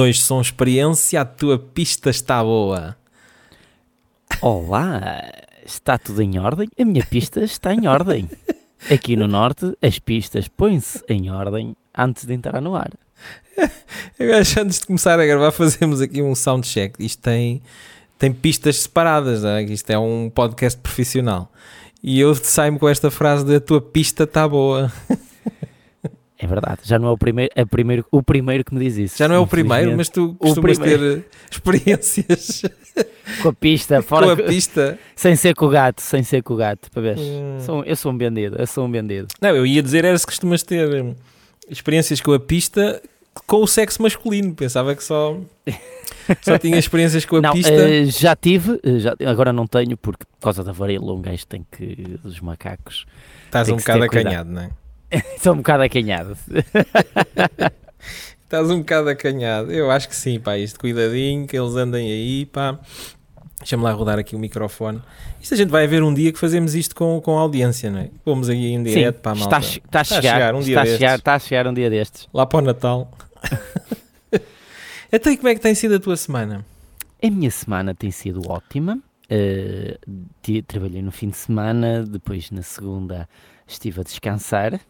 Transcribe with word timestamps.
Dois, 0.00 0.22
som, 0.22 0.40
experiência, 0.40 1.20
a 1.20 1.26
tua 1.26 1.58
pista 1.58 2.08
está 2.08 2.42
boa. 2.42 2.96
Olá, 4.40 5.30
está 5.62 5.98
tudo 5.98 6.22
em 6.22 6.38
ordem? 6.38 6.70
A 6.80 6.84
minha 6.86 7.04
pista 7.04 7.44
está 7.44 7.74
em 7.74 7.86
ordem. 7.86 8.26
Aqui 8.90 9.14
no 9.14 9.28
Norte, 9.28 9.76
as 9.82 9.98
pistas 9.98 10.48
põem-se 10.48 11.04
em 11.06 11.30
ordem 11.30 11.76
antes 11.94 12.24
de 12.24 12.32
entrar 12.32 12.62
no 12.62 12.74
ar. 12.74 12.90
Eu 14.18 14.34
acho 14.38 14.58
antes 14.60 14.78
de 14.80 14.86
começar 14.86 15.20
a 15.20 15.26
gravar, 15.26 15.52
fazemos 15.52 16.00
aqui 16.00 16.22
um 16.22 16.34
soundcheck. 16.34 16.94
Isto 16.98 17.20
tem, 17.20 17.60
tem 18.18 18.32
pistas 18.32 18.76
separadas, 18.76 19.44
é? 19.44 19.60
isto 19.64 19.90
é 19.90 19.98
um 19.98 20.30
podcast 20.34 20.80
profissional. 20.80 21.52
E 22.02 22.18
eu 22.18 22.34
saio-me 22.34 22.78
com 22.78 22.88
esta 22.88 23.10
frase 23.10 23.44
de 23.44 23.56
a 23.56 23.60
tua 23.60 23.82
pista 23.82 24.24
está 24.24 24.48
boa. 24.48 24.90
É 26.42 26.46
verdade, 26.46 26.80
já 26.84 26.98
não 26.98 27.08
é 27.08 27.10
o 27.10 27.18
primeiro, 27.18 27.52
é 27.54 27.64
primeiro, 27.66 28.06
o 28.10 28.22
primeiro 28.22 28.64
que 28.64 28.74
me 28.74 28.80
diz 28.80 28.96
isso. 28.96 29.18
Já 29.18 29.28
não 29.28 29.34
é 29.34 29.38
o 29.38 29.46
primeiro, 29.46 29.94
mas 29.94 30.08
tu 30.08 30.34
costumas 30.38 30.78
ter 30.78 31.22
experiências 31.50 32.62
com 33.42 33.50
a 33.50 33.52
pista, 33.52 34.00
fora 34.02 34.24
com 34.24 34.32
a 34.32 34.46
pista. 34.46 34.98
sem 35.14 35.36
ser 35.36 35.54
com 35.54 35.66
o 35.66 35.68
gato, 35.68 36.00
sem 36.00 36.22
ser 36.22 36.42
com 36.42 36.54
o 36.54 36.56
gato, 36.56 36.90
para 36.90 37.02
ver. 37.02 37.18
Hum. 37.18 37.58
Sou- 37.60 37.84
eu 37.84 37.94
sou 37.94 38.10
um 38.10 38.16
bandido, 38.16 38.56
eu 38.58 38.66
sou 38.66 38.86
um 38.86 38.90
bandido. 38.90 39.28
Não, 39.38 39.50
eu 39.50 39.66
ia 39.66 39.82
dizer 39.82 40.06
era 40.06 40.16
se 40.16 40.24
costumas 40.24 40.62
ter 40.62 41.04
hum, 41.04 41.14
experiências 41.68 42.22
com 42.22 42.32
a 42.32 42.40
pista 42.40 43.02
com 43.46 43.62
o 43.62 43.66
sexo 43.66 44.02
masculino. 44.02 44.54
Pensava 44.54 44.94
que 44.94 45.04
só, 45.04 45.38
só 46.42 46.58
tinha 46.58 46.78
experiências 46.78 47.24
com 47.24 47.36
a 47.36 47.40
não, 47.42 47.52
pista. 47.52 47.72
eh, 47.72 48.06
já 48.06 48.34
tive, 48.34 48.80
eh, 48.82 48.98
já, 48.98 49.14
agora 49.26 49.52
não 49.52 49.66
tenho, 49.66 49.96
porque 49.96 50.24
por 50.24 50.44
causa 50.44 50.64
da 50.64 50.72
varíola 50.72 51.12
um 51.12 51.20
gajo 51.20 51.46
tem 51.46 51.66
que, 51.70 52.18
dos 52.22 52.40
macacos, 52.40 53.06
Estás 53.44 53.68
um 53.68 53.76
bocado 53.76 54.04
acanhado, 54.04 54.50
não 54.50 54.62
é? 54.62 54.70
sou 55.42 55.54
um 55.54 55.58
bocado 55.58 55.82
acanhado. 55.82 56.36
Estás 58.44 58.68
um 58.70 58.78
bocado 58.78 59.08
acanhado. 59.08 59.72
Eu 59.72 59.90
acho 59.90 60.08
que 60.08 60.16
sim, 60.16 60.40
pá. 60.40 60.58
Isto 60.58 60.80
cuidadinho, 60.80 61.46
que 61.46 61.56
eles 61.56 61.74
andem 61.76 62.10
aí, 62.10 62.46
pá. 62.46 62.78
Deixa-me 63.58 63.82
lá 63.84 63.92
rodar 63.92 64.18
aqui 64.18 64.34
o 64.34 64.38
microfone. 64.38 65.00
Isto 65.40 65.54
a 65.54 65.56
gente 65.56 65.68
vai 65.70 65.86
ver 65.86 66.02
um 66.02 66.12
dia 66.12 66.32
que 66.32 66.38
fazemos 66.38 66.74
isto 66.74 66.94
com, 66.94 67.20
com 67.20 67.38
a 67.38 67.42
audiência, 67.42 67.90
não 67.90 68.00
é? 68.00 68.10
Vamos 68.24 68.48
aí 68.48 68.72
em 68.72 68.82
direto 68.82 69.20
para 69.20 69.32
a 69.32 69.34
malta. 69.34 69.58
está, 69.58 69.58
a 69.58 69.60
está 69.60 69.98
a 69.98 70.02
Está 70.02 70.10
a 70.18 70.22
chegar, 70.22 70.32
chegar 70.34 70.54
um 70.54 70.60
dia 70.60 70.72
está, 70.74 70.80
a 70.80 70.84
destes. 70.84 70.98
chegar 71.00 71.18
está 71.18 71.34
a 71.34 71.38
chegar 71.38 71.66
um 71.66 71.74
dia 71.74 71.90
destes. 71.90 72.28
Lá 72.32 72.46
para 72.46 72.58
o 72.58 72.62
Natal. 72.62 73.10
Até 75.12 75.30
aí, 75.30 75.36
como 75.36 75.48
é 75.48 75.54
que 75.54 75.60
tem 75.60 75.74
sido 75.74 75.96
a 75.96 76.00
tua 76.00 76.16
semana? 76.16 76.64
A 77.22 77.30
minha 77.30 77.50
semana 77.50 77.94
tem 77.94 78.10
sido 78.10 78.40
ótima. 78.50 78.98
ti- 80.42 80.62
trabalhei 80.62 81.02
no 81.02 81.12
fim 81.12 81.28
de 81.28 81.36
semana, 81.36 82.02
depois 82.04 82.50
na 82.50 82.62
segunda 82.62 83.28
estive 83.72 84.00
a 84.00 84.04
descansar, 84.04 84.80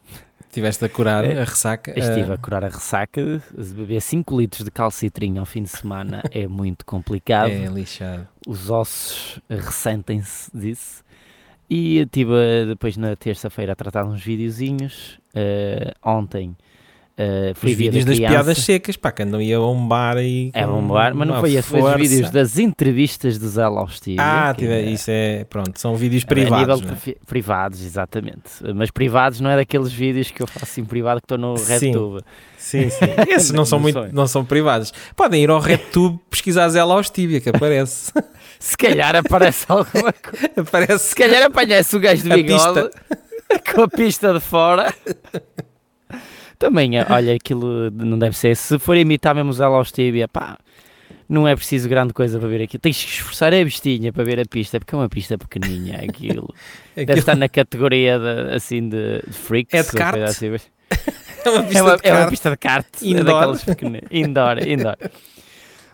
Estiveste 0.48 0.84
a 0.84 0.88
curar 0.88 1.24
É. 1.24 1.40
a 1.40 1.44
ressaca? 1.44 1.92
estive 1.96 2.32
Ah, 2.32 2.34
a 2.34 2.36
curar 2.36 2.64
a 2.64 2.68
ressaca. 2.68 3.40
Beber 3.56 4.00
5 4.02 4.36
litros 4.36 4.64
de 4.64 4.70
calcitrim 4.72 5.38
ao 5.38 5.46
fim 5.46 5.62
de 5.62 5.68
semana 5.68 6.22
é 6.32 6.48
muito 6.48 6.84
complicado. 6.84 7.50
É 7.52 7.66
lixado. 7.66 8.26
Os 8.48 8.68
ossos 8.68 9.38
ressentem-se 9.48 10.50
disso. 10.52 11.04
E 11.68 11.98
estive 11.98 12.32
a- 12.34 12.66
depois 12.66 12.96
na 12.96 13.14
terça-feira 13.14 13.74
a 13.74 13.76
tratar 13.76 14.04
uns 14.04 14.20
videozinhos. 14.24 15.20
eh, 15.32 15.94
ontem 16.04 16.56
eh, 17.22 17.52
foi 17.54 17.72
Os 17.72 17.76
dia 17.76 17.90
da 17.90 17.98
vídeos 17.98 18.04
das 18.18 18.18
piadas 18.30 18.58
secas, 18.58 18.96
pá, 18.96 19.12
que 19.12 19.22
andam 19.22 19.40
aí 19.40 19.52
a 19.52 19.58
bombar 19.58 20.16
aí. 20.16 20.50
É 20.54 20.66
bombar, 20.66 21.14
mas 21.14 21.28
não 21.28 21.38
foi 21.40 21.54
esse, 21.54 21.68
foi 21.68 21.82
os 21.82 21.94
vídeos 21.96 22.30
das 22.30 22.58
entrevistas 22.58 23.36
do 23.38 23.46
Zé 23.48 23.66
Lostia. 23.68 24.16
Ah, 24.18 24.54
que 24.56 24.64
é- 24.66 24.82
isso 24.90 25.10
é, 25.10 25.44
pronto, 25.44 25.78
são 25.78 25.94
vídeos 25.96 26.24
a 26.24 26.26
privados, 26.26 26.80
é? 26.82 26.94
pri- 26.94 27.16
privados, 27.26 27.84
exatamente. 27.84 28.40
Mas 28.74 28.90
privados 28.90 29.40
não 29.40 29.50
é 29.50 29.56
daqueles 29.56 29.92
vídeos 29.92 30.30
que 30.30 30.42
eu 30.42 30.46
faço 30.46 30.80
em 30.80 30.84
privado 30.84 31.20
que 31.20 31.24
estou 31.26 31.36
no. 31.38 31.54
RedTube. 31.54 32.22
Sim, 32.56 32.88
sim. 32.88 33.04
Esses 33.28 33.50
não 33.50 33.64
são 33.66 33.78
muito, 33.78 34.08
não 34.12 34.26
são 34.26 34.44
privados. 34.44 34.92
Podem 35.14 35.42
ir 35.42 35.50
ao 35.50 35.60
RedTube 35.60 36.18
pesquisar 36.30 36.68
Zé 36.70 36.82
Laustíbia, 36.82 37.40
que 37.40 37.50
aparece. 37.50 38.12
Se 38.58 38.76
calhar 38.76 39.16
aparece 39.16 39.64
alguma 39.68 40.12
coisa. 40.12 40.50
aparece 40.56 41.08
Se 41.08 41.14
calhar 41.16 41.42
apanhasse 41.44 41.96
o 41.96 42.00
gajo 42.00 42.22
de 42.22 42.28
bigode 42.28 42.90
com 43.74 43.82
a 43.82 43.88
pista 43.88 44.34
de 44.34 44.40
fora. 44.40 44.92
Também, 46.60 46.98
eh, 46.98 47.06
olha, 47.10 47.34
aquilo 47.34 47.90
não 47.90 48.18
deve 48.18 48.36
ser. 48.36 48.54
Se 48.54 48.78
for 48.78 48.96
imitar 48.96 49.34
mesmo 49.34 49.50
Zé 49.52 49.66
Lostíbia, 49.66 50.28
pá, 50.28 50.58
não 51.28 51.48
é 51.48 51.56
preciso 51.56 51.88
grande 51.88 52.12
coisa 52.12 52.38
para 52.38 52.48
ver 52.48 52.62
aquilo. 52.62 52.80
Tens 52.80 53.02
que 53.02 53.10
esforçar 53.10 53.52
a 53.54 53.64
bestinha 53.64 54.12
para 54.12 54.22
ver 54.24 54.38
a 54.38 54.44
pista, 54.44 54.78
porque 54.78 54.94
é 54.94 54.98
uma 54.98 55.08
pista 55.08 55.38
pequenininha 55.38 55.96
aquilo. 56.06 56.54
Deve 56.94 57.02
Aquilo- 57.12 57.18
estar 57.18 57.34
na 57.36 57.48
categoria 57.48 58.18
de, 58.18 58.54
assim 58.54 58.88
de, 58.88 59.22
de 59.26 59.32
freaks. 59.32 59.72
É 59.74 59.82
de 59.82 59.90
kart? 59.96 60.18
assim. 60.20 60.46
É 61.42 61.48
uma 61.48 61.62
pista 61.62 61.78
é, 61.78 61.82
uma, 61.82 61.96
de 61.96 62.08
é 62.08 62.12
uma 62.14 62.28
pista 62.28 62.50
de 62.50 62.56
kart. 62.58 62.86
Indoor. 63.00 63.56
É 63.56 63.64
pequeninas. 63.64 64.02
Indoor, 64.10 64.68
indoor. 64.68 64.96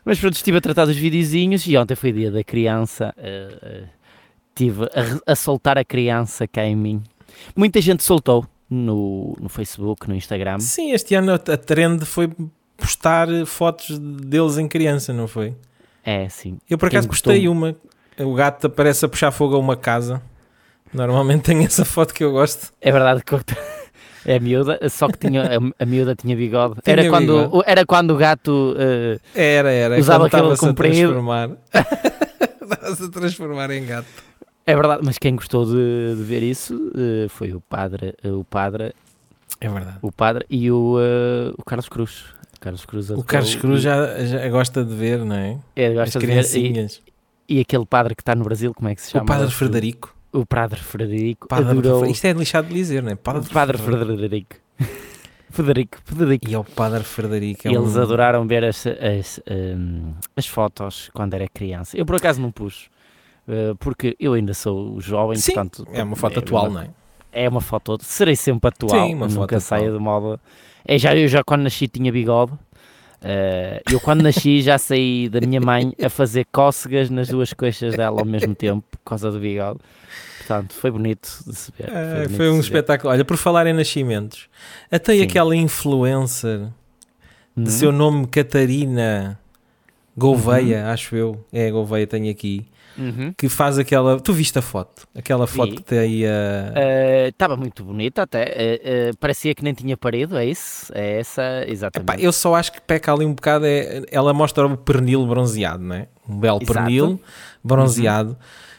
Mas 0.05 0.19
pronto, 0.19 0.35
estive 0.35 0.59
a 0.59 0.61
tratar 0.61 0.87
dos 0.87 0.97
videozinhos 0.97 1.65
e 1.69 1.77
ontem 1.77 1.95
foi 1.95 2.11
dia 2.11 2.33
da 2.33 2.43
criança. 2.43 3.15
eh, 3.17 3.59
eh, 3.63 3.83
estive 4.49 4.89
a, 4.93 5.03
re- 5.03 5.21
a 5.25 5.37
soltar 5.37 5.79
a 5.79 5.85
criança 5.85 6.49
cá 6.49 6.65
em 6.65 6.75
mim. 6.75 7.01
Muita 7.55 7.81
gente 7.81 8.03
soltou 8.03 8.45
no, 8.69 9.37
no 9.41 9.49
Facebook, 9.49 10.09
no 10.09 10.15
Instagram. 10.15 10.59
Sim, 10.61 10.93
este 10.93 11.15
ano 11.15 11.33
a 11.33 11.39
trend 11.39 12.05
foi 12.05 12.31
postar 12.77 13.29
fotos 13.47 13.99
deles 13.99 14.59
em 14.59 14.69
criança, 14.69 15.13
não 15.13 15.27
foi? 15.29 15.55
É, 16.05 16.29
sim. 16.29 16.59
Eu 16.69 16.79
por 16.79 16.89
acaso 16.89 17.09
postei 17.09 17.49
uma. 17.49 17.75
O 18.19 18.35
gato 18.35 18.67
aparece 18.69 19.05
a 19.05 19.09
puxar 19.09 19.31
fogo 19.31 19.57
a 19.57 19.59
uma 19.59 19.77
casa. 19.77 20.23
Normalmente 20.93 21.43
tem 21.43 21.65
essa 21.65 21.85
foto 21.85 22.15
que 22.15 22.23
eu 22.25 22.33
gosto. 22.33 22.73
É 22.81 22.93
verdade 22.93 23.23
que 23.25 23.35
é 24.25 24.37
a 24.37 24.41
miúda, 24.41 24.79
só 24.89 25.09
que 25.09 25.19
tinha, 25.19 25.43
a, 25.43 25.83
a 25.83 25.87
miúda 25.87 26.15
tinha 26.15 26.37
bigode. 26.37 26.81
Tinha 26.83 26.95
era, 26.95 27.09
quando, 27.11 27.45
bigode. 27.45 27.65
era 27.67 27.85
quando 27.87 28.11
o 28.13 28.17
gato. 28.17 28.75
eh, 28.79 29.19
Era, 29.35 29.71
era. 29.73 29.99
Usava 29.99 30.27
aquele 30.27 30.57
comprido. 30.57 31.15
Estava-se 32.63 33.05
a 33.05 33.09
transformar 33.11 33.71
em 33.71 33.85
gato. 33.85 34.07
É 34.67 34.75
verdade, 34.75 35.03
mas 35.05 35.19
quem 35.19 35.37
gostou 35.37 35.65
de, 35.65 36.17
de 36.17 36.23
ver 36.23 36.43
isso 36.43 36.91
eh, 36.97 37.29
foi 37.29 37.53
o 37.53 37.61
padre, 37.61 38.15
eh, 38.23 38.29
o 38.31 38.43
padre, 38.45 38.93
É 39.61 39.69
verdade. 39.69 39.99
o 40.03 40.11
padre 40.13 40.45
e 40.51 40.71
o, 40.71 40.97
eh, 41.01 41.53
o 41.57 41.65
Carlos 41.65 41.89
Cruz. 41.89 42.25
O 42.57 42.61
Carlos 42.61 42.85
Cruz, 42.85 43.11
O 43.11 43.23
Carlos 43.23 43.55
Cruz 43.55 43.81
e- 43.81 43.83
já, 43.83 44.25
já 44.25 44.49
gosta 44.49 44.85
de 44.85 44.95
ver, 44.95 45.25
não 45.25 45.37
é? 45.37 45.59
é, 45.77 45.87
As 45.89 45.95
gosta 45.95 46.19
de 46.19 46.27
ver, 46.27 46.45
e, 46.57 47.57
e 47.57 47.61
aquele 47.61 47.87
padre 47.87 48.15
que 48.15 48.23
está 48.23 48.35
no 48.35 48.43
Brasil, 48.45 48.73
como 48.75 48.89
é 48.89 48.95
que 48.95 49.03
se 49.03 49.11
chama? 49.13 49.25
O 49.25 49.27
Padre 49.27 49.51
Frederico. 49.51 50.17
O 50.33 50.45
Padre 50.45 50.81
Frederico. 50.81 51.47
Padre 51.49 51.71
adorou. 51.71 52.01
Fre- 52.01 52.11
Isto 52.11 52.25
é 52.27 52.33
lixado 52.33 52.69
de 52.69 52.75
dizer, 52.75 53.03
não 53.03 53.13
é? 53.13 53.15
Padre, 53.15 53.49
o 53.49 53.53
Padre 53.53 53.79
Frederico. 53.79 54.57
Frederico, 55.51 55.99
Frederico. 56.05 56.49
E 56.51 56.55
é 56.55 56.59
o 56.59 56.65
Padre 56.65 57.05
Frederico. 57.05 57.69
É 57.69 57.73
eles 57.73 57.95
um- 57.97 58.03
adoraram 58.03 58.47
ver 58.47 58.65
as, 58.65 58.85
as, 58.87 59.41
hum, 59.49 60.13
as 60.37 60.47
fotos 60.47 61.09
quando 61.15 61.35
era 61.35 61.47
criança. 61.49 61.97
Eu 61.97 62.05
por 62.05 62.17
acaso 62.17 62.41
não 62.41 62.51
pus, 62.51 62.89
porque 63.79 64.17
eu 64.19 64.33
ainda 64.35 64.55
sou 64.55 65.01
jovem, 65.01 65.37
Sim, 65.37 65.53
portanto... 65.53 65.87
É 65.93 66.03
uma 66.03 66.17
foto 66.17 66.39
atual, 66.41 66.71
não 66.71 66.81
é? 66.81 66.89
É 67.33 67.49
uma 67.49 67.61
foto, 67.61 67.99
serei 68.03 68.35
sempre 68.37 68.69
atual, 68.69 69.07
Sim, 69.09 69.15
uma 69.15 69.29
nunca 69.29 69.61
saia 69.61 69.91
de 69.93 69.99
moda. 69.99 70.41
É, 70.85 70.99
já, 70.99 71.15
eu 71.17 71.29
já 71.29 71.43
quando 71.45 71.63
nasci 71.63 71.87
tinha 71.89 72.11
bigode. 72.11 72.53
Eh, 73.23 73.83
eu 73.91 73.99
quando 74.01 74.23
nasci 74.23 74.63
já 74.63 74.79
saí 74.79 75.29
da 75.29 75.41
minha 75.41 75.61
mãe 75.61 75.93
a 76.03 76.09
fazer 76.09 76.47
cócegas 76.53 77.11
nas 77.11 77.29
duas 77.29 77.53
coxas 77.53 77.97
dela 77.97 78.21
ao 78.21 78.27
mesmo 78.27 78.55
tempo, 78.55 78.85
por 78.91 78.99
causa 79.05 79.31
do 79.31 79.39
bigode. 79.41 79.81
Portanto, 80.39 80.75
foi 80.75 80.91
bonito 80.91 81.29
de 81.47 81.55
se 81.55 81.73
ver. 81.77 81.91
Ah, 81.91 82.15
bonito 82.15 82.37
foi 82.37 82.45
de 82.47 82.51
um 82.53 82.55
ver. 82.55 82.61
espetáculo. 82.61 83.13
Olha, 83.13 83.25
por 83.25 83.37
falar 83.37 83.67
em 83.67 83.73
nascimentos, 83.73 84.49
até 84.91 85.15
Sim. 85.15 85.23
aquela 85.23 85.57
influencer 85.57 86.69
Uhum. 87.57 87.65
de 87.65 87.73
seu 87.73 87.91
nome 87.91 88.27
Catarina 88.27 89.39
Gouveia, 90.17 90.89
acho 90.91 91.17
eu, 91.17 91.45
é 91.53 91.71
Gouveia, 91.71 92.07
tenho 92.07 92.31
aqui, 92.31 92.67
Uhum. 92.99 93.33
que 93.37 93.49
faz 93.49 93.79
aquela. 93.79 94.19
Tu 94.21 94.33
viste 94.33 94.59
a 94.59 94.63
foto? 94.63 95.07
Aquela 95.15 95.47
foto 95.47 95.71
Vi. 95.71 95.77
que 95.77 95.83
tem 95.83 95.99
aí 95.99 96.27
a. 96.27 97.29
Estava 97.29 97.57
muito 97.57 97.85
bonita 97.85 98.23
até. 98.23 98.43
eh, 98.45 98.81
eh, 98.85 99.11
parecia 99.21 99.55
que 99.55 99.63
nem 99.63 99.75
tinha 99.75 99.97
parido, 99.97 100.37
é 100.37 100.45
isso? 100.47 100.91
É 100.95 101.21
essa, 101.21 101.65
exatamente. 101.67 102.11
Epá, 102.13 102.21
eu 102.23 102.33
só 102.33 102.55
acho 102.55 102.73
que 102.73 102.81
peca 102.81 103.13
ali 103.13 103.25
um 103.27 103.35
bocado. 103.35 103.67
É, 103.67 104.03
ela 104.11 104.33
mostra 104.33 104.67
o 104.67 104.77
pernil 104.77 105.27
bronzeado, 105.27 105.83
não 105.83 105.97
é? 105.97 106.09
Um 106.29 106.39
belo 106.39 106.59
Exato. 106.63 106.73
pernil 106.73 107.21
bronzeado. 107.63 108.37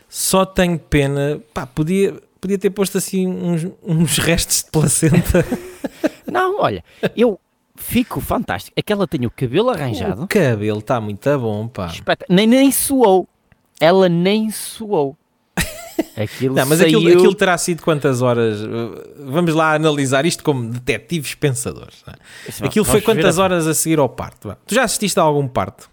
Só 0.10 0.46
tenho 0.46 0.80
pena. 0.80 1.40
Pá, 1.54 1.66
podia, 1.66 2.16
podia 2.40 2.58
ter 2.58 2.70
posto 2.70 2.98
assim 2.98 3.28
uns, 3.28 3.68
uns 3.84 4.18
restos 4.18 4.64
de 4.64 4.72
placenta. 4.72 5.46
Não, 6.32 6.60
olha, 6.62 6.84
eu 7.16 7.40
fico 7.76 8.20
fantástico. 8.20 8.74
Aquela 8.80 9.08
tem 9.08 9.26
o 9.26 9.32
cabelo 9.32 9.70
arranjado. 9.70 10.24
O 10.24 10.28
cabelo 10.28 10.80
está 10.80 11.00
muito 11.00 11.38
bom, 11.40 11.68
pá. 11.68 11.88
espeta- 11.88 12.26
Nem, 12.30 12.48
nem 12.48 12.72
suou. 12.72 13.28
Ela 13.80 14.10
nem 14.10 14.50
suou. 14.52 15.16
Aquilo 16.16 16.56
Não, 16.56 16.66
mas 16.66 16.80
saiu... 16.80 16.98
aquilo, 17.00 17.14
aquilo 17.18 17.36
terá 17.36 17.58
sido 17.58 17.82
quantas 17.84 18.22
horas? 18.22 18.62
Uh, 18.62 19.04
Vamos 19.32 19.54
lá 19.54 19.74
analisar 19.74 20.26
isto 20.26 20.44
como 20.44 20.70
detetives 20.70 21.34
pensadores. 21.36 22.04
é? 22.08 22.66
Aquilo 22.66 22.86
foi 22.86 23.02
quantas 23.02 23.38
a- 23.40 23.44
horas 23.44 23.68
a 23.68 23.74
seguir 23.74 24.00
ao 24.00 24.08
parto? 24.10 24.56
Tu 24.66 24.76
já 24.76 24.84
assististe 24.84 25.20
a 25.20 25.24
algum 25.24 25.48
parto? 25.48 25.90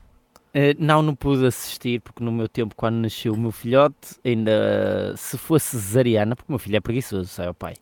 Eh, 0.53 0.77
não, 0.79 1.03
não 1.03 1.15
pude 1.15 1.45
assistir 1.47 2.01
porque 2.01 2.23
no 2.23 2.31
meu 2.31 2.49
tempo, 2.49 2.75
quando 2.77 2.95
nasceu 2.97 3.33
o 3.33 3.37
meu 3.37 3.51
filhote, 3.51 3.97
ainda 4.25 5.15
se 5.17 5.37
fosse 5.37 5.77
cesariana, 5.79 6.37
porque 6.37 6.51
o 6.51 6.53
meu 6.53 6.59
filho 6.61 6.77
é 6.77 6.81
preguiçoso, 6.81 7.29
sai 7.29 7.49
o 7.49 7.55
pai. 7.55 7.75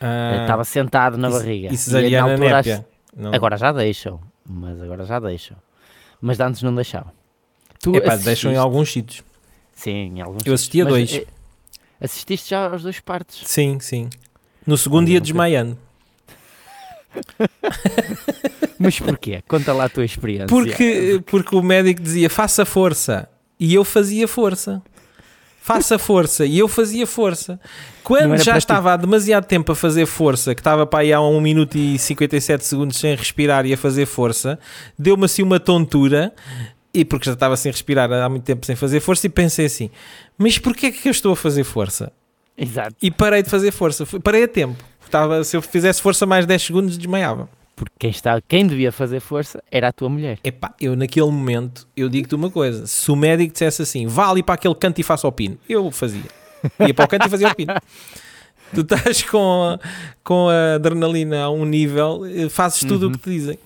Ah, 0.00 0.42
Estava 0.42 0.64
sentado 0.64 1.16
na 1.18 1.28
e- 1.28 1.32
barriga. 1.32 1.68
E 1.68 1.70
na 1.72 1.76
cesariana 1.76 2.32
altura 2.32 2.56
népia? 2.56 2.86
Não. 3.16 3.34
Agora 3.34 3.56
já 3.56 3.72
deixam, 3.72 4.20
mas 4.48 4.80
agora 4.80 5.04
já 5.04 5.18
deixam. 5.18 5.56
mas 6.20 6.38
antes 6.38 6.62
não 6.62 6.74
deixavam. 6.74 7.12
Tu 7.80 7.90
Epá, 7.96 8.12
assististe- 8.14 8.24
deixam 8.26 8.52
em 8.52 8.56
alguns 8.56 8.92
sítios. 8.92 9.24
Sim, 9.74 10.12
em 10.16 10.20
alguns 10.20 10.46
Eu 10.46 10.54
assisti 10.54 10.80
a 10.80 10.84
Mas, 10.84 10.92
dois. 10.92 11.12
eh, 11.14 11.26
Assististe 12.00 12.50
já 12.50 12.66
aos 12.68 12.82
dois 12.82 12.98
partes. 13.00 13.40
Sim, 13.46 13.78
sim. 13.80 14.10
No 14.66 14.76
segundo 14.76 15.06
dia 15.06 15.20
desmaiando. 15.20 15.78
Mas 18.78 18.98
porquê? 18.98 19.42
Conta 19.46 19.72
lá 19.72 19.84
a 19.84 19.88
tua 19.88 20.04
experiência. 20.04 20.46
Porque, 20.48 21.20
porque 21.26 21.54
o 21.54 21.62
médico 21.62 22.00
dizia 22.02 22.28
faça 22.30 22.64
força 22.64 23.28
e 23.58 23.74
eu 23.74 23.84
fazia 23.84 24.26
força. 24.26 24.82
Faça 25.60 25.96
força 25.96 26.44
e 26.44 26.58
eu 26.58 26.66
fazia 26.66 27.06
força. 27.06 27.60
Quando 28.02 28.36
já 28.38 28.44
para 28.44 28.52
ti. 28.54 28.58
estava 28.58 28.92
há 28.94 28.96
demasiado 28.96 29.44
tempo 29.44 29.70
a 29.70 29.76
fazer 29.76 30.06
força, 30.06 30.56
que 30.56 30.60
estava 30.60 30.84
para 30.84 31.00
aí 31.00 31.12
há 31.12 31.20
1 31.20 31.40
minuto 31.40 31.78
e 31.78 31.96
57 32.00 32.64
segundos 32.64 32.96
sem 32.96 33.14
respirar 33.14 33.64
e 33.64 33.72
a 33.72 33.76
fazer 33.76 34.06
força, 34.06 34.58
deu-me 34.98 35.24
assim 35.24 35.40
uma 35.42 35.60
tontura, 35.60 36.34
e 36.94 37.04
porque 37.04 37.26
já 37.26 37.32
estava 37.32 37.56
sem 37.56 37.70
respirar 37.72 38.10
há 38.12 38.28
muito 38.28 38.44
tempo 38.44 38.64
sem 38.66 38.76
fazer 38.76 39.00
força, 39.00 39.26
e 39.26 39.30
pensei 39.30 39.66
assim: 39.66 39.90
mas 40.36 40.58
porquê 40.58 40.86
é 40.86 40.90
que 40.90 41.08
eu 41.08 41.12
estou 41.12 41.32
a 41.32 41.36
fazer 41.36 41.64
força? 41.64 42.12
Exato. 42.56 42.94
E 43.02 43.10
parei 43.10 43.42
de 43.42 43.48
fazer 43.50 43.70
força, 43.72 44.04
parei 44.22 44.44
a 44.44 44.48
tempo. 44.48 44.82
Estava, 45.04 45.42
se 45.44 45.56
eu 45.56 45.62
fizesse 45.62 46.00
força 46.00 46.24
mais 46.26 46.46
10 46.46 46.62
segundos, 46.62 46.96
desmaiava. 46.98 47.48
Porque 47.74 47.92
quem, 47.98 48.10
está, 48.10 48.40
quem 48.46 48.66
devia 48.66 48.92
fazer 48.92 49.20
força 49.20 49.62
era 49.70 49.88
a 49.88 49.92
tua 49.92 50.08
mulher. 50.08 50.38
Epá, 50.44 50.74
eu 50.80 50.94
naquele 50.94 51.26
momento, 51.26 51.86
eu 51.96 52.08
digo-te 52.08 52.34
uma 52.34 52.50
coisa: 52.50 52.86
se 52.86 53.10
o 53.10 53.16
médico 53.16 53.52
dissesse 53.52 53.82
assim, 53.82 54.06
vá 54.06 54.28
ali 54.30 54.42
para 54.42 54.54
aquele 54.54 54.74
canto 54.74 55.00
e 55.00 55.02
faça 55.02 55.26
o 55.26 55.32
pino, 55.32 55.58
eu 55.68 55.90
fazia. 55.90 56.22
Ia 56.86 56.94
para 56.94 57.04
o 57.04 57.08
canto 57.08 57.26
e 57.26 57.30
fazia 57.30 57.48
o 57.48 57.54
pino. 57.54 57.74
Tu 58.74 58.80
estás 58.82 59.22
com 59.22 59.64
a, 59.64 59.78
com 60.24 60.48
a 60.48 60.74
adrenalina 60.76 61.42
a 61.44 61.50
um 61.50 61.64
nível, 61.64 62.22
eh, 62.24 62.48
fazes 62.48 62.80
tudo 62.80 63.06
Uhum. 63.06 63.08
o 63.08 63.12
que 63.12 63.24
te 63.24 63.30
dizem. 63.30 63.58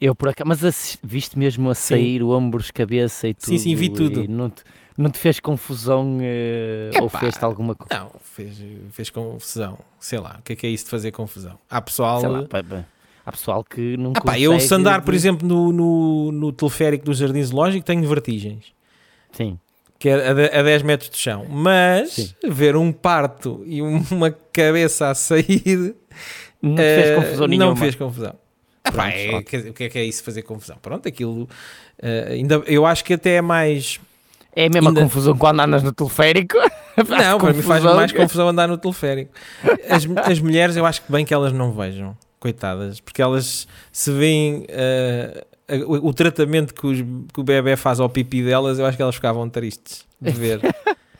Eu 0.00 0.14
por 0.14 0.28
acaso, 0.30 0.48
mas 0.48 0.98
viste 1.02 1.38
mesmo 1.38 1.68
a 1.68 1.74
Sim. 1.74 1.94
sair 1.94 2.22
ombros, 2.22 2.70
cabeça 2.70 3.28
e 3.28 3.34
tudo. 3.34 3.46
Sim, 3.50 3.58
sim, 3.58 3.74
vi 3.74 3.90
tudo. 3.90 4.26
Não 4.28 4.48
te, 4.48 4.62
não 4.96 5.10
te 5.10 5.18
fez 5.18 5.38
confusão 5.40 6.18
eh, 6.22 6.90
ou 6.98 7.08
fez-te 7.08 7.44
alguma 7.44 7.74
coisa? 7.74 8.02
Não, 8.04 8.10
fez, 8.22 8.56
fez 8.92 9.10
confusão. 9.10 9.78
Sei 9.98 10.18
lá, 10.18 10.36
o 10.38 10.42
que 10.42 10.54
é 10.54 10.56
que 10.56 10.66
é 10.66 10.70
isso 10.70 10.84
de 10.84 10.90
fazer 10.90 11.10
confusão? 11.12 11.58
Há 11.68 11.82
pessoal. 11.82 12.20
Sei 12.20 12.30
lá, 12.30 12.42
pá, 12.44 12.62
pá, 12.62 12.84
há 13.26 13.32
pessoal 13.32 13.62
que 13.62 13.96
não 13.98 14.12
Ah 14.12 14.20
pá, 14.20 14.20
consegue... 14.32 14.42
eu 14.44 14.58
se 14.60 14.74
andar, 14.74 15.02
por 15.02 15.12
exemplo, 15.12 15.46
no, 15.46 15.70
no, 15.70 16.32
no 16.32 16.52
teleférico 16.52 17.04
do 17.04 17.12
Jardim 17.12 17.42
Zoológico, 17.42 17.84
tenho 17.84 18.08
vertigens. 18.08 18.72
Sim, 19.32 19.58
que 19.98 20.08
é 20.08 20.14
a, 20.14 20.60
a 20.60 20.62
10 20.62 20.82
metros 20.82 21.10
de 21.10 21.18
chão. 21.18 21.44
Mas 21.46 22.12
Sim. 22.12 22.30
ver 22.48 22.74
um 22.74 22.90
parto 22.90 23.62
e 23.66 23.82
um- 23.82 24.02
uma 24.10 24.30
cabeça 24.50 25.10
a 25.10 25.14
sair 25.14 25.94
não 26.62 26.74
te 26.76 26.94
fez 26.94 27.10
eh, 27.10 27.14
confusão 27.14 27.46
não 27.46 27.48
nenhuma. 27.48 27.72
me 27.74 27.78
fez 27.78 27.94
confusão. 27.94 28.34
Ah, 28.90 28.96
pá, 28.96 29.08
é- 29.10 29.36
o 29.38 29.42
que 29.72 29.84
é 29.84 29.88
que 29.88 29.98
é 29.98 30.04
isso 30.04 30.22
fazer 30.22 30.42
confusão? 30.42 30.76
Pronto, 30.82 31.06
aquilo 31.08 31.48
eh, 32.02 32.28
ainda 32.32 32.62
eu 32.66 32.84
acho 32.86 33.04
que 33.04 33.14
até 33.14 33.34
é 33.36 33.40
mais. 33.40 33.98
É 34.54 34.66
a 34.66 34.68
mesma 34.70 34.90
Ainda- 34.90 35.02
confusão 35.02 35.36
quando 35.36 35.60
andas 35.60 35.82
no 35.82 35.92
teleférico. 35.92 36.56
Não, 37.08 37.38
para 37.38 37.52
mim 37.52 37.62
faz 37.62 37.84
mais 37.84 38.10
confusão 38.12 38.48
andar 38.48 38.66
no 38.68 38.76
teleférico. 38.76 39.32
As, 39.88 40.04
as 40.28 40.40
mulheres, 40.40 40.76
eu 40.76 40.84
acho 40.84 41.02
que 41.02 41.10
bem 41.12 41.24
que 41.24 41.32
elas 41.32 41.52
não 41.52 41.72
vejam, 41.72 42.16
coitadas, 42.40 42.98
porque 43.00 43.22
elas 43.22 43.68
se 43.92 44.10
veem 44.12 44.66
a- 44.68 45.76
o, 45.86 46.08
o 46.08 46.12
tratamento 46.12 46.74
que, 46.74 46.84
os- 46.86 47.00
que 47.32 47.40
o 47.40 47.44
bebê 47.44 47.76
faz 47.76 48.00
ao 48.00 48.08
pipi 48.08 48.42
delas, 48.42 48.78
eu 48.80 48.86
acho 48.86 48.96
que 48.96 49.02
elas 49.02 49.14
ficavam 49.14 49.48
tristes 49.48 50.04
de 50.20 50.32
ver. 50.32 50.60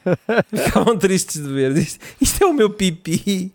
ficavam 0.52 0.98
tristes 0.98 1.40
de 1.40 1.48
ver. 1.48 1.76
Isto, 1.76 2.00
isto 2.20 2.42
é 2.42 2.46
o 2.46 2.52
meu 2.52 2.68
pipi. 2.68 3.52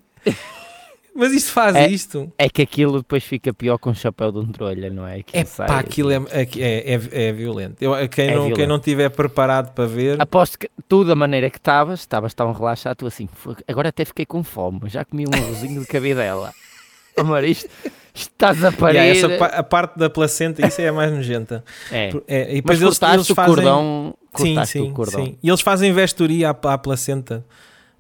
Mas 1.18 1.32
isto 1.32 1.52
faz 1.54 1.76
É- 1.78 1.88
isto. 1.88 2.30
É 2.38 2.50
que 2.50 2.62
aquilo 2.62 2.98
depois 2.98 3.24
fica 3.24 3.54
pior 3.54 3.78
com 3.78 3.92
o 3.92 3.96
chapéu 3.96 4.34
de 4.34 4.40
um 4.40 4.48
trolha, 4.52 4.90
não 4.90 5.08
é? 5.08 5.24
Que 5.24 5.38
É 5.38 5.46
sai- 5.46 5.66
pá, 5.68 5.80
aquilo 5.80 6.12
é, 6.12 6.16
é, 6.30 6.42
é, 6.60 7.28
é 7.28 7.32
violento. 7.32 7.78
Eu, 7.82 7.94
quem, 8.10 8.26
É 8.28 8.36
não, 8.36 8.42
quem 8.42 8.48
violento. 8.50 8.68
não 8.70 8.80
tiver 8.80 9.10
preparado 9.10 9.74
para 9.74 9.86
ver, 9.88 10.22
Aposto 10.22 10.60
que 10.60 10.70
tu, 10.90 11.06
da 11.06 11.16
maneira 11.16 11.50
que 11.50 11.58
estavas, 11.58 12.02
estavas 12.02 12.34
tão 12.34 12.52
relaxado, 12.52 12.98
tu 12.98 13.08
assim, 13.08 13.30
"Fogo, 13.34 13.58
agora 13.66 13.90
até 13.90 14.04
fiquei 14.04 14.26
com 14.26 14.44
fome, 14.44 14.82
já 14.88 15.06
comi 15.06 15.24
um 15.26 15.34
arrozinho 15.34 15.80
de 15.82 15.88
cabidela. 15.88 16.52
Amor, 17.18 17.46
isto, 17.46 17.70
isto 18.14 18.32
estás 18.34 18.62
a 18.62 18.74
parir. 18.74 18.98
Yeah, 18.98 19.36
essa 19.38 19.46
a 19.46 19.64
parte 19.64 19.98
da 19.98 20.10
placenta, 20.10 20.68
isso 20.68 20.82
é 20.82 20.90
a 20.90 20.94
mais 20.94 21.14
nojenta. 21.14 21.64
É. 21.90 22.10
É, 22.28 22.42
e 22.58 22.62
Mas 22.66 22.78
depois 22.78 22.82
eles, 22.82 23.00
cortaste 23.00 23.16
eles 23.18 23.30
o 23.30 23.36
fazem. 23.36 23.56
cordão, 23.56 24.14
Sim, 24.36 24.66
sim, 24.66 24.90
o 24.90 24.94
cordão. 24.94 25.24
sim. 25.26 25.38
E 25.42 25.48
eles 25.48 25.62
fazem 25.62 25.94
vestoria 25.94 26.50
à, 26.50 26.74
à 26.74 26.78
placenta. 26.78 27.46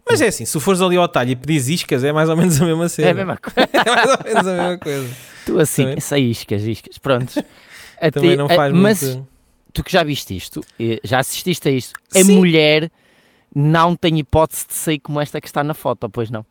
Mas 0.07 0.21
é 0.21 0.27
assim, 0.27 0.45
se 0.45 0.59
fores 0.59 0.81
ali 0.81 0.97
ao 0.97 1.07
talho 1.07 1.31
e 1.31 1.35
pedires 1.35 1.67
iscas, 1.67 2.03
é 2.03 2.11
mais 2.13 2.29
ou 2.29 2.37
menos 2.37 2.61
a 2.61 2.65
mesma 2.65 2.87
cena. 2.89 3.07
É 3.07 3.11
a 3.11 3.13
mesma 3.15 3.37
coisa. 3.37 3.69
É 3.73 3.89
mais 3.95 4.09
ou 4.11 4.23
menos 4.23 4.47
a 4.47 4.51
mesma 4.53 4.77
coisa. 4.77 5.15
Tu 5.45 5.59
assim, 5.59 5.81
Também. 5.83 5.97
essa 5.97 6.17
iscas, 6.19 6.63
iscas, 6.63 6.97
prontos. 6.97 7.37
A 8.01 8.11
Também 8.11 8.35
não 8.35 8.45
a- 8.45 8.49
faz 8.49 8.73
mas 8.73 9.01
muito. 9.01 9.27
tu 9.71 9.83
que 9.83 9.91
já 9.91 10.03
viste 10.03 10.35
isto, 10.35 10.61
já 11.03 11.19
assististe 11.19 11.67
a 11.69 11.71
isto, 11.71 11.93
a 12.13 12.23
Sim. 12.23 12.35
mulher 12.35 12.91
não 13.55 13.95
tem 13.95 14.19
hipótese 14.19 14.67
de 14.67 14.73
sair 14.73 14.99
como 14.99 15.19
esta 15.21 15.39
que 15.39 15.47
está 15.47 15.63
na 15.63 15.73
foto, 15.73 16.09
pois 16.09 16.29
não? 16.29 16.45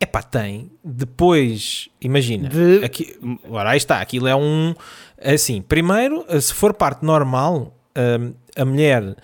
Epá, 0.00 0.22
tem. 0.24 0.70
Depois, 0.84 1.88
imagina. 2.00 2.48
De- 2.48 2.84
Aqui, 2.84 3.16
ora, 3.48 3.70
aí 3.70 3.76
está. 3.78 4.00
Aquilo 4.00 4.26
é 4.26 4.34
um. 4.36 4.74
Assim, 5.22 5.62
primeiro, 5.62 6.24
se 6.40 6.52
for 6.52 6.74
parte 6.74 7.04
normal, 7.04 7.72
hum, 7.96 8.34
a 8.56 8.64
mulher 8.64 9.16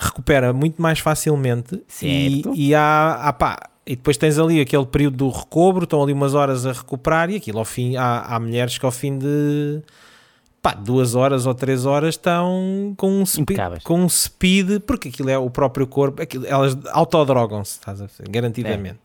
recupera 0.00 0.52
muito 0.52 0.80
mais 0.80 0.98
facilmente. 0.98 1.74
E, 2.02 2.42
Certo. 2.42 2.52
e 2.56 2.74
há, 2.74 3.12
há 3.22 3.32
pá, 3.32 3.68
E 3.86 3.96
depois 3.96 4.16
tens 4.16 4.38
ali 4.38 4.60
aquele 4.60 4.86
período 4.86 5.16
do 5.16 5.28
recobro, 5.28 5.84
estão 5.84 6.02
ali 6.02 6.12
umas 6.12 6.34
horas 6.34 6.64
a 6.66 6.72
recuperar 6.72 7.30
e 7.30 7.36
aquilo 7.36 7.58
ao 7.58 7.64
fim, 7.64 7.96
há, 7.96 8.20
há 8.22 8.40
mulheres 8.40 8.78
que 8.78 8.84
ao 8.86 8.92
fim 8.92 9.18
de 9.18 9.80
pá, 10.62 10.74
duas 10.74 11.14
horas 11.14 11.46
ou 11.46 11.54
três 11.54 11.86
horas 11.86 12.14
estão 12.14 12.92
com 12.96 13.10
um 13.10 13.24
speed, 13.24 13.56
com 13.82 14.00
um 14.02 14.08
speed 14.08 14.80
porque 14.86 15.08
aquilo 15.08 15.30
é 15.30 15.38
o 15.38 15.48
próprio 15.50 15.86
corpo, 15.86 16.22
aquilo, 16.22 16.46
elas 16.46 16.76
autodrogam-se, 16.92 17.72
estás 17.78 18.00
a 18.00 18.04
ver, 18.06 18.28
garantidamente. 18.28 18.98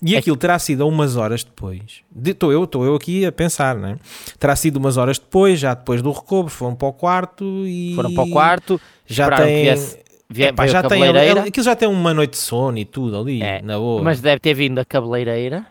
E 0.00 0.14
É 0.14 0.18
aquilo 0.18 0.36
terá 0.36 0.56
sido 0.58 0.86
umas 0.86 1.16
horas 1.16 1.42
depois. 1.44 2.02
Estou 2.24 2.52
eu, 2.52 2.62
estou 2.64 2.84
eu 2.84 2.94
aqui 2.94 3.26
a 3.26 3.32
pensar, 3.32 3.74
né? 3.76 3.98
Terá 4.38 4.54
sido 4.56 4.76
umas 4.78 4.96
horas 4.96 5.18
depois, 5.18 5.58
já 5.60 5.74
depois 5.74 6.00
do 6.00 6.12
recobro, 6.12 6.50
foram 6.50 6.74
para 6.76 6.88
o 6.88 6.92
quarto 6.92 7.44
e 7.66 7.92
Foram 7.96 8.14
para 8.14 8.22
o 8.24 8.30
quarto, 8.30 8.80
já 9.06 9.28
viesse- 9.44 9.98
vie- 10.30 10.44
Epá, 10.46 10.66
já 10.66 10.78
a 10.80 10.82
tem 10.88 11.02
aquilo 11.04 11.64
já 11.64 11.76
tem 11.76 11.88
uma 11.88 12.14
noite 12.14 12.30
de 12.32 12.36
sono 12.38 12.78
e 12.78 12.84
tudo 12.84 13.18
ali, 13.20 13.42
É, 13.42 13.60
na 13.60 13.76
boa. 13.78 14.02
mas 14.02 14.20
deve 14.20 14.38
ter 14.40 14.54
vindo 14.54 14.78
a 14.78 14.84
cabeleireira, 14.84 15.66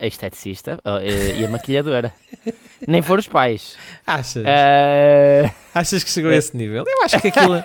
a 0.00 0.06
esteticista 0.06 0.78
e 1.38 1.44
a 1.44 1.48
maquilhadora. 1.48 2.12
Nem 2.88 3.02
foram 3.02 3.20
os 3.20 3.28
pais. 3.28 3.76
achas? 4.06 4.42
Eh, 4.46 5.50
Achas 5.74 6.02
que 6.02 6.10
chegou 6.10 6.30
a 6.30 6.34
esse 6.36 6.56
nível? 6.56 6.84
Eu 6.86 7.04
acho 7.04 7.20
que 7.20 7.28
aquilo 7.28 7.62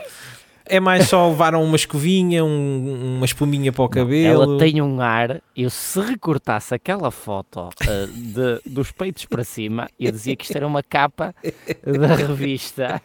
é 0.67 0.79
mais 0.79 1.07
só 1.07 1.29
levaram 1.29 1.63
uma 1.63 1.75
escovinha, 1.77 2.43
um- 2.43 3.15
uma 3.17 3.25
espuminha 3.25 3.71
para 3.71 3.83
o 3.83 3.87
cabelo. 3.89 4.43
Ela 4.43 4.57
tem 4.59 4.81
um 4.81 4.99
ar, 4.99 5.41
eu 5.55 5.69
se 5.69 6.01
recortasse 6.01 6.73
aquela 6.75 7.11
foto 7.11 7.69
eh, 7.87 8.07
de- 8.13 8.59
dos 8.65 8.91
peitos 8.91 9.25
para 9.25 9.43
cima, 9.45 9.87
eu 9.97 10.11
dizia 10.11 10.35
que 10.35 10.43
isto 10.43 10.55
era 10.57 10.67
uma 10.67 10.83
capa 10.83 11.33
da 11.83 12.13
revista. 12.15 13.01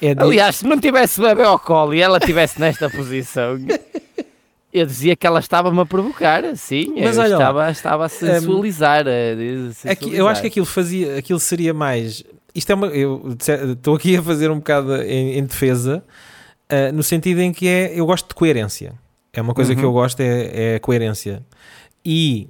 É 0.00 0.14
de- 0.14 0.22
Aliás, 0.22 0.56
se 0.56 0.66
não 0.66 0.78
tivesse 0.80 1.20
bebê 1.20 1.42
ao 1.42 1.58
colo 1.58 1.94
e 1.94 2.00
ela 2.00 2.18
estivesse 2.18 2.60
nesta 2.60 2.88
posição, 2.90 3.56
eu 4.72 4.86
dizia 4.86 5.14
que 5.16 5.26
ela 5.26 5.38
estava-me 5.40 5.80
a 5.80 5.86
provocar, 5.86 6.42
sim, 6.56 6.94
Mas 7.00 7.16
olha 7.18 7.32
estava, 7.34 7.70
estava 7.70 8.04
a 8.06 8.08
sensualizar. 8.08 9.04
eh, 9.06 9.34
de- 9.34 9.88
Aqui- 9.88 10.14
eu 10.14 10.26
acho 10.28 10.42
que 10.42 10.46
sensualizar. 10.46 10.46
aquilo 10.46 10.66
fazia, 10.66 11.18
aquilo 11.18 11.40
seria 11.40 11.72
mais. 11.74 12.24
Isto 12.54 12.70
é 12.72 12.74
uma. 12.74 12.86
Eu 12.88 13.34
estou 13.72 13.96
aqui 13.96 14.16
a 14.16 14.22
fazer 14.22 14.50
um 14.50 14.56
bocado 14.58 14.94
em, 15.02 15.38
em 15.38 15.44
defesa, 15.44 16.04
ah, 16.68 16.92
no 16.92 17.02
sentido 17.02 17.40
em 17.40 17.52
que 17.52 17.66
é. 17.68 17.92
Eu 17.98 18.06
gosto 18.06 18.28
de 18.28 18.34
coerência. 18.34 18.94
É 19.32 19.42
uma 19.42 19.52
coisa 19.54 19.72
Uhum. 19.72 19.78
que 19.78 19.84
eu 19.84 19.92
gosto, 19.92 20.20
é, 20.20 20.72
é 20.72 20.74
a 20.76 20.80
coerência. 20.80 21.42
E 22.04 22.48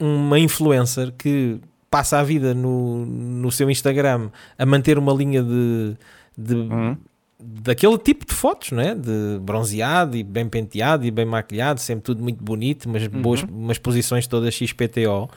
uma 0.00 0.38
influencer 0.40 1.12
que 1.16 1.58
passa 1.88 2.18
a 2.18 2.24
vida 2.24 2.52
no, 2.52 3.06
no 3.06 3.52
seu 3.52 3.70
Instagram 3.70 4.28
a 4.58 4.66
manter 4.66 4.98
uma 4.98 5.12
linha 5.12 5.40
de. 5.42 5.94
De 6.36 6.54
Uhum. 6.54 6.96
daquele 7.38 7.98
tipo 7.98 8.24
de 8.26 8.32
fotos, 8.32 8.70
não 8.72 8.80
é? 8.82 8.94
De 8.94 9.38
bronzeado 9.40 10.16
e 10.16 10.22
bem 10.22 10.48
penteado 10.48 11.04
e 11.04 11.10
bem 11.10 11.24
maquilhado, 11.24 11.80
sempre 11.80 12.02
tudo 12.04 12.22
muito 12.22 12.42
bonito, 12.42 12.88
mas 12.88 13.02
Uhum. 13.06 13.22
boas, 13.22 13.42
umas 13.42 13.78
posições 13.78 14.26
todas 14.26 14.54
XPTO. 14.54 15.28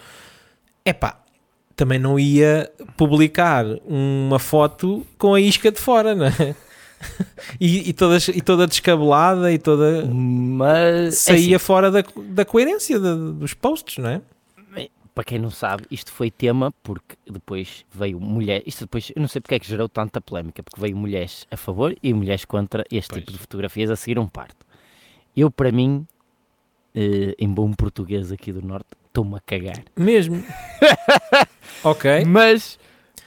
Epá, 0.86 1.20
também 1.76 2.00
não 2.00 2.18
ia 2.20 2.72
publicar 2.96 3.66
uma 3.86 4.40
foto 4.40 5.06
com 5.18 5.34
a 5.34 5.40
isca 5.42 5.72
de 5.72 5.80
fora, 5.80 6.16
não 6.16 6.26
é? 6.28 6.32
E, 7.60 7.90
e, 7.90 7.94
toda, 7.94 8.18
e 8.34 8.42
toda 8.42 8.66
descabelada 8.66 9.52
e 9.54 9.60
toda. 9.60 10.04
Mas 10.12 11.10
é 11.10 11.12
saía 11.12 11.58
assim, 11.58 11.64
fora 11.66 11.92
da, 11.92 12.04
da 12.30 12.44
coerência 12.44 13.00
da- 13.00 13.14
dos 13.14 13.54
posts, 13.54 14.00
não 14.00 14.10
é? 14.10 14.22
Para 15.18 15.24
quem 15.24 15.40
não 15.40 15.50
sabe, 15.50 15.84
isto 15.90 16.12
foi 16.12 16.30
tema 16.30 16.72
porque 16.84 17.16
depois 17.28 17.84
veio 17.92 18.20
mulher. 18.20 18.62
Isto 18.68 18.82
depois, 18.82 19.12
eu 19.16 19.20
não 19.20 19.28
sei 19.28 19.42
porque 19.42 19.56
é 19.56 19.60
que 19.60 19.66
gerou 19.68 19.90
tanta 19.90 20.22
polémica, 20.22 20.62
porque 20.62 20.80
veio 20.80 20.96
mulheres 20.96 21.48
a 21.50 21.58
favor 21.58 21.98
e 22.04 22.14
mulheres 22.14 22.46
contra 22.46 22.84
este 22.92 23.10
Pois. 23.10 23.22
tipo 23.22 23.32
de 23.32 23.40
fotografias 23.40 23.90
a 23.90 23.96
seguir 23.96 24.20
um 24.20 24.28
parto. 24.28 24.64
Eu, 25.36 25.50
para 25.50 25.72
mim, 25.72 26.06
eh, 26.94 27.34
em 27.40 27.50
bom 27.52 27.74
português 27.74 28.32
aqui 28.32 28.52
do 28.52 28.62
Norte, 28.62 28.90
estou-me 29.08 29.38
a 29.38 29.40
cagar. 29.40 29.84
Mesmo. 29.96 30.44
ok. 31.84 32.24
Mas 32.24 32.78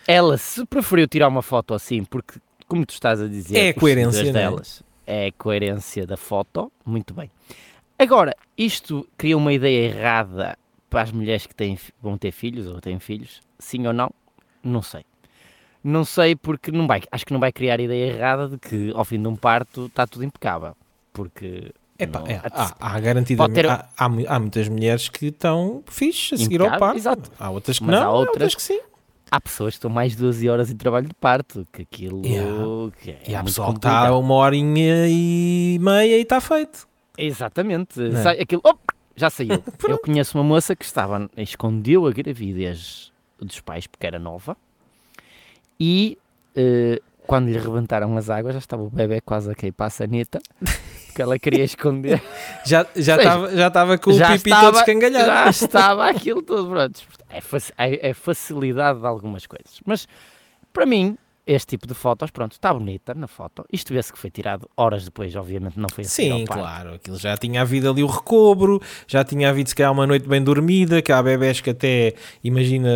ela 0.06 0.38
se 0.38 0.64
preferiu 0.66 1.09
tirar 1.09 1.26
uma 1.26 1.42
foto 1.42 1.75
assim, 1.75 2.04
porque, 2.04 2.38
como 2.68 2.87
tu 2.87 2.90
estás 2.92 3.20
a 3.20 3.26
dizer, 3.26 3.59
É 3.59 3.68
a 3.70 3.75
coerência, 3.75 4.12
seguidores 4.12 4.32
não 4.32 4.40
é? 4.40 4.44
delas, 4.44 4.82
é 5.09 5.26
a 5.26 5.32
coerência 5.32 6.06
da 6.06 6.16
foto, 6.16 6.70
muito 6.87 7.12
bem. 7.12 7.28
Agora, 7.99 8.37
isto 8.56 9.09
cria 9.18 9.37
uma 9.37 9.52
ideia 9.52 9.88
errada 9.88 10.56
para 10.90 11.02
as 11.02 11.12
mulheres 11.12 11.47
que 11.47 11.54
têm, 11.54 11.78
vão 12.02 12.18
ter 12.18 12.32
filhos 12.32 12.66
ou 12.66 12.80
têm 12.80 12.99
filhos, 12.99 13.40
sim 13.59 13.87
ou 13.87 13.92
não? 13.92 14.11
Não 14.62 14.82
sei. 14.82 15.04
Não 15.82 16.04
sei 16.04 16.37
porque 16.37 16.70
não 16.70 16.87
vai, 16.87 17.00
acho 17.11 17.25
que 17.25 17.32
não 17.32 17.40
vai 17.40 17.50
criar 17.52 17.78
a 17.78 17.82
ideia 17.82 18.12
errada 18.12 18.49
de 18.49 18.59
que 18.59 18.92
ao 18.94 19.04
fim 19.04 19.23
de 19.23 19.28
um 19.28 19.37
parto 19.37 19.87
está 19.87 20.06
tudo 20.06 20.25
impecável. 20.25 20.76
Porque 21.12 21.73
Epá, 21.99 22.23
é, 22.26 22.40
há, 22.52 22.75
há 22.78 23.00
garantidamente. 23.00 23.54
Ter- 23.62 23.68
Há, 23.70 23.88
há 23.97 24.04
há 24.28 24.38
muitas 24.38 24.68
mulheres 24.68 25.09
que 25.09 25.26
estão 25.26 25.82
fixe 25.87 26.35
a 26.35 26.38
seguir 26.38 26.61
ao 26.61 26.66
Impecável, 26.66 26.78
parto. 26.80 26.99
exato. 26.99 27.32
Há 27.38 27.50
outras 27.50 27.78
que 27.78 27.85
Mas 27.85 27.94
não, 27.99 28.02
há 28.06 28.11
outras- 28.11 28.28
outras 28.35 28.54
que 28.54 28.62
sim. 28.62 28.80
há 29.30 29.40
pessoas 29.40 29.75
que 29.75 29.78
estão 29.78 29.90
mais 29.90 30.12
de 30.12 30.18
12 30.18 30.49
horas 30.50 30.70
em 30.70 30.76
trabalho 30.76 31.09
de 31.09 31.14
parto, 31.14 31.66
que 31.73 31.82
aquilo 31.82 32.25
Yeah. 32.26 32.92
que 33.02 33.11
é 33.11 33.23
E 33.28 33.35
há 33.35 33.42
pessoal 33.42 33.73
que 33.73 33.78
está 33.78 34.14
uma 34.16 34.35
horinha 34.35 35.06
e 35.09 35.78
meia 35.80 36.18
e 36.18 36.23
está 36.23 36.40
feito. 36.40 36.87
Exatamente. 37.16 38.02
é? 38.02 38.23
Sai 38.23 38.40
aquilo, 38.40 38.61
op, 38.64 38.78
já 39.20 39.30
saiu. 39.30 39.62
Eu 39.86 39.98
conheço 39.98 40.36
uma 40.38 40.44
moça 40.44 40.74
que 40.74 40.84
estava, 40.84 41.30
escondeu 41.36 42.06
a 42.06 42.10
gravidez 42.12 43.12
dos 43.40 43.60
pais 43.60 43.86
porque 43.86 44.06
era 44.06 44.18
nova 44.18 44.56
e 45.78 46.18
eh, 46.54 47.00
quando 47.26 47.48
lhe 47.48 47.58
rebentaram 47.58 48.16
as 48.16 48.28
águas 48.28 48.54
já 48.54 48.58
estava 48.58 48.82
o 48.82 48.90
bebê 48.90 49.20
quase 49.20 49.50
a 49.50 49.54
cair 49.54 49.72
para 49.72 49.86
a 49.86 49.90
sanita 49.90 50.40
porque 51.06 51.22
ela 51.22 51.38
queria 51.38 51.64
esconder. 51.64 52.22
Já 52.64 52.86
já 52.94 53.16
Seja, 53.16 53.16
estava 53.16 53.56
já 53.56 53.66
estava 53.68 53.98
com 53.98 54.10
o 54.10 54.14
já 54.14 54.32
pipi 54.36 54.50
todo 54.50 54.78
escangalhado. 54.78 55.28
Já 55.28 55.50
estava 55.50 56.08
aquilo 56.08 56.42
todo 56.42 56.68
pronto. 56.68 57.00
É, 57.28 57.38
é- 57.78 58.10
é 58.10 58.14
facilidade 58.14 59.00
de 59.00 59.06
algumas 59.06 59.46
coisas. 59.46 59.80
Mas 59.84 60.06
para 60.72 60.86
mim, 60.86 61.16
este 61.52 61.66
tipo 61.76 61.87
de 61.87 61.95
fotos, 61.95 62.30
pronto, 62.30 62.52
está 62.52 62.73
bonita 62.73 63.12
na 63.14 63.26
foto. 63.26 63.64
Isto 63.73 63.92
vê-se 63.92 64.12
que 64.12 64.19
foi 64.19 64.30
tirado 64.30 64.69
horas 64.76 65.04
depois, 65.04 65.35
obviamente 65.35 65.78
não 65.78 65.88
foi 65.88 66.04
assim 66.04 66.30
Sim, 66.38 66.45
claro, 66.45 66.95
aquilo 66.95 67.16
já 67.19 67.37
tinha 67.37 67.62
havido 67.62 67.90
ali 67.90 68.02
o 68.02 68.07
recobro, 68.07 68.80
já 69.09 69.25
tinha 69.25 69.50
havido 69.50 69.69
se 69.69 69.75
calhar 69.75 69.90
uma 69.92 70.07
noite 70.07 70.28
bem 70.28 70.42
dormida, 70.42 71.02
que 71.02 71.11
há 71.11 71.21
bebés 71.23 71.61
que 71.61 71.71
até, 71.71 72.14
imagina, 72.45 72.88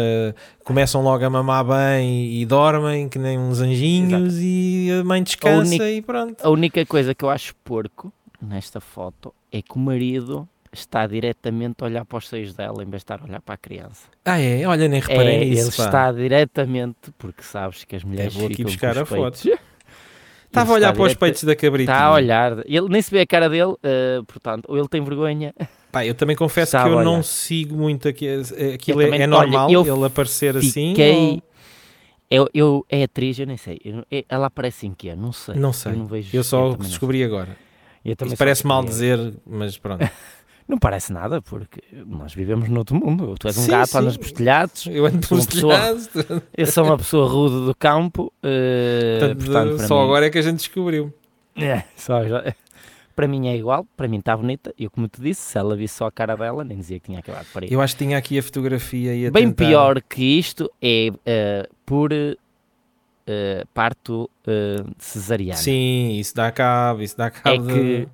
começam 0.65 1.03
logo 1.03 1.25
a 1.25 1.31
mamar 1.31 1.65
bem 1.65 2.33
e 2.41 2.47
dormem, 2.47 3.09
que 3.09 3.19
nem 3.19 3.39
uns 3.39 3.61
anjinhos, 3.61 4.35
e 4.39 4.89
a 5.01 5.05
mãe 5.05 5.23
descansa 5.23 5.69
única- 5.69 5.91
e 5.91 6.03
pronto. 6.03 6.41
A 6.45 6.51
única 6.51 6.87
coisa 6.87 7.15
que 7.15 7.25
eu 7.25 7.31
acho 7.31 7.55
porco 7.65 8.13
nesta 8.41 8.81
foto 8.81 9.35
é 9.51 9.61
que 9.63 9.75
o 9.75 9.79
marido 9.79 10.49
está 10.79 11.07
diretamente 11.07 11.77
a 11.83 11.85
olhar 11.87 12.05
para 12.05 12.19
os 12.19 12.29
seios 12.29 12.55
dela 12.55 12.83
em 12.83 12.87
vez 12.87 13.01
de 13.01 13.05
estar 13.05 13.21
a 13.21 13.25
olhar 13.25 13.41
para 13.41 13.55
a 13.55 13.59
criança. 13.59 14.09
Ah 14.25 14.41
é? 14.41 14.67
Olha, 14.67 14.89
nem 14.89 15.01
reparei 15.01 15.37
é, 15.43 15.45
nisso, 15.45 15.69
ele 15.69 15.77
pá. 15.77 15.85
está 15.85 16.13
diretamente, 16.13 17.11
porque 17.19 17.43
sabes 17.43 17.85
que 17.85 17.97
as 17.97 18.05
mulheres 18.05 18.35
vou 18.35 18.47
aqui 18.47 18.63
buscar 18.65 18.97
a 18.99 19.05
foto. 19.07 19.39
Estava 20.47 20.71
a 20.73 20.75
olhar 20.75 20.93
para 20.93 21.03
os 21.05 21.15
peitos 21.15 21.45
da 21.45 21.57
cabrita. 21.57 21.91
Está 21.93 22.05
a 22.05 22.13
olhar, 22.13 22.59
ele 22.67 22.89
nem 22.89 23.01
se 23.03 23.11
vê 23.11 23.21
a 23.21 23.27
cara 23.27 23.49
dele, 23.49 23.75
eh, 23.83 24.21
portanto, 24.27 24.67
ou 24.69 24.77
ele 24.79 24.89
tem 24.89 25.03
vergonha. 25.03 25.55
Pá, 25.91 26.05
eu 26.05 26.15
também 26.15 26.35
confesso 26.35 26.77
Está 26.77 26.83
que 26.85 26.89
eu 26.91 26.95
olhar. 26.97 27.05
não 27.05 27.23
sigo 27.23 27.77
muito 27.77 28.09
aqui, 28.09 28.29
aquilo 28.75 29.01
Eu 29.01 29.07
é, 29.07 29.11
também- 29.11 29.21
é 29.21 29.25
olha, 29.25 29.27
normal 29.29 29.71
ele 29.71 30.05
aparecer 30.07 30.57
assim? 30.57 30.95
Ou- 30.99 31.43
Eu, 32.31 32.49
eu, 32.53 32.87
é 32.89 33.05
atriz, 33.05 33.39
eu 33.39 33.47
nem 33.47 33.57
sei. 33.57 33.81
Eu- 33.85 34.05
é- 34.11 34.25
ela 34.29 34.47
aparece 34.47 34.87
em 34.87 34.93
quê? 34.95 35.15
Não 35.15 35.31
sei. 35.31 35.55
Não 35.55 35.73
sei. 35.73 35.93
Eu, 35.93 35.97
não 35.99 36.07
vejo, 36.07 36.37
Eu 36.37 36.43
só 36.43 36.75
descobri 36.75 37.23
agora. 37.23 37.57
Eu 38.05 38.17
Isso 38.27 38.37
parece 38.37 38.67
mal 38.67 38.85
dizer, 38.85 39.35
mas 39.47 39.79
pronto. 39.79 40.01
Não 40.67 40.79
parece 40.79 41.13
nada, 41.13 41.43
porque 41.43 41.83
nós 42.07 42.33
vivemos 42.35 42.69
noutro 42.71 42.97
mundo. 42.97 43.35
Tu 43.39 43.47
és 43.49 43.59
um 43.59 43.63
Sim, 43.63 43.71
gato, 43.71 43.89
sim. 43.91 43.99
andas 43.99 44.17
por 44.17 44.31
telhados. 44.31 44.87
Eu 44.87 45.05
ando 45.07 45.27
pelos 45.29 45.45
pessoa- 45.47 45.75
telhados, 45.75 46.09
Eu 46.57 46.67
sou 46.67 46.85
uma 46.85 46.97
pessoa 46.97 47.29
rude 47.29 47.67
do 47.67 47.75
campo. 47.75 48.33
eh, 48.43 49.19
portanto, 49.21 49.45
portanto, 49.45 49.87
só 49.87 49.99
mim, 49.99 50.05
agora 50.05 50.27
é 50.27 50.31
que 50.31 50.39
a 50.39 50.43
gente 50.43 50.57
descobriu. 50.57 51.13
É, 51.55 51.85
só 51.97 52.25
já- 52.27 52.55
para 53.15 53.29
mim 53.29 53.47
é 53.47 53.57
igual, 53.57 53.87
para 53.97 54.09
mim 54.09 54.19
está 54.19 54.35
bonita. 54.37 54.75
Eu, 54.79 54.91
como 54.91 55.07
te 55.07 55.21
disse, 55.21 55.43
se 55.43 55.59
ela 55.59 55.77
visse 55.77 55.97
só 55.99 56.07
a 56.07 56.11
cara 56.13 56.35
dela, 56.35 56.65
nem 56.65 56.79
dizia 56.79 56.99
que 56.99 57.07
tinha 57.07 57.19
acabado 57.19 57.45
de 57.45 57.53
parir. 57.53 57.71
Eu 57.73 57.81
acho 57.83 57.95
que 57.97 58.05
tinha 58.05 58.17
aqui 58.17 58.39
a 58.39 58.43
fotografia 58.43 59.15
e 59.15 59.27
a 59.27 59.31
Bem 59.31 59.49
tentar- 59.53 59.67
pior 59.69 60.01
que 60.03 60.23
isto 60.39 60.71
é 60.83 61.11
eh, 61.27 61.69
por 61.85 62.11
eh, 63.27 63.65
parto 63.73 64.29
eh, 64.47 64.83
cesariano. 64.99 65.59
Sim, 65.61 66.13
isso 66.19 66.35
dá 66.35 66.51
cabo, 66.51 67.03
isso 67.03 67.17
dá 67.17 67.27
É 67.27 67.31
cabo 67.31 67.67
de- 67.67 67.73
que 67.73 68.09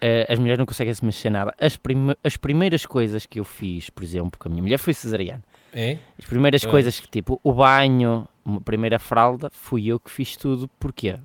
eh, 0.00 0.26
as 0.28 0.38
mulheres 0.38 0.58
não 0.58 0.66
conseguem 0.66 0.92
se 0.94 1.04
mexer 1.04 1.30
nada. 1.30 1.54
As, 1.60 1.76
prime- 1.76 2.16
as 2.22 2.36
primeiras 2.36 2.84
coisas 2.86 3.26
que 3.26 3.40
eu 3.40 3.44
fiz, 3.44 3.90
por 3.90 4.02
exemplo, 4.04 4.30
porque 4.32 4.48
a 4.48 4.50
minha 4.50 4.62
mulher 4.62 4.78
foi 4.78 4.94
cesariana, 4.94 5.42
É? 5.72 5.98
as 6.18 6.24
primeiras 6.24 6.62
Pois. 6.62 6.70
coisas 6.70 7.00
que, 7.00 7.08
tipo, 7.08 7.40
o 7.42 7.52
banho, 7.52 8.28
a 8.46 8.60
primeira 8.60 8.98
fralda, 8.98 9.50
fui 9.52 9.86
eu 9.86 9.98
que 10.00 10.10
fiz 10.10 10.36
tudo. 10.36 10.68
Porquê? 10.78 11.16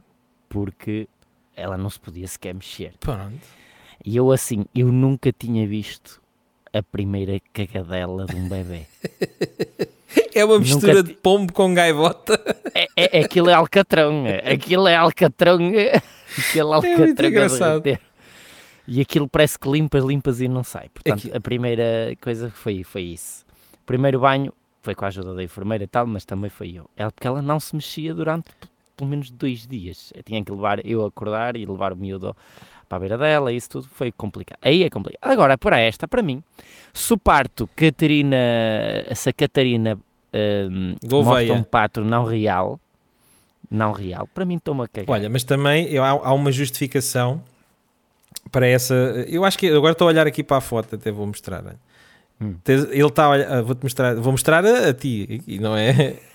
Porque 0.49 1.07
ela 1.55 1.77
não 1.77 1.89
se 1.89 1.99
podia 1.99 2.27
sequer 2.27 2.53
mexer. 2.53 2.93
Pronto. 2.99 3.39
E 4.05 4.15
eu, 4.17 4.31
assim, 4.31 4.65
eu 4.75 4.91
nunca 4.91 5.31
tinha 5.31 5.65
visto 5.67 6.21
a 6.73 6.81
primeira 6.83 7.39
cagadela 7.53 8.25
de 8.25 8.35
um 8.35 8.47
bebê. 8.49 8.81
É 10.35 10.43
uma 10.45 10.59
mistura 10.59 10.93
Nunca 10.95 11.07
de 11.07 11.13
pombo 11.15 11.53
com 11.53 11.73
gaivota. 11.73 12.39
É, 12.73 12.87
é, 12.95 13.19
é- 13.19 13.23
aquilo 13.23 13.49
é 13.49 13.53
alcatrão, 13.53 14.25
é. 14.27 14.37
aquilo 14.53 14.87
é 14.87 14.95
alcatrão, 14.95 15.59
é. 15.75 16.01
aquele 16.37 16.73
alcatrão 16.73 17.05
a 17.25 17.29
engraçado. 17.29 17.83
E 18.87 18.99
aquilo 19.01 19.27
parece 19.29 19.57
que 19.57 19.69
limpas, 19.69 20.03
limpas 20.03 20.41
e 20.41 20.47
não 20.47 20.63
sai. 20.63 20.89
Portanto, 20.89 21.27
Aqui- 21.27 21.35
a 21.37 21.39
primeira 21.39 22.15
coisa 22.21 22.49
foi, 22.49 22.83
foi 22.83 23.03
isso. 23.03 23.45
O 23.81 23.85
primeiro 23.85 24.19
banho 24.19 24.51
foi 24.81 24.93
com 24.93 25.05
a 25.05 25.07
ajuda 25.07 25.33
da 25.33 25.43
enfermeira 25.43 25.83
e 25.85 25.87
tal, 25.87 26.05
mas 26.05 26.25
também 26.25 26.49
foi 26.49 26.73
eu. 26.75 26.89
Ela, 26.97 27.11
porque 27.11 27.25
ela 27.27 27.41
não 27.41 27.59
se 27.59 27.75
mexia 27.75 28.13
durante 28.13 28.49
pelo 28.97 29.09
menos 29.09 29.31
dois 29.31 29.65
dias. 29.65 30.11
Eu 30.15 30.21
tinha 30.23 30.43
que 30.43 30.51
levar, 30.51 30.85
eu 30.85 31.03
acordar 31.05 31.55
e 31.55 31.65
levar 31.65 31.93
o 31.93 31.95
miúdo 31.95 32.35
para 32.87 32.97
a 32.97 32.99
beira 32.99 33.17
dela, 33.17 33.51
isso 33.51 33.69
tudo 33.69 33.87
foi 33.89 34.11
complicado. 34.11 34.59
Aí 34.61 34.83
é 34.83 34.89
complicado. 34.89 35.19
Agora, 35.31 35.57
para 35.57 35.79
esta, 35.79 36.07
para 36.07 36.21
mim, 36.21 36.43
se 36.93 37.11
o 37.13 37.17
parto 37.17 37.67
Catarina, 37.75 38.35
essa 39.07 39.31
Catarina 39.33 39.97
hum, 40.69 40.95
Gouveia. 41.03 41.35
mostra 41.47 41.53
um 41.53 41.63
pato 41.63 42.01
não 42.03 42.23
real, 42.25 42.79
não 43.71 43.93
real, 43.93 44.27
para 44.33 44.45
mim 44.45 44.59
toma 44.59 44.83
a 44.85 44.87
cagar. 44.87 45.09
Olha, 45.09 45.29
mas 45.29 45.43
também 45.43 45.87
eu- 45.87 46.03
há, 46.03 46.09
há 46.09 46.33
uma 46.33 46.51
justificação 46.51 47.41
para 48.51 48.67
essa. 48.67 48.93
Eu 49.27 49.43
acho 49.45 49.57
que 49.57 49.67
agora 49.69 49.93
estou 49.93 50.07
a 50.07 50.12
olhar 50.12 50.27
aqui 50.27 50.43
para 50.43 50.57
a 50.57 50.62
foto, 50.62 50.95
até 50.95 51.12
vou 51.12 51.25
mostrar. 51.27 51.63
Hum. 52.41 52.55
Ele 52.67 53.05
está 53.05 53.25
a 53.25 53.29
olhar, 53.29 53.51
ah, 53.51 53.62
vou-te 53.62 53.83
mostrar, 53.83 54.15
vou 54.15 54.31
mostrar 54.31 54.65
a, 54.65 54.89
a 54.89 54.93
ti, 54.93 55.41
e 55.47 55.59
não 55.59 55.75
é? 55.75 56.15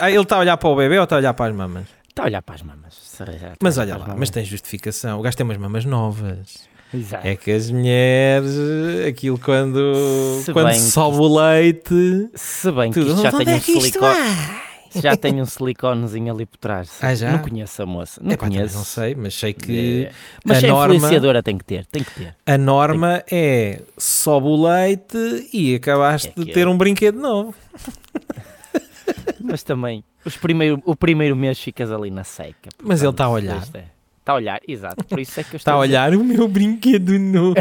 Ah, 0.00 0.10
Ele 0.10 0.20
está 0.22 0.34
a 0.34 0.40
olhar 0.40 0.56
para 0.56 0.68
o 0.68 0.74
bebê 0.74 0.98
ou 0.98 1.04
está 1.04 1.14
a 1.14 1.18
olhar 1.20 1.32
para 1.34 1.50
as 1.52 1.56
mamas? 1.56 1.86
Está 2.08 2.24
a 2.24 2.26
olhar 2.26 2.42
para 2.42 2.56
as 2.56 2.62
mamas. 2.62 3.16
Mas 3.62 3.78
olha 3.78 3.90
lá, 3.96 4.00
as 4.02 4.08
mas 4.08 4.14
mamas. 4.14 4.30
tem 4.30 4.44
justificação. 4.44 5.20
O 5.20 5.22
gajo 5.22 5.36
tem 5.36 5.44
umas 5.44 5.56
mamas 5.56 5.84
novas. 5.84 6.68
Exato. 6.92 7.24
É 7.24 7.36
que 7.36 7.52
as 7.52 7.70
mulheres, 7.70 8.50
aquilo 9.06 9.38
quando, 9.38 10.40
Se 10.44 10.52
quando 10.52 10.66
bem 10.66 10.74
que 10.74 10.80
sobe 10.80 11.18
o 11.18 11.32
leite. 11.46 12.28
Se 12.34 12.72
bem 12.72 12.90
que 12.90 12.98
isto 12.98 13.22
já 13.22 13.28
Onde 13.28 13.44
tem 13.44 13.54
é 13.54 13.56
um 13.56 13.60
silicone. 13.60 14.18
Já 15.02 15.16
tem 15.16 15.40
um 15.40 15.44
siliconezinho 15.46 16.32
ali 16.32 16.46
por 16.46 16.56
trás. 16.58 16.98
Ah, 17.02 17.14
já? 17.14 17.30
Não 17.32 17.38
conheço 17.40 17.82
a 17.82 17.86
moça. 17.86 18.20
Não 18.22 18.36
também 18.36 18.56
conheço. 18.58 18.76
não 18.76 18.84
sei, 18.84 19.14
mas 19.14 19.34
sei 19.34 19.52
que 19.52 20.04
É, 20.06 20.12
Mas 20.44 20.62
a 20.62 20.66
é 20.66 20.70
norma- 20.70 20.94
influenciadora 20.94 21.42
tem 21.42 21.58
que 21.58 21.64
ter, 21.64 21.84
tem 21.86 22.02
que 22.02 22.10
ter. 22.14 22.34
a 22.46 22.58
norma 22.58 23.22
é 23.30 23.82
sobe 23.96 24.46
o 24.46 24.66
leite 24.68 25.48
e 25.52 25.74
acabaste 25.74 26.28
É 26.28 26.40
de 26.40 26.46
que 26.46 26.52
ter 26.52 26.66
é. 26.66 26.70
um 26.70 26.76
brinquedo 26.78 27.18
novo. 27.18 27.54
Mas 29.42 29.62
também, 29.62 30.04
os 30.24 30.36
primeiro, 30.36 30.82
o 30.84 30.94
primeiro 30.96 31.34
mês 31.36 31.58
ficas 31.58 31.90
ali 31.90 32.10
na 32.10 32.24
seca. 32.24 32.68
Mas 32.82 33.00
ele 33.02 33.10
está 33.10 33.24
a 33.24 33.30
olhar. 33.30 33.58
isto 33.62 33.76
é- 33.76 33.84
Está 34.20 34.32
a 34.32 34.36
olhar, 34.36 34.60
exato. 34.68 35.02
Por 35.06 35.18
isso 35.18 35.40
é 35.40 35.42
que 35.44 35.54
eu 35.54 35.56
Está 35.56 35.70
estou 35.72 35.74
a 35.74 35.78
olhar 35.78 36.14
o 36.14 36.22
meu 36.22 36.46
brinquedo 36.46 37.18
novo. 37.18 37.54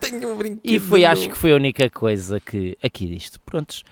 Tenho 0.00 0.34
um 0.34 0.36
brinquedo 0.36 0.60
E 0.70 0.78
foi, 0.78 1.00
novo. 1.02 1.12
acho 1.12 1.28
que 1.30 1.36
foi 1.38 1.52
a 1.52 1.56
única 1.56 1.88
coisa 1.88 2.38
que 2.40 2.76
aqui 2.82 3.06
disto. 3.06 3.40
Prontos. 3.40 3.82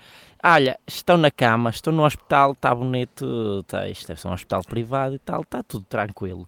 Olha, 0.43 0.79
estão 0.87 1.17
na 1.17 1.29
cama, 1.29 1.69
estão 1.69 1.93
no 1.93 2.03
hospital, 2.03 2.53
está 2.53 2.73
bonito, 2.73 3.63
tá, 3.67 3.87
isto 3.87 4.07
deve 4.07 4.19
ser 4.19 4.27
um 4.27 4.33
hospital 4.33 4.61
privado 4.63 5.15
e 5.15 5.19
tal, 5.19 5.41
está 5.41 5.61
tudo 5.63 5.85
tranquilo. 5.87 6.47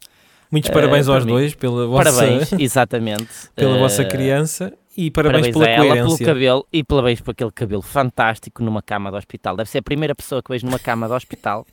Muitos 0.52 0.70
parabéns 0.70 1.06
para 1.06 1.16
aos 1.16 1.26
mim. 1.26 1.32
dois 1.32 1.56
pela 1.56 1.88
vossa, 1.88 2.12
Parabéns, 2.12 2.54
exatamente. 2.54 3.30
pela 3.56 3.78
vossa 3.78 4.04
Eh, 4.04 4.06
criança 4.06 4.74
e 4.96 5.10
parabéns, 5.10 5.48
Parabéns, 5.48 5.54
pela 5.54 5.66
a 5.66 5.70
ela 5.70 5.96
pelo 5.96 6.18
cabelo 6.20 6.68
e 6.72 6.84
parabéns 6.84 7.22
por 7.22 7.32
aquele 7.32 7.52
cabelo 7.52 7.82
fantástico 7.82 8.64
numa 8.64 8.82
cama 8.82 9.10
de 9.12 9.18
hospital. 9.18 9.56
Deve 9.58 9.70
ser 9.70 9.80
a 9.80 9.84
primeira 9.84 10.14
pessoa 10.14 10.42
que 10.44 10.52
vejo 10.52 10.66
numa 10.66 10.78
cama 10.80 11.08
de 11.08 11.14
hospital 11.14 11.66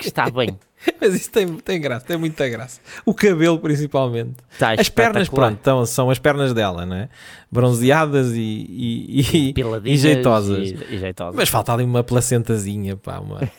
que 0.00 0.08
está 0.08 0.30
bem. 0.30 0.58
Mas 1.00 1.14
isso 1.14 1.30
tem, 1.30 1.46
tem 1.58 1.80
graça, 1.80 2.06
tem 2.06 2.16
muita 2.16 2.48
graça. 2.48 2.80
O 3.04 3.12
cabelo, 3.12 3.58
principalmente. 3.58 4.36
Está 4.50 4.72
As 4.72 4.88
pernas, 4.88 5.28
pronto, 5.28 5.58
então, 5.60 5.84
são 5.84 6.08
as 6.10 6.18
pernas 6.18 6.54
dela, 6.54 6.86
não 6.86 6.96
é? 6.96 7.08
Bronzeadas 7.52 8.32
e, 8.32 8.40
e, 8.40 9.20
e- 9.20 9.54
e 9.84 9.96
jeitosas. 9.96 10.70
E, 10.70 10.98
jeitosas. 10.98 11.34
Mas 11.36 11.48
falta 11.50 11.72
ali 11.74 11.84
uma 11.84 12.02
placentazinha, 12.02 12.96
pá, 12.96 13.18
uma... 13.18 13.40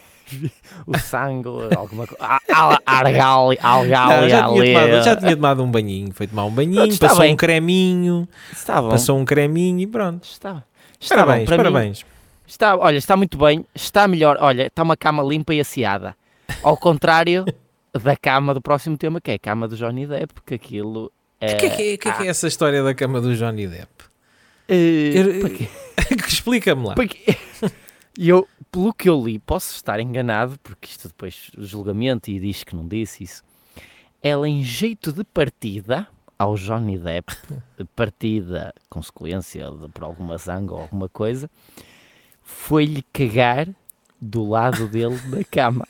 O 0.87 0.97
sangue, 0.97 1.49
alguma 1.75 2.07
coisa. 2.07 2.39
Argal, 2.85 3.49
Não, 3.49 3.69
algal, 3.69 4.29
já, 4.29 4.47
tinha 4.47 4.63
tomado, 4.73 5.03
já 5.03 5.15
tinha 5.17 5.35
tomado 5.35 5.63
um 5.63 5.69
banhinho, 5.69 6.13
foi 6.13 6.25
tomar 6.25 6.45
um 6.45 6.51
banhinho, 6.51 6.85
está 6.85 7.09
passou 7.09 7.21
bem. 7.23 7.33
um 7.33 7.35
creminho, 7.35 8.27
Está 8.51 8.81
bom. 8.81 8.89
passou 8.89 9.19
um 9.19 9.25
creminho 9.25 9.81
e 9.81 9.87
pronto. 9.87 10.23
Está, 10.23 10.63
está 10.97 11.15
Parabéns, 11.15 11.41
bom. 11.41 11.45
Para 11.47 11.57
parabéns. 11.57 12.03
Mim, 12.03 12.09
Está, 12.47 12.75
olha, 12.77 12.97
está 12.97 13.15
muito 13.17 13.37
bem, 13.37 13.65
está 13.75 14.07
melhor. 14.07 14.37
Olha, 14.39 14.67
está 14.67 14.83
uma 14.83 14.95
cama 14.97 15.21
limpa 15.21 15.53
e 15.53 15.59
asseada. 15.59 16.15
Ao 16.63 16.77
contrário 16.77 17.45
da 17.93 18.15
cama 18.15 18.53
do 18.53 18.61
próximo 18.61 18.97
tema, 18.97 19.19
que 19.19 19.31
é 19.31 19.33
a 19.35 19.39
cama 19.39 19.67
do 19.67 19.75
Johnny 19.75 20.07
Depp, 20.07 20.33
porque 20.33 20.55
aquilo 20.55 21.11
é. 21.39 21.55
O 21.55 21.57
que, 21.57 21.65
é 21.65 21.69
que, 21.69 21.81
é, 21.93 21.97
que 21.97 22.07
é 22.07 22.11
que 22.11 22.23
é 22.23 22.27
essa 22.27 22.47
história 22.47 22.83
da 22.83 22.93
cama 22.93 23.19
do 23.19 23.35
Johnny 23.35 23.67
Depp? 23.67 24.11
Quê? 24.67 25.67
Explica-me 26.27 26.85
lá. 26.85 26.95
Porque 26.95 27.35
eu, 28.17 28.47
pelo 28.71 28.93
que 28.93 29.09
eu 29.09 29.21
li, 29.21 29.39
posso 29.39 29.75
estar 29.75 29.99
enganado, 29.99 30.57
porque 30.61 30.87
isto 30.87 31.07
depois 31.07 31.51
julgamento 31.57 32.29
e 32.29 32.39
diz 32.39 32.63
que 32.63 32.75
não 32.75 32.87
disse 32.87 33.23
isso. 33.23 33.43
Ela, 34.21 34.47
em 34.47 34.63
jeito 34.63 35.11
de 35.11 35.23
partida 35.23 36.07
ao 36.37 36.55
Johnny 36.55 36.97
Depp, 36.97 37.35
partida 37.95 38.73
consequência 38.89 39.69
de, 39.71 39.89
por 39.89 40.03
alguma 40.03 40.37
zanga 40.37 40.75
ou 40.75 40.81
alguma 40.81 41.09
coisa, 41.09 41.49
foi-lhe 42.43 43.03
cagar 43.11 43.67
do 44.21 44.47
lado 44.47 44.87
dele 44.87 45.17
da 45.29 45.43
cama. 45.43 45.87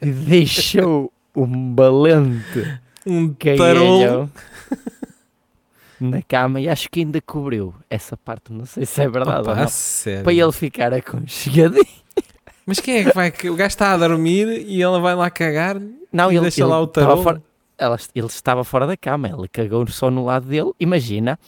E 0.00 0.10
deixou 0.10 1.12
um 1.34 1.72
balente 1.74 2.80
Um 3.06 3.32
cagalhão 3.34 4.30
na 6.00 6.20
cama 6.22 6.60
e 6.60 6.68
acho 6.68 6.90
que 6.90 7.00
ainda 7.00 7.20
cobriu 7.20 7.72
essa 7.88 8.16
parte, 8.16 8.52
não 8.52 8.66
sei 8.66 8.84
se 8.84 9.00
é 9.00 9.08
verdade 9.08 9.42
Opa, 9.42 9.50
ou 9.50 9.56
não, 9.56 9.68
sério. 9.68 10.24
para 10.24 10.32
ele 10.32 10.52
ficar 10.52 10.92
aconchegadinho. 10.92 11.86
Mas 12.66 12.80
quem 12.80 12.96
é 12.98 13.04
que 13.04 13.14
vai? 13.14 13.28
O 13.44 13.54
gajo 13.54 13.68
está 13.68 13.92
a 13.92 13.96
dormir 13.96 14.48
e 14.66 14.82
ela 14.82 14.98
vai 15.00 15.14
lá 15.14 15.30
cagar? 15.30 15.80
Não, 16.12 16.30
E 16.30 16.34
ele, 16.34 16.42
deixa 16.42 16.60
ele 16.62 16.68
lá 16.70 16.80
o 16.80 16.86
tarolo? 16.88 17.22
fora, 17.22 17.42
ela, 17.78 17.96
ele 18.14 18.26
estava 18.26 18.64
fora 18.64 18.86
da 18.86 18.96
cama, 18.96 19.28
ele 19.28 19.46
cagou 19.48 19.86
só 19.88 20.10
no 20.10 20.24
lado 20.24 20.46
dele. 20.46 20.72
Imagina, 20.80 21.38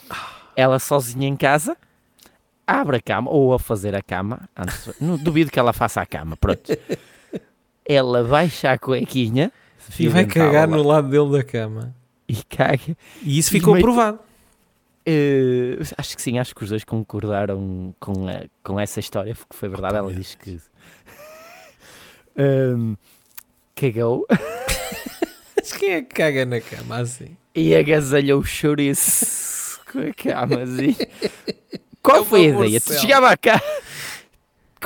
ela 0.56 0.78
sozinha 0.78 1.26
em 1.28 1.37
casa, 1.37 1.76
abre 2.66 2.97
a 2.97 3.00
cama, 3.00 3.30
ou 3.30 3.52
a 3.54 3.59
fazer 3.59 3.94
a 3.94 4.02
cama, 4.02 4.49
antes, 4.56 4.90
não 5.00 5.16
duvido 5.16 5.50
que 5.50 5.59
ela 5.59 5.73
faça 5.73 6.00
a 6.00 6.06
cama, 6.06 6.37
pronto. 6.37 6.73
Ela 7.87 8.25
baixa 8.25 8.71
a 8.73 8.78
cuequinha 8.78 9.52
E 9.99 10.09
vai 10.09 10.25
cagar 10.26 10.68
lá, 10.68 10.76
no 10.76 10.83
lado 10.83 11.09
dele 11.09 11.30
da 11.30 11.44
cama. 11.44 11.94
e 12.28 12.37
caga. 12.44 12.97
E 13.23 13.38
isso 13.38 13.50
E 13.54 13.59
ficou 13.61 13.75
meio- 13.75 13.85
provado. 13.85 14.18
Eh, 15.06 15.76
acho 15.99 16.16
que 16.16 16.23
sim, 16.23 16.38
acho 16.38 16.54
que 16.54 16.64
os 16.64 16.71
dois 16.71 16.83
concordaram 16.83 17.94
com, 18.00 18.26
a- 18.26 18.44
com 18.62 18.80
essa 18.80 19.00
história, 19.00 19.35
que 19.35 19.54
foi 19.54 19.68
verdade. 19.68 19.97
Ela 19.97 20.12
diz 20.14 20.35
que 20.35 20.59
Ehm, 22.37 22.94
cagou 23.76 24.26
Mas 25.56 25.73
quem 25.73 25.90
é 25.92 26.02
que 26.02 26.14
caga 26.14 26.44
na 26.44 26.61
cama 26.61 26.99
assim? 26.99 27.37
e 27.54 27.75
agasalhou 27.76 28.40
o 28.40 28.44
chouriço 28.44 29.78
com 29.92 30.00
a 30.00 30.12
cama 30.12 30.62
assim. 30.62 30.97
Qual 32.04 32.23
É 32.23 32.25
foi 32.25 32.50
a 32.50 32.52
uma 32.52 32.66
ideia? 32.66 32.80
Tu 32.80 32.94
chegava 32.94 33.37
cá. 33.37 33.61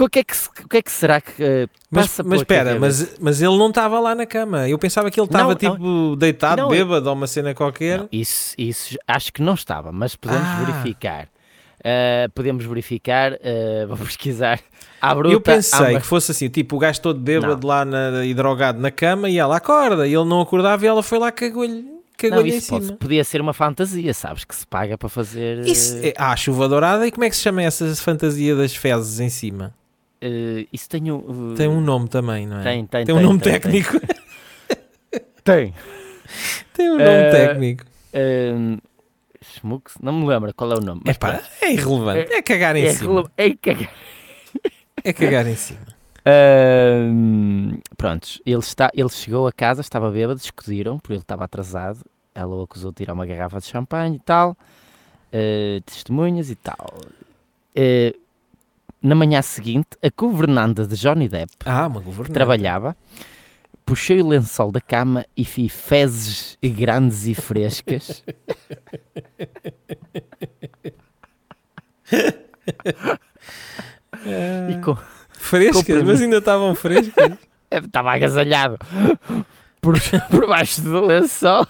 O 0.01 0.09
que, 0.09 0.21
é 0.21 0.23
que, 0.25 0.33
o 0.65 0.69
que 0.69 0.77
é 0.77 0.83
que 0.83 0.93
será 0.93 1.21
que 1.21 1.69
Mas, 1.91 2.07
passa 2.07 2.23
mas 2.23 2.41
espera, 2.41 2.79
mas, 2.79 3.17
mas 3.19 3.43
ele 3.43 3.59
não 3.59 3.69
estava 3.69 3.99
lá 3.99 4.15
na 4.15 4.25
cama. 4.27 4.69
Eu 4.69 4.79
pensava 4.79 5.11
que 5.11 5.19
ele 5.19 5.27
estava 5.27 5.49
Não, 5.49 5.55
tipo 5.57 6.15
deitado, 6.15 6.63
Não, 6.63 6.69
bêbado 6.69 7.09
ou 7.09 7.15
uma 7.17 7.27
cena 7.27 7.53
qualquer. 7.53 7.99
Não, 7.99 8.09
isso, 8.13 8.55
isso 8.57 8.97
acho 9.09 9.33
que 9.33 9.43
não 9.43 9.55
estava, 9.55 9.91
mas 9.91 10.15
podemos 10.15 10.47
Ah. 10.47 10.65
verificar. 10.65 11.29
Eh, 11.83 12.29
podemos 12.33 12.65
verificar, 12.65 13.33
eh, 13.43 13.87
vou 13.91 13.97
pesquisar. 13.99 14.61
À 15.01 15.13
bruta, 15.17 15.35
eu 15.35 15.41
pensei 15.41 15.79
à 15.87 15.91
ma- 15.95 16.01
que 16.01 16.07
fosse 16.07 16.31
assim, 16.31 16.49
tipo 16.49 16.77
o 16.77 16.79
gajo 16.79 17.01
todo 17.01 17.19
bêbado 17.19 17.67
lá 17.67 17.85
na, 17.85 18.25
e 18.25 18.33
drogado 18.35 18.81
na 18.81 18.93
cama 18.93 19.29
e 19.29 19.37
ela 19.39 19.57
acorda 19.57 20.07
e 20.07 20.15
ele 20.15 20.25
não 20.25 20.41
acordava 20.41 20.85
e 20.85 20.89
ela 20.89 21.03
foi 21.03 21.19
lá 21.19 21.33
cagou-lhe 21.33 21.85
Não, 22.25 22.31
cagou-lhe 22.31 22.53
em 22.55 22.59
isso 22.59 22.69
pode- 22.71 22.87
cima. 22.87 22.97
podia 22.99 23.25
ser 23.25 23.41
uma 23.41 23.53
fantasia, 23.55 24.13
sabes? 24.15 24.45
Que 24.45 24.55
se 24.55 24.67
paga 24.67 24.97
para 24.99 25.09
fazer. 25.09 25.61
Isso, 25.67 25.97
é, 26.03 26.13
ah, 26.17 26.35
chuva 26.37 26.69
dourada 26.69 27.07
e 27.07 27.11
como 27.13 27.25
é 27.25 27.31
que 27.31 27.37
se 27.37 27.43
chama 27.43 27.63
essa 27.63 27.95
fantasia 27.97 28.55
das 28.57 28.75
fezes 28.75 29.21
em 29.21 29.29
cima? 29.29 29.75
eh, 30.21 30.67
isso 30.73 30.89
tem 30.89 31.11
um. 31.13 31.55
Tem 31.55 31.69
um 31.69 31.81
nome 31.81 32.09
também, 32.09 32.45
não 32.47 32.59
é? 32.59 32.63
Tem, 32.65 32.87
tem, 32.87 33.05
Tem 33.05 33.15
um 33.15 33.19
tem, 33.19 33.27
nome 33.27 33.39
tem, 33.41 33.53
técnico. 33.53 34.01
Tem. 35.45 35.73
Tem 36.75 36.91
um 36.91 36.99
nome 36.99 37.09
Eh, 37.11 37.31
técnico. 37.31 37.85
Ehm, 38.13 38.77
Schmux? 39.41 39.95
Não 40.03 40.13
me 40.13 40.27
lembro 40.27 40.53
qual 40.55 40.73
é 40.73 40.77
o 40.77 40.81
nome. 40.81 41.01
É 41.07 41.15
pá, 41.15 41.41
é 41.63 41.73
irrelevante. 41.73 42.33
É, 42.33 42.43
cagar 42.43 42.77
em 42.77 42.85
é, 42.85 42.93
cima. 42.93 43.15
rele- 43.23 43.29
é 43.37 43.51
cagar. 43.57 43.93
É 45.05 45.13
cagar 45.13 45.47
em 45.47 45.55
cima. 45.57 45.87
Ahm, 46.29 47.81
prontos, 47.97 48.43
ele, 48.45 48.59
está, 48.59 48.91
ele 48.93 49.09
chegou 49.09 49.47
a 49.47 49.53
casa, 49.53 49.81
estava 49.81 50.11
bêbado, 50.11 50.39
discutiram, 50.39 50.99
porque 50.99 51.15
ele 51.15 51.21
estava 51.23 51.45
atrasado. 51.45 52.05
Ela 52.35 52.55
o 52.55 52.63
acusou 52.63 52.91
de 52.91 52.97
tirar 52.99 53.15
uma 53.15 53.25
garrafa 53.25 53.59
de 53.59 53.67
champanhe 53.67 54.17
e 54.17 54.21
tal, 54.21 54.55
eh, 55.33 55.81
testemunhas 55.87 56.51
e 56.51 56.55
tal. 56.55 56.99
Eh, 57.75 58.15
na 59.01 59.15
manhã 59.15 59.41
seguinte, 59.41 59.89
a 60.03 60.11
governanda 60.15 60.87
de 60.87 60.97
Johnny 60.97 61.29
Depp 61.29 61.53
Ah, 61.65 61.87
uma 61.87 62.01
governanta. 62.01 62.35
trabalhava, 62.35 62.97
puxei 63.87 64.21
o 64.21 64.29
lençol 64.29 64.71
da 64.71 64.81
cama 64.81 65.25
e 65.37 65.45
fiz 65.45 65.73
fezes 65.73 66.59
grandes 66.63 67.27
e 67.27 67.35
frescas. 67.35 68.23
e 74.69 74.81
com, 74.85 74.97
Frescas, 75.49 76.03
mas 76.03 76.21
ainda 76.21 76.39
estavam 76.39 76.75
frescas. 76.75 77.33
estava 77.71 78.13
agasalhado 78.13 78.79
por, 79.81 79.95
por 80.31 80.47
baixo 80.49 80.81
do 80.83 81.05
lençol 81.05 81.67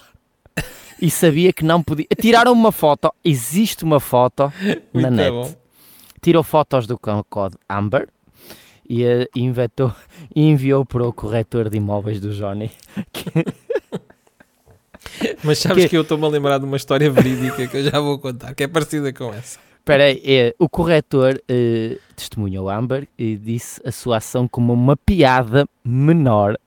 e 1.01 1.11
sabia 1.11 1.53
que 1.53 1.65
não 1.65 1.83
podia. 1.83 2.07
Tiraram 2.21 2.53
uma 2.53 2.73
foto, 2.73 3.13
existe 3.25 3.85
uma 3.85 4.01
foto 4.01 4.53
na 4.93 5.03
Muito 5.03 5.11
net. 5.11 5.31
bom. 5.31 5.55
Tirou 6.21 6.43
fotos 6.43 6.87
do 6.87 6.99
code 6.99 7.57
Amber 7.69 8.09
e 8.89 9.05
eh, 9.05 9.29
inventou 9.37 9.93
enviou 10.35 10.85
para 10.85 11.07
o 11.07 11.13
corretor 11.13 11.69
de 11.71 11.77
imóveis 11.77 12.21
do 12.21 12.33
Johnny. 12.35 12.71
Mas 15.45 15.59
sabes 15.59 15.85
Que- 15.85 15.91
que, 15.91 15.97
eu 15.97 16.03
estou-me 16.03 16.25
a 16.25 16.29
lembrar 16.29 16.59
de 16.59 16.65
uma 16.65 16.77
história 16.77 17.11
verídica 17.11 17.67
que 17.67 17.77
eu 17.77 17.85
já 17.85 18.01
vou 18.01 18.19
contar, 18.19 18.55
que 18.55 18.65
é 18.65 18.69
parecida 18.69 19.13
com 19.13 19.33
essa. 19.33 19.59
Espera 19.89 20.05
aí, 20.05 20.21
eh, 20.23 20.55
o 20.59 20.69
corretor 20.69 21.43
eh, 21.49 21.97
testemunhou 22.15 22.69
Amber 22.69 23.09
e 23.17 23.39
disse 23.39 23.81
a 23.87 23.91
sua 23.91 24.19
ação 24.19 24.47
como 24.47 24.75
uma 24.75 24.99
piada 24.99 25.67
menor. 25.83 26.59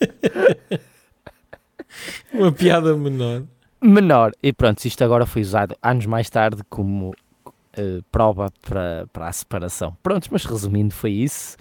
Uma 2.32 2.50
piada 2.50 2.96
menor. 2.96 3.42
Menor. 3.82 4.32
E 4.42 4.50
pronto, 4.50 4.82
isto 4.82 5.04
agora 5.04 5.26
foi 5.26 5.42
usado 5.42 5.76
anos 5.82 6.06
mais 6.06 6.30
tarde 6.30 6.62
como 6.70 7.14
eh, 7.76 8.00
prova 8.10 8.50
para, 8.62 9.06
para 9.12 9.28
a 9.28 9.32
separação. 9.32 9.94
Prontos, 10.02 10.30
mas 10.30 10.46
resumindo, 10.46 10.94
foi 10.94 11.10
isso. 11.12 11.58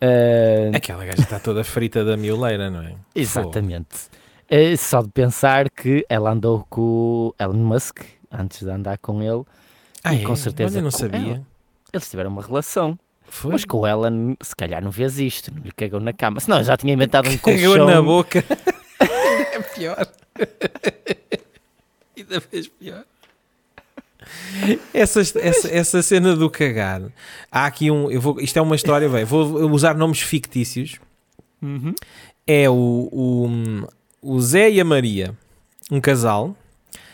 Eh, 0.00 0.70
Aquela 0.72 1.04
gaja 1.04 1.20
está 1.20 1.38
toda 1.38 1.62
frita 1.64 2.02
da 2.02 2.16
mioleira, 2.16 2.70
não 2.70 2.80
é? 2.80 2.94
Exatamente. 3.14 4.08
Eh, 4.48 4.74
só 4.74 5.02
de 5.02 5.10
pensar 5.10 5.68
que 5.68 6.02
ela 6.08 6.30
andou 6.32 6.66
com 6.70 6.80
o 6.80 7.34
Elon 7.38 7.58
Musk 7.58 8.00
antes 8.30 8.60
de 8.62 8.70
andar 8.70 8.98
com 8.98 9.22
ele. 9.22 9.42
Ah, 10.04 10.14
E 10.14 10.22
é? 10.22 10.24
com 10.24 10.34
certeza 10.36 10.68
Mas 10.70 10.76
eu 10.76 10.82
não 10.82 10.90
sabia. 10.90 11.34
ela. 11.34 11.46
Eles 11.92 12.08
tiveram 12.10 12.30
uma 12.30 12.42
relação. 12.42 12.98
Foi? 13.28 13.52
Mas 13.52 13.64
com 13.64 13.86
ela, 13.86 14.10
se 14.42 14.56
calhar 14.56 14.82
não 14.82 14.90
fez 14.90 15.18
isto, 15.18 15.52
não 15.54 15.62
lhe 15.62 15.72
cagou 15.72 16.00
na 16.00 16.12
cama. 16.12 16.40
Senão 16.40 16.58
eu 16.58 16.64
já 16.64 16.76
tinha 16.76 16.92
inventado 16.92 17.28
um 17.28 17.36
Cagou 17.38 17.76
colchão. 17.76 17.86
na 17.86 18.02
boca. 18.02 18.44
é 19.00 19.60
pior. 19.74 20.06
Ainda 22.16 22.40
fez 22.40 22.68
pior. 22.68 23.04
Essa, 24.92 25.20
essa, 25.20 25.68
essa 25.74 26.02
cena 26.02 26.36
do 26.36 26.50
cagar. 26.50 27.02
Há 27.50 27.66
aqui 27.66 27.90
um. 27.90 28.10
Eu 28.10 28.20
vou, 28.20 28.40
isto 28.40 28.58
é 28.58 28.62
uma 28.62 28.76
história, 28.76 29.08
bem. 29.08 29.24
Vou 29.24 29.70
usar 29.70 29.94
nomes 29.94 30.20
fictícios. 30.20 30.96
Uhum. 31.62 31.94
É 32.46 32.68
o, 32.68 33.08
o, 33.12 33.88
o 34.22 34.40
Zé 34.40 34.70
e 34.70 34.80
a 34.80 34.84
Maria, 34.84 35.34
um 35.90 36.00
casal 36.00 36.54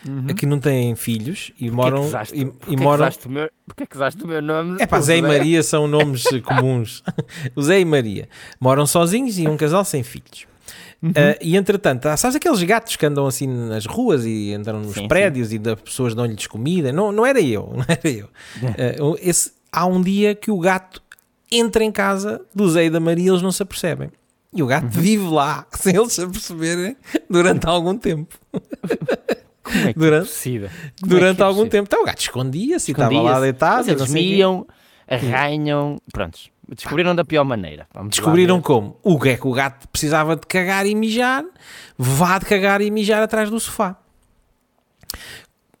Uhum. 0.05 0.27
que 0.27 0.45
não 0.45 0.59
têm 0.59 0.95
filhos 0.95 1.51
e 1.59 1.69
Porquê 1.69 1.71
moram. 1.75 2.01
que 2.01 2.07
usaste- 2.07 2.35
e, 2.37 2.45
porquê 2.45 2.73
e 2.73 2.75
que 2.75 2.83
moram 2.83 3.03
usaste 3.05 3.27
o 3.27 3.29
meu- 3.31 3.49
Porquê 3.65 3.85
que 3.85 3.95
usaste 3.95 4.23
o 4.23 4.27
meu 4.27 4.41
nome? 4.41 4.77
É 4.81 4.85
pá, 4.85 4.99
Zé 5.01 5.17
e 5.17 5.21
Maria 5.21 5.63
são 5.63 5.87
nomes 5.87 6.23
comuns. 6.45 7.03
o 7.55 7.61
Zé 7.61 7.79
e 7.79 7.85
Maria 7.85 8.29
moram 8.59 8.85
sozinhos 8.85 9.37
e 9.39 9.47
um 9.47 9.57
casal 9.57 9.83
sem 9.83 10.03
filhos. 10.03 10.45
Uhum. 11.01 11.11
Ah, 11.15 11.37
e 11.41 11.55
entretanto, 11.55 12.07
sabes 12.17 12.35
aqueles 12.35 12.61
gatos 12.63 12.95
que 12.95 13.05
andam 13.05 13.27
assim 13.27 13.47
nas 13.47 13.85
ruas 13.85 14.25
e 14.25 14.53
andam 14.53 14.79
nos 14.79 14.93
Sim, 14.93 15.01
sim. 15.01 15.07
prédios 15.07 15.53
e 15.53 15.59
das 15.59 15.79
pessoas 15.79 16.15
dão-lhes 16.15 16.47
comida? 16.47 16.91
Não, 16.91 17.11
não 17.11 17.25
era 17.25 17.39
eu, 17.41 17.71
não 17.75 17.85
era 17.87 18.09
eu. 18.09 18.29
Ah, 18.63 19.15
esse- 19.21 19.51
há 19.71 19.85
um 19.85 20.01
dia 20.01 20.33
que 20.35 20.49
o 20.49 20.59
gato 20.59 21.01
entra 21.51 21.83
em 21.83 21.91
casa 21.91 22.41
do 22.53 22.69
Zé 22.69 22.85
e 22.85 22.89
da 22.89 22.99
Maria 22.99 23.25
e 23.25 23.29
eles 23.29 23.41
não 23.41 23.51
se 23.51 23.61
apercebem. 23.63 24.09
E 24.53 24.63
o 24.63 24.65
gato 24.65 24.85
Uhum. 24.85 24.89
vive 24.89 25.27
lá 25.27 25.67
sem 25.77 25.95
eles 25.95 26.13
se 26.13 26.21
aperceberem 26.23 26.95
durante 27.29 27.67
algum 27.67 27.95
tempo. 27.97 28.35
Como 29.71 29.87
é 29.87 29.93
que 29.93 29.99
durante- 29.99 30.23
é 30.25 30.29
possível? 30.29 30.69
Como 31.01 31.13
é 31.13 31.15
durante 31.19 31.41
é 31.41 31.43
algum 31.43 31.55
possível? 31.59 31.71
tempo. 31.71 31.87
Então 31.87 32.01
o 32.01 32.05
gato 32.05 32.19
escondia-se 32.21 32.91
e 32.91 32.93
estava 32.93 33.21
lá 33.21 33.39
deitado. 33.39 33.87
E 33.87 33.91
eles 33.91 34.09
miam, 34.11 34.67
arranham, 35.07 35.97
prontos. 36.11 36.49
Descobriram 36.69 37.15
da 37.15 37.23
pior 37.23 37.45
maneira. 37.45 37.87
Vamos 37.93 38.09
Descobriram 38.11 38.61
como? 38.61 38.99
O 39.01 39.17
que 39.19 39.29
é 39.29 39.37
que 39.37 39.47
o 39.47 39.53
gato 39.53 39.87
precisava 39.87 40.35
de 40.35 40.45
cagar 40.45 40.85
e 40.85 40.93
mijar, 40.95 41.45
vá 41.97 42.37
de 42.39 42.45
cagar 42.45 42.81
e 42.81 42.91
mijar 42.91 43.23
atrás 43.23 43.49
do 43.49 43.57
sofá. 43.59 43.95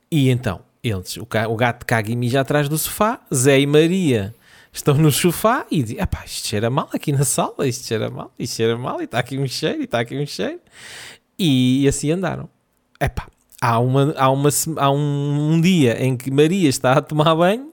E 0.09 0.29
então, 0.29 0.61
Eles, 0.83 1.17
o, 1.17 1.55
gato 1.57 1.85
caga 1.85 2.09
e 2.09 2.15
mija 2.15 2.39
atrás 2.39 2.69
do 2.69 2.77
sofá, 2.77 3.19
Zé 3.33 3.59
e 3.59 3.65
Maria 3.67 4.33
estão 4.71 4.93
no 4.93 5.11
sofá 5.11 5.65
e 5.69 5.83
dizem, 5.83 5.99
epá, 5.99 6.23
isto 6.25 6.47
cheira 6.47 6.69
mal 6.69 6.87
aqui 6.93 7.11
na 7.11 7.25
sala, 7.25 7.67
isto 7.67 7.85
cheira 7.85 8.09
mal, 8.09 8.31
isto 8.39 8.55
cheira 8.55 8.77
mal, 8.77 9.01
e 9.01 9.03
está 9.03 9.19
aqui 9.19 9.37
um 9.37 9.47
cheiro, 9.47 9.81
e 9.81 9.83
está 9.83 9.99
aqui 9.99 10.17
um 10.17 10.25
cheiro. 10.25 10.59
E 11.37 11.85
assim 11.89 12.11
andaram. 12.11 12.47
Epá, 13.01 13.27
há, 13.61 13.79
uma, 13.79 14.13
há, 14.17 14.29
uma, 14.29 14.49
há 14.77 14.91
um, 14.91 15.51
um 15.53 15.61
dia 15.61 16.01
em 16.03 16.15
que 16.17 16.29
Maria 16.31 16.69
está 16.69 16.93
a 16.93 17.01
tomar 17.01 17.35
banho 17.35 17.71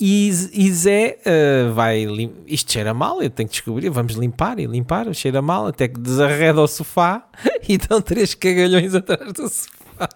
e, 0.00 0.28
e 0.52 0.72
Zé 0.72 1.18
eh, 1.24 1.68
vai, 1.74 2.04
lim- 2.04 2.32
isto 2.46 2.72
cheira 2.72 2.94
mal, 2.94 3.20
eu 3.22 3.28
tenho 3.28 3.48
que 3.48 3.54
descobrir, 3.56 3.90
vamos 3.90 4.14
limpar 4.14 4.58
e 4.58 4.66
limpar, 4.66 5.12
cheira 5.14 5.42
mal, 5.42 5.66
até 5.66 5.88
que 5.88 5.98
desarreda 5.98 6.60
o 6.60 6.66
sofá 6.68 7.26
e 7.68 7.76
dão 7.76 8.00
três 8.00 8.34
cagalhões 8.34 8.94
atrás 8.94 9.32
do 9.32 9.48
sofá. 9.48 10.08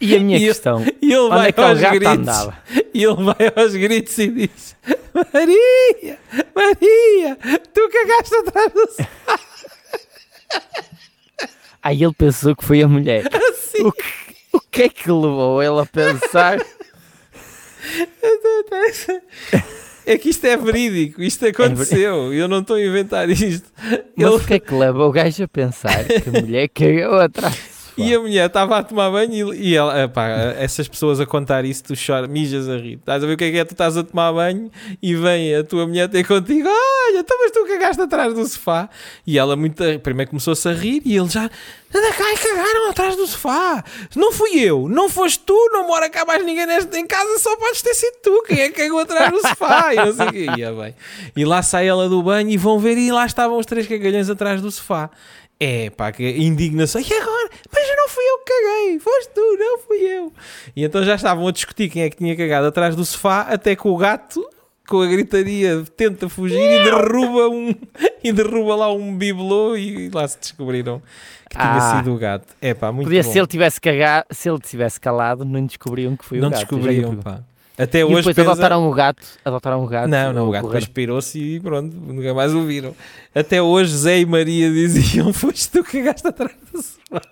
E 0.00 0.16
a 0.16 0.20
minha 0.20 0.36
E 0.38 0.46
questão, 0.46 0.82
E 1.00 1.06
ele 1.12 1.16
onde 1.16 1.28
vai 1.36 1.48
é 1.50 1.52
que 1.52 1.60
aos 1.60 1.78
gato 1.78 1.94
gritos. 1.94 2.18
andava? 2.18 2.58
E 2.92 3.04
ele 3.04 3.22
vai 3.22 3.52
aos 3.54 3.72
gritos 3.76 4.18
e 4.18 4.28
diz: 4.28 4.76
Maria, 5.14 6.18
Maria, 6.56 7.38
tu 7.72 7.88
cagaste 7.88 8.34
atrás 8.34 8.72
do 8.72 8.80
sofá. 8.90 9.38
Aí 11.82 12.02
ele 12.02 12.14
pensou 12.14 12.54
que 12.54 12.64
foi 12.64 12.82
a 12.82 12.88
mulher. 12.88 13.28
Assim. 13.34 13.82
O 13.84 13.92
que, 13.92 14.02
o 14.52 14.60
que 14.60 14.82
é 14.82 14.88
que 14.88 15.10
levou 15.10 15.62
ele 15.62 15.80
a 15.80 15.86
pensar? 15.86 16.58
É 20.04 20.18
que 20.18 20.30
isto 20.30 20.44
é 20.46 20.56
verídico, 20.56 21.22
isto 21.22 21.46
aconteceu. 21.46 22.32
Eu 22.32 22.48
não 22.48 22.58
estou 22.60 22.76
a 22.76 22.82
inventar 22.84 23.28
isto. 23.30 23.70
Mas 24.16 24.26
Ele- 24.26 24.36
o 24.36 24.40
que 24.40 24.54
é 24.54 24.58
que 24.58 24.74
leva 24.74 25.04
o 25.06 25.12
gajo 25.12 25.44
a 25.44 25.48
pensar 25.48 26.04
que 26.04 26.28
a 26.28 26.40
mulher 26.42 26.68
cagou 26.68 27.18
atrás? 27.20 27.72
E 27.94 28.14
a 28.14 28.18
mulher 28.18 28.46
estava 28.46 28.78
a 28.78 28.82
tomar 28.82 29.10
banho 29.10 29.52
e, 29.52 29.68
e 29.68 29.76
ela, 29.76 30.04
epá, 30.04 30.26
essas 30.58 30.88
pessoas 30.88 31.20
a 31.20 31.26
contar 31.26 31.62
isso, 31.66 31.84
tu 31.84 31.94
choras, 31.94 32.26
mijas 32.26 32.66
a 32.66 32.78
rir. 32.78 32.94
Estás 32.94 33.22
a 33.22 33.26
ver 33.26 33.34
o 33.34 33.36
que 33.36 33.44
é 33.44 33.50
que 33.50 33.58
é? 33.58 33.64
Tu 33.66 33.72
estás 33.72 33.98
a 33.98 34.02
tomar 34.02 34.32
banho 34.32 34.70
e 35.02 35.14
vem 35.14 35.54
a 35.54 35.62
tua 35.62 35.86
mulher 35.86 36.08
ter 36.08 36.26
contigo, 36.26 36.66
tu 36.70 36.72
cagaste 37.72 38.02
atrás 38.02 38.34
do 38.34 38.46
sofá. 38.46 38.88
E 39.26 39.38
ela 39.38 39.56
muito, 39.56 39.82
primeiro 40.02 40.30
começou-se 40.30 40.68
a 40.68 40.72
rir 40.72 41.02
e 41.04 41.16
ele 41.16 41.28
já, 41.28 41.44
anda 41.44 42.12
cá 42.12 42.32
e 42.32 42.36
cagaram 42.36 42.90
atrás 42.90 43.16
do 43.16 43.26
sofá. 43.26 43.84
Não 44.14 44.32
fui 44.32 44.60
eu, 44.60 44.88
não 44.88 45.08
foste 45.08 45.40
tu, 45.40 45.70
não 45.72 45.86
mora 45.86 46.08
cá 46.08 46.24
mais 46.24 46.44
ninguém 46.44 46.66
neste, 46.66 46.96
em 46.96 47.06
casa, 47.06 47.38
só 47.38 47.56
podes 47.56 47.82
ter 47.82 47.94
sido 47.94 48.16
tu. 48.22 48.42
Quem 48.46 48.60
é 48.60 48.68
que 48.70 48.82
cagou 48.82 49.00
atrás 49.00 49.30
do 49.30 49.40
sofá? 49.40 49.92
E 49.92 49.96
não 49.96 50.12
sei. 50.12 50.48
Ia 50.56 50.72
bem. 50.72 50.94
E 51.36 51.44
lá 51.44 51.62
sai 51.62 51.88
ela 51.88 52.08
do 52.08 52.22
banho 52.22 52.50
e 52.50 52.56
vão 52.56 52.78
ver 52.78 52.96
e 52.98 53.10
lá 53.10 53.26
estavam 53.26 53.58
os 53.58 53.66
três 53.66 53.86
cagalhões 53.86 54.28
atrás 54.28 54.60
do 54.60 54.70
sofá. 54.70 55.10
É 55.64 55.90
pá, 55.90 56.10
que 56.10 56.24
indignação. 56.24 57.00
E 57.00 57.14
agora? 57.14 57.50
Mas 57.72 57.88
não 57.96 58.08
fui 58.08 58.24
eu 58.24 58.38
que 58.38 58.52
caguei, 58.52 58.98
foste 58.98 59.30
tu, 59.32 59.56
não 59.58 59.78
fui 59.78 59.98
eu. 59.98 60.32
E 60.74 60.82
então 60.82 61.04
já 61.04 61.14
estavam 61.14 61.46
a 61.46 61.52
discutir 61.52 61.88
quem 61.88 62.02
é 62.02 62.10
que 62.10 62.16
tinha 62.16 62.36
cagado 62.36 62.66
atrás 62.66 62.96
do 62.96 63.04
sofá, 63.04 63.42
até 63.42 63.76
que 63.76 63.86
o 63.86 63.96
gato, 63.96 64.44
com 64.88 65.00
a 65.00 65.06
gritaria, 65.06 65.84
tenta 65.96 66.28
fugir 66.28 66.58
e 66.58 66.84
derruba 66.84 67.48
um 67.48 67.74
e 68.22 68.32
derruba 68.32 68.74
lá 68.76 68.92
um 68.92 69.16
bibelô 69.16 69.76
e 69.76 70.08
lá 70.10 70.26
se 70.28 70.38
descobriram 70.38 71.00
que 71.50 71.56
tinha 71.56 71.72
Ah. 71.76 71.96
sido 71.98 72.14
o 72.14 72.18
gato. 72.18 72.46
É 72.60 72.74
pá, 72.74 72.90
muito 72.92 73.06
Podia 73.06 73.22
bom. 73.22 73.30
se 73.32 73.38
ele 73.38 73.46
tivesse 73.46 73.80
cagado, 73.80 74.26
se 74.30 74.48
ele 74.48 74.58
tivesse 74.60 75.00
calado, 75.00 75.44
não 75.44 75.64
descobriam 75.66 76.16
que 76.16 76.24
foi 76.24 76.38
não 76.38 76.48
o 76.48 76.50
gato. 76.50 76.60
Já 76.60 76.66
descobriam, 76.66 77.16
pá. 77.16 77.40
Até 77.78 78.00
E 78.00 78.04
hoje 78.04 78.16
depois 78.16 78.36
pensa- 78.36 78.50
adotaram 78.52 78.86
o 78.86 78.92
gato, 78.92 79.26
adotaram 79.44 79.82
o 79.82 79.86
gato. 79.86 80.08
Não, 80.08 80.32
não, 80.32 80.48
o 80.48 80.50
gato 80.50 80.62
correram. 80.62 80.80
depois 80.80 80.92
pirou-se 80.94 81.38
e 81.38 81.58
pronto, 81.60 81.94
nunca 81.96 82.34
mais 82.34 82.54
o 82.54 82.62
viram. 82.64 82.94
Até 83.34 83.62
hoje 83.62 83.96
Zé 83.96 84.20
e 84.20 84.26
Maria 84.26 84.68
diziam, 84.72 85.32
foste 85.32 85.70
tu 85.70 85.82
que 85.82 85.98
cagaste 86.02 86.26
atrás 86.28 86.52
do 86.70 86.82
sofá. 86.82 87.22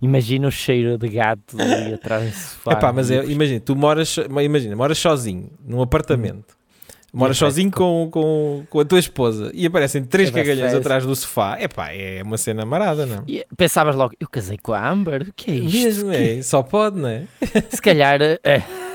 Imagina 0.00 0.46
o 0.46 0.50
cheiro 0.50 0.96
de 0.96 1.08
gato 1.08 1.60
ali 1.60 1.94
atrás 1.94 2.24
do 2.24 2.36
sofá. 2.36 2.72
Epá, 2.72 2.92
mas 2.92 3.10
é, 3.10 3.24
imagina, 3.24 3.60
tu 3.60 3.74
moras, 3.74 4.16
imagina, 4.16 4.76
moras 4.76 4.98
sozinho 4.98 5.50
num 5.64 5.82
apartamento. 5.82 6.56
Moras 7.12 7.36
E 7.36 7.40
aparece 7.40 7.54
sozinho 7.54 7.70
com, 7.72 8.08
com, 8.10 8.64
com 8.68 8.80
a 8.80 8.84
tua 8.84 8.98
esposa 8.98 9.50
e 9.54 9.66
aparecem 9.66 10.04
três 10.04 10.28
vai 10.30 10.42
cagalhões 10.42 10.74
atrás 10.74 11.06
do 11.06 11.16
sofá. 11.16 11.58
Epá, 11.60 11.90
é 11.92 12.22
uma 12.22 12.36
cena 12.36 12.64
marada, 12.66 13.06
não? 13.06 13.24
E 13.26 13.44
pensavas 13.56 13.96
logo, 13.96 14.14
eu 14.20 14.28
casei 14.28 14.58
com 14.58 14.72
a 14.74 14.88
Amber, 14.88 15.22
o 15.22 15.32
que 15.34 15.50
é 15.50 15.54
isto? 15.54 15.78
Mesmo, 16.06 16.12
é, 16.12 16.42
só 16.42 16.62
pode, 16.62 17.00
não 17.00 17.08
é? 17.08 17.26
Se 17.70 17.80
calhar 17.80 18.20
é, 18.22 18.38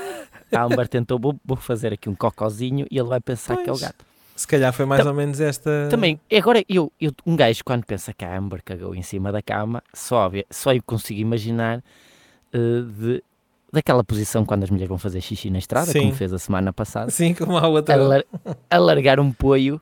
a 0.54 0.62
Amber 0.62 0.86
tentou, 0.88 1.18
vou, 1.18 1.34
vou 1.44 1.56
fazer 1.56 1.92
aqui 1.92 2.08
um 2.08 2.14
cocozinho 2.14 2.86
e 2.88 2.96
ele 2.98 3.08
vai 3.08 3.20
pensar 3.20 3.56
que 3.56 3.68
é 3.68 3.72
o 3.72 3.76
Pois. 3.76 3.80
gato. 3.82 4.04
Se 4.36 4.46
calhar 4.48 4.72
foi 4.72 4.84
mais 4.84 5.06
ou 5.06 5.14
menos 5.14 5.40
esta. 5.40 5.88
Também, 5.90 6.18
agora 6.36 6.64
eu, 6.68 6.92
eu, 7.00 7.12
um 7.24 7.36
gajo 7.36 7.62
quando 7.64 7.84
pensa 7.84 8.12
que 8.12 8.24
a 8.24 8.36
Amber 8.36 8.62
cagou 8.64 8.94
em 8.94 9.02
cima 9.02 9.30
da 9.30 9.40
cama, 9.40 9.82
só, 9.92 10.30
só 10.50 10.74
eu 10.74 10.82
consigo 10.82 11.20
imaginar 11.20 11.82
eh, 12.52 12.58
de, 12.98 13.22
daquela 13.72 14.02
posição 14.02 14.44
quando 14.44 14.64
as 14.64 14.70
mulheres 14.70 14.88
vão 14.88 14.98
fazer 14.98 15.20
xixi 15.20 15.50
na 15.50 15.58
estrada, 15.58 15.86
Sim. 15.92 16.00
como 16.00 16.14
fez 16.14 16.32
a 16.32 16.38
semana 16.38 16.72
passada, 16.72 17.06
Assim 17.06 17.32
como 17.32 17.56
a 17.56 17.68
outra. 17.68 17.94
alar, 17.94 18.24
alargar 18.68 19.20
um 19.20 19.32
poio, 19.32 19.80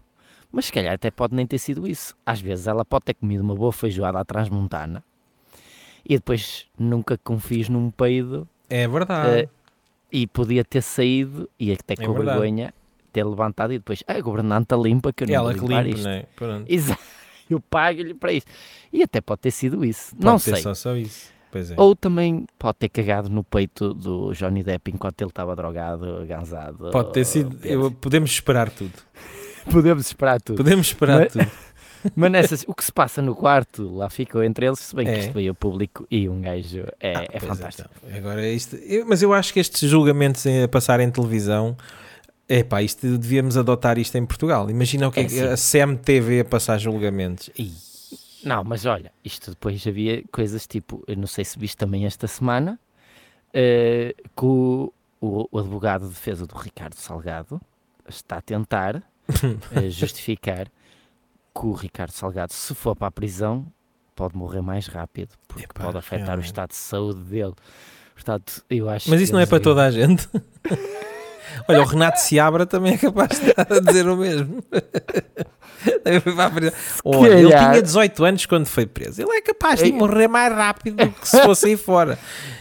mas 0.51 0.67
se 0.67 0.73
calhar 0.73 0.93
até 0.95 1.11
pode 1.11 1.35
nem 1.35 1.47
ter 1.47 1.57
sido 1.59 1.87
isso. 1.89 2.15
Às 2.27 2.41
vezes 2.41 2.67
ela 2.67 2.85
pode 2.85 3.07
ter 3.07 3.15
comido 3.15 3.41
uma 3.41 3.55
boa 3.55 3.73
feijoada 3.73 4.19
à 4.21 4.25
transmontana 4.25 5.03
e 6.05 6.15
depois 6.17 6.67
nunca 6.79 7.17
confies 7.17 7.69
num 7.71 7.91
peido 7.91 8.47
É 8.69 8.87
verdade. 8.87 9.29
Eh, 9.45 9.49
e 10.13 10.27
podia 10.27 10.63
ter 10.63 10.83
saído 10.83 11.49
e 11.59 11.73
até 11.73 11.97
com 11.97 12.13
verdade. 12.13 12.39
vergonha 12.39 12.75
ter 13.13 13.25
levantado 13.25 13.73
e 13.73 13.79
depois, 13.79 14.03
ah, 14.07 14.15
a 14.15 14.21
governanta 14.21 14.75
limpa 14.77 15.13
que 15.13 15.25
eu 15.25 15.29
não 15.29 15.35
Ela 15.35 15.53
vou 15.53 15.63
que 15.63 15.69
limpar 15.69 15.83
limpa, 15.85 15.97
isto. 15.97 16.05
não 16.09 16.11
é? 16.15 16.25
Pronto. 16.37 16.65
Exato, 16.73 17.01
eu 17.51 17.61
pago-lhe 17.61 18.15
para 18.15 18.33
isso. 18.33 18.47
E 18.93 19.03
até 19.03 19.21
pode 19.21 19.41
ter 19.43 19.51
sido 19.51 19.85
isso, 19.85 20.11
Pode 20.17 20.25
não 20.25 20.39
sei. 20.39 20.57
Só, 20.57 20.75
só 20.75 20.97
isso. 20.97 21.31
É. 21.55 21.75
Ou 21.77 21.95
também 21.95 22.47
pode 22.59 22.79
ter 22.79 22.89
cagado 22.89 23.29
no 23.29 23.45
peito 23.45 23.93
do 23.93 24.33
Johnny 24.33 24.63
Depp 24.63 24.91
enquanto 24.91 25.21
ele 25.21 25.29
estava 25.29 25.55
drogado, 25.55 26.25
gansado. 26.27 26.89
Pode 26.91 27.13
ter 27.13 27.27
sido. 27.27 27.59
eu- 27.63 27.91
podemos 27.91 28.31
esperar 28.31 28.71
tudo. 28.71 28.93
Podemos 29.71 30.07
esperar 30.07 30.41
tudo. 30.41 30.57
Podemos 30.57 30.87
esperar 30.87 31.21
Mas- 31.21 31.33
tudo. 31.35 31.47
Mas 32.17 32.33
nessas, 32.33 32.65
o 32.67 32.75
que 32.75 32.83
se 32.83 32.91
passa 32.91 33.21
no 33.23 33.33
quarto, 33.37 33.95
lá 33.95 34.11
ficou 34.11 34.43
entre 34.43 34.67
eles, 34.67 34.81
se 34.81 34.97
bem 34.97 35.05
que 35.07 35.13
É. 35.13 35.19
isto 35.21 35.33
veio 35.35 35.51
ao 35.51 35.55
público 35.55 36.05
e 36.11 36.29
um 36.29 36.41
gajo 36.41 36.85
é, 36.99 37.17
Ah, 37.19 37.27
é 37.31 37.39
fantástico. 37.39 37.89
então. 38.03 38.17
Agora 38.19 38.49
isto, 38.49 38.75
eu- 38.77 39.07
mas 39.07 39.23
eu 39.23 39.33
acho 39.33 39.53
que 39.53 39.61
estes 39.61 39.89
julgamentos 39.89 40.45
a 40.47 40.67
passar 40.69 40.99
em 41.01 41.09
televisão, 41.11 41.77
epá, 42.49 42.83
isto 42.83 43.19
devíamos 43.19 43.57
adotar 43.57 43.99
isto 43.99 44.17
em 44.17 44.27
Portugal. 44.27 44.69
Imagina 44.71 45.09
o 45.09 45.13
que 45.13 45.21
é, 45.21 45.23
É, 45.23 45.27
que 45.27 45.31
sim. 45.33 45.47
a 45.47 45.57
CMTV 45.57 46.41
a 46.41 46.45
passar 46.45 46.79
julgamentos. 46.79 47.51
Ih, 47.59 47.73
Não, 48.45 48.65
mas 48.65 48.85
olha, 48.87 49.13
isto 49.25 49.51
depois 49.51 49.87
havia 49.87 50.25
coisas 50.33 50.67
tipo, 50.67 51.03
eu 51.07 51.17
não 51.17 51.27
sei 51.29 51.45
se 51.45 51.59
viste 51.59 51.77
também 51.77 52.05
esta 52.07 52.27
semana, 52.27 52.79
eh, 53.55 54.15
que 54.37 54.45
o, 54.45 54.93
o- 55.21 55.49
o 55.51 55.59
advogado 55.59 56.03
de 56.09 56.15
defesa 56.15 56.47
do 56.47 56.57
Ricardo 56.57 56.95
Salgado 56.95 57.61
está 58.09 58.39
a 58.39 58.41
tentar 58.43 58.97
eh, 59.77 59.89
justificar 59.91 60.67
que 61.55 61.67
o 61.67 61.73
Ricardo 61.73 62.11
Salgado, 62.11 62.53
se 62.53 62.75
for 62.75 62.97
para 62.97 63.09
a 63.09 63.11
prisão, 63.13 63.67
pode 64.17 64.37
morrer 64.37 64.61
mais 64.63 64.87
rápido, 64.89 65.31
porque 65.47 65.65
Epá, 65.65 65.85
pode 65.85 65.99
afetar 65.99 66.27
realmente. 66.27 66.45
o 66.45 66.47
estado 66.47 66.71
de 66.71 66.77
saúde 66.77 67.21
dele. 67.21 67.55
Portanto, 68.15 68.65
eu 68.69 68.89
acho 68.89 69.09
Mas 69.09 69.21
isso 69.21 69.33
não 69.33 69.39
é 69.41 69.47
para 69.47 69.59
deviam- 69.59 69.75
toda 69.75 69.87
a 69.87 69.91
gente. 69.91 70.29
Olha, 71.69 71.81
o 71.81 71.85
Renato 71.85 72.21
Seabra 72.21 72.67
também 72.67 72.95
é 72.95 72.99
capaz 72.99 73.41
de 73.41 73.81
dizer 73.81 74.09
o 74.09 74.17
mesmo. 74.17 74.63
Também 76.05 76.21
foi 76.21 76.33
para 76.35 76.47
a 76.47 76.51
prisão. 76.51 76.73
Olha, 77.05 77.35
ele 77.35 77.49
tinha 77.49 77.83
18 77.83 78.25
anos 78.25 78.47
quando 78.47 78.67
foi 78.67 78.87
preso. 78.87 79.23
Ele 79.23 79.33
é 79.33 79.41
capaz 79.41 79.81
de 79.81 79.87
Ei. 79.87 79.93
morrer 79.93 80.29
mais 80.29 80.53
rápido 80.55 80.97
do 80.97 81.11
que 81.11 81.29
se 81.29 81.43
fosse 81.43 81.67
aí 81.67 81.77
fora. 81.77 82.19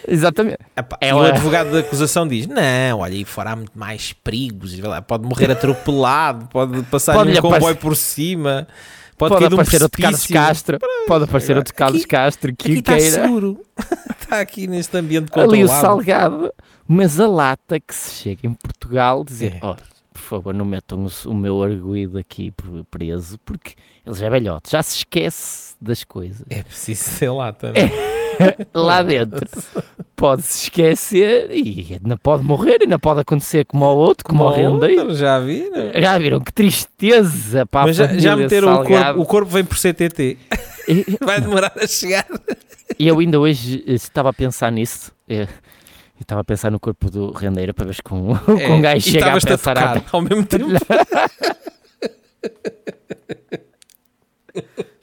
Exatamente. 0.07 0.57
Epá, 0.75 0.97
É 0.99 1.09
e 1.09 1.13
o 1.13 1.21
advogado 1.21 1.71
da 1.71 1.79
acusação 1.79 2.27
diz: 2.27 2.47
Não, 2.47 2.99
olha, 2.99 3.13
aí 3.13 3.25
fora 3.25 3.51
há 3.51 3.55
muito 3.55 3.77
mais 3.77 4.13
perigos. 4.13 4.75
Pode 5.07 5.27
morrer 5.27 5.51
atropelado, 5.51 6.47
pode 6.47 6.81
passar 6.83 7.13
Pode-lhe 7.13 7.37
um 7.37 7.41
comboio 7.41 7.75
por 7.75 7.95
cima, 7.95 8.67
pode, 9.29 9.33
Pode 9.35 9.47
de 9.49 9.55
um 9.55 9.57
aparecer 9.59 9.83
outro 9.83 10.01
Carlos. 10.01 10.27
Castro, 10.27 10.77
pode 11.07 11.23
aparecer 11.25 11.57
outro 11.57 11.73
Carlos 11.75 12.01
aqui- 12.01 12.09
Castro 12.09 12.51
Aqui 12.51 12.73
que 12.73 12.79
está 12.79 12.97
queira. 12.97 13.21
seguro. 13.23 13.59
está 14.19 14.39
aqui 14.41 14.67
neste 14.67 14.97
ambiente 14.97 15.29
ali 15.33 15.63
o 15.63 15.67
controlado. 15.67 15.81
salgado, 15.81 16.53
mas 16.87 17.19
a 17.19 17.27
lata 17.27 17.79
que 17.79 17.93
se 17.93 18.15
chega 18.15 18.47
em 18.47 18.53
Portugal 18.53 19.23
dizer, 19.23 19.53
É. 19.55 19.59
"Oh, 19.61 19.75
por 20.13 20.21
favor, 20.21 20.53
não 20.53 20.65
metam 20.65 21.05
o, 21.05 21.29
o 21.29 21.33
meu 21.33 21.61
arguído 21.63 22.17
aqui 22.17 22.51
pre- 22.51 22.83
preso, 22.89 23.37
porque 23.45 23.75
ele 24.05 24.15
já 24.15 24.25
é 24.25 24.29
velhote, 24.29 24.71
já 24.71 24.81
se 24.83 24.97
esquece 24.97 25.70
das 25.81 26.03
coisas. 26.03 26.43
É 26.49 26.63
preciso 26.63 27.03
ser 27.03 27.29
lata. 27.31 27.73
É. 27.75 28.11
Lá 28.73 29.03
dentro 29.03 29.45
pode-se 30.15 30.63
esquecer 30.63 31.49
e 31.51 31.97
ainda 32.01 32.17
pode 32.17 32.43
morrer, 32.43 32.77
ainda 32.81 32.97
pode 32.97 33.19
acontecer 33.21 33.65
como 33.65 33.83
ao 33.85 33.95
outro, 33.97 34.23
como, 34.25 34.43
ao 34.43 34.53
rendeiro. 34.53 35.01
outro, 35.01 35.15
já 35.15 35.39
vi. 35.39 35.69
não? 35.69 36.01
Já 36.01 36.17
viram 36.17 36.39
que 36.39 36.51
tristeza 36.53 37.65
para 37.65 37.87
Mas 37.87 37.99
a 37.99 38.07
já, 38.07 38.17
já 38.17 38.35
meteram 38.35 38.73
o 38.73 38.85
corpo, 38.85 39.21
o 39.21 39.25
corpo 39.25 39.51
vem 39.51 39.63
por 39.65 39.77
CTT. 39.77 40.37
Vai 41.21 41.41
demorar 41.41 41.73
a 41.75 41.85
chegar. 41.87 42.25
E 42.97 43.07
eu 43.07 43.19
ainda 43.19 43.39
hoje 43.39 43.83
eh, 43.87 43.93
estava 43.93 44.29
a 44.29 44.33
pensar 44.33 44.71
nisso. 44.71 45.11
eh, 45.29 45.43
Eu 45.43 46.21
estava 46.21 46.41
a 46.41 46.43
pensar 46.43 46.71
no 46.71 46.79
corpo 46.79 47.09
do 47.11 47.31
rendeiro 47.31 47.73
para 47.73 47.85
ver 47.85 47.95
se 47.95 48.01
com, 48.01 48.35
com 48.45 48.51
É, 48.57 48.69
um 48.69 48.81
gajo 48.81 49.01
chega 49.05 49.17
a 49.33 49.37
estavas-te 49.37 49.47
a 49.53 49.57
pensar 49.57 49.73
tocar 49.75 49.97
"Ah, 49.97 50.03
ao 50.11 50.21
mesmo 50.21 50.45
tempo. 50.45 50.65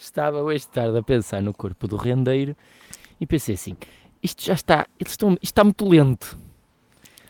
Estava 0.08 0.40
hoje 0.42 0.60
de 0.60 0.68
tarde 0.68 0.96
a 0.96 1.02
pensar 1.02 1.42
no 1.42 1.52
corpo 1.52 1.86
do 1.86 1.96
rendeiro 1.96 2.56
e 3.20 3.26
pensei 3.26 3.54
assim: 3.54 3.76
isto 4.22 4.42
já 4.44 4.54
está, 4.54 4.86
eles 4.98 5.12
estão, 5.12 5.32
isto 5.34 5.44
está 5.44 5.62
muito 5.62 5.86
lento. 5.88 6.38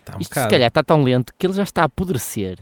Está 0.01 0.17
um 0.17 0.21
Isto 0.21 0.29
se 0.29 0.35
bocado. 0.35 0.51
calhar 0.51 0.69
está 0.69 0.83
tão 0.83 1.03
lento 1.03 1.35
que 1.37 1.47
ele 1.47 1.55
já 1.55 1.65
está 1.65 1.83
a 1.83 1.85
apodrecer. 1.87 2.59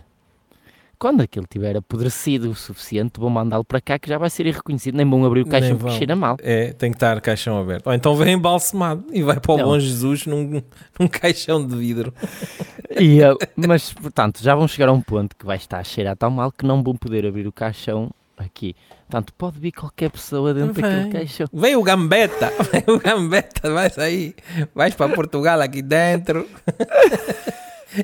Quando 0.98 1.20
aquilo 1.20 1.44
tiver 1.46 1.76
apodrecido 1.76 2.50
o 2.50 2.54
suficiente, 2.54 3.20
vão 3.20 3.28
mandá-lo 3.28 3.62
para 3.62 3.82
cá 3.82 3.98
que 3.98 4.08
já 4.08 4.16
vai 4.16 4.30
ser 4.30 4.46
irreconhecido. 4.46 4.94
Nem 4.96 5.08
vão 5.08 5.22
abrir 5.26 5.42
o 5.42 5.46
caixão 5.46 5.76
porque 5.76 5.98
cheira 5.98 6.16
mal. 6.16 6.38
É, 6.40 6.72
tem 6.72 6.90
que 6.90 6.96
estar 6.96 7.20
caixão 7.20 7.60
aberto. 7.60 7.88
Ou 7.88 7.92
então 7.92 8.16
vem 8.16 8.32
embalsamado 8.32 9.04
e 9.12 9.22
vai 9.22 9.38
para 9.38 9.52
o 9.52 9.58
Não. 9.58 9.64
Bom 9.66 9.78
Jesus 9.78 10.24
num, 10.24 10.62
num 10.98 11.06
caixão 11.06 11.64
de 11.64 11.76
vidro. 11.76 12.12
E, 12.98 13.20
eh, 13.20 13.34
mas, 13.56 13.92
portanto, 13.92 14.42
já 14.42 14.54
vão 14.54 14.66
chegar 14.66 14.88
a 14.88 14.92
um 14.92 15.02
ponto 15.02 15.36
que 15.36 15.44
vai 15.44 15.58
estar 15.58 15.80
a 15.80 15.84
cheirar 15.84 16.16
tão 16.16 16.30
mal 16.30 16.50
que 16.50 16.64
não 16.64 16.82
vão 16.82 16.96
poder 16.96 17.26
abrir 17.26 17.46
o 17.46 17.52
caixão 17.52 18.10
aqui. 18.38 18.74
Portanto, 19.08 19.32
pode 19.34 19.60
vir 19.60 19.70
qualquer 19.72 20.10
pessoa 20.10 20.52
dentro 20.52 20.72
Vem. 20.74 20.82
daquele 20.82 21.12
caixão. 21.12 21.46
Vem 21.52 21.76
o 21.76 21.82
Gambetta, 21.82 22.50
vem 22.72 22.82
o 22.88 22.98
Gambetta, 22.98 23.70
vais 23.72 23.96
aí, 23.98 24.34
vais 24.74 24.94
para 24.94 25.14
Portugal 25.14 25.60
aqui 25.60 25.82
dentro. 25.82 26.46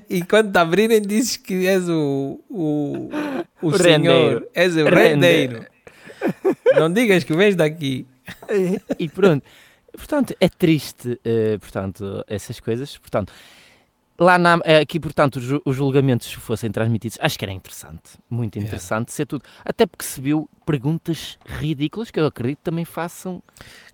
E 0.09 0.23
quando 0.23 0.51
te 0.51 0.57
abrirem, 0.59 1.03
dizes 1.03 1.37
que 1.37 1.67
és 1.67 1.87
o, 1.87 2.41
o, 2.49 3.11
o, 3.61 3.67
O 3.69 3.77
senhor, 3.77 3.85
rendeiro. 3.85 4.49
és 4.55 4.75
o 4.77 4.85
Rendeiro. 4.85 5.55
rendeiro. 5.59 5.67
Não 6.77 6.91
digas 6.91 7.25
que 7.25 7.35
vens 7.37 7.55
daqui. 7.57 8.07
E 8.99 9.07
pronto. 9.09 9.45
Portanto, 9.93 10.35
é 10.41 10.49
triste, 10.49 11.21
eh, 11.23 11.59
portanto, 11.59 12.25
essas 12.27 12.59
coisas. 12.59 12.97
Portanto, 12.97 13.35
lá 14.19 14.39
na, 14.39 14.61
eh, 14.65 14.79
aqui, 14.81 15.01
portanto, 15.01 15.37
os, 15.37 15.43
ju- 15.43 15.63
os 15.65 15.75
julgamentos 15.77 16.29
se 16.29 16.37
fossem 16.37 16.71
transmitidos, 16.71 17.19
acho 17.21 17.39
que 17.39 17.45
era 17.45 17.53
interessante, 17.53 18.19
muito 18.31 18.57
Era. 18.59 18.67
interessante 18.67 19.13
ser 19.13 19.27
tudo. 19.27 19.45
Até 19.65 19.87
porque 19.87 20.05
se 20.05 20.21
viu 20.21 20.49
perguntas 20.65 21.39
ridículas 21.45 22.11
que 22.11 22.21
eu 22.21 22.27
acredito 22.27 22.61
também 22.63 22.85
façam 22.85 23.43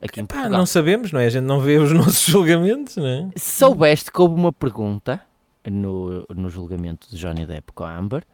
aqui 0.03 0.21
em 0.21 0.27
Pá, 0.27 0.35
Portugal. 0.35 0.59
não 0.59 0.67
sabemos, 0.67 1.13
não 1.13 1.21
é? 1.21 1.27
A 1.27 1.31
gente 1.31 1.45
não 1.45 1.61
vê 1.61 1.79
os 1.79 1.93
nossos 1.95 2.27
julgamentos, 2.27 2.97
não 2.97 3.07
é? 3.07 3.29
Soubeste 3.37 4.11
que 4.13 4.21
houve 4.21 4.35
uma 4.35 4.53
pergunta 4.53 5.21
no, 5.69 6.27
no 6.35 6.49
julgamento 6.51 7.09
de 7.11 7.17
Johnny 7.17 7.47
Depp 7.47 7.73
com 7.73 7.85
a 7.85 7.97
Amber 7.97 8.25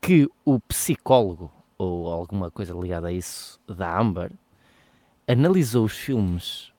que 0.00 0.28
o 0.44 0.60
psicólogo 0.60 1.50
ou 1.76 2.08
alguma 2.12 2.50
coisa 2.50 2.72
ligada 2.74 3.08
a 3.08 3.12
isso 3.12 3.58
da 3.66 3.98
Amber 3.98 4.30
analisou 5.26 5.84
os 5.84 5.92
filmes 5.92 6.72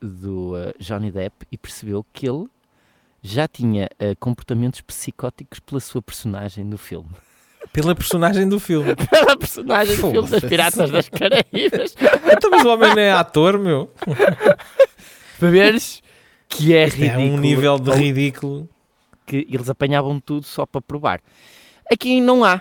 do 0.00 0.56
eh, 0.56 0.72
Johnny 0.78 1.10
Depp 1.10 1.46
e 1.52 1.58
percebeu 1.58 2.04
que 2.12 2.26
ele 2.28 2.46
já 3.22 3.46
tinha 3.48 3.88
eh, 3.98 4.14
comportamentos 4.18 4.80
psicóticos 4.80 5.60
pela 5.60 5.80
sua 5.80 6.00
personagem 6.02 6.64
no 6.64 6.78
filme. 6.78 7.10
Pela 7.72 7.94
personagem 7.94 8.48
do 8.48 8.58
filme. 8.58 8.96
Pela 9.10 9.36
personagem 9.36 9.94
do 9.96 10.10
filme 10.10 10.28
das. 10.28 10.40
Piratas 10.40 10.90
das 10.90 11.08
Caraíbas. 11.08 11.94
Então, 12.32 12.50
mas 12.50 12.64
o 12.64 12.68
homem 12.70 12.88
não 12.94 12.98
é 13.02 13.12
ator, 13.12 13.58
meu. 13.58 13.92
Para 15.38 15.50
veres 15.50 16.02
que 16.48 16.74
é 16.74 16.82
É 16.82 16.86
ridículo. 16.86 17.22
um 17.26 17.38
nível 17.38 17.78
de 17.78 17.90
ridículo. 17.92 18.68
que 19.26 19.46
eles 19.48 19.68
apanhavam 19.68 20.18
tudo 20.18 20.44
só 20.46 20.66
para 20.66 20.80
provar. 20.80 21.20
Aqui 21.92 22.20
não 22.20 22.42
há. 22.44 22.60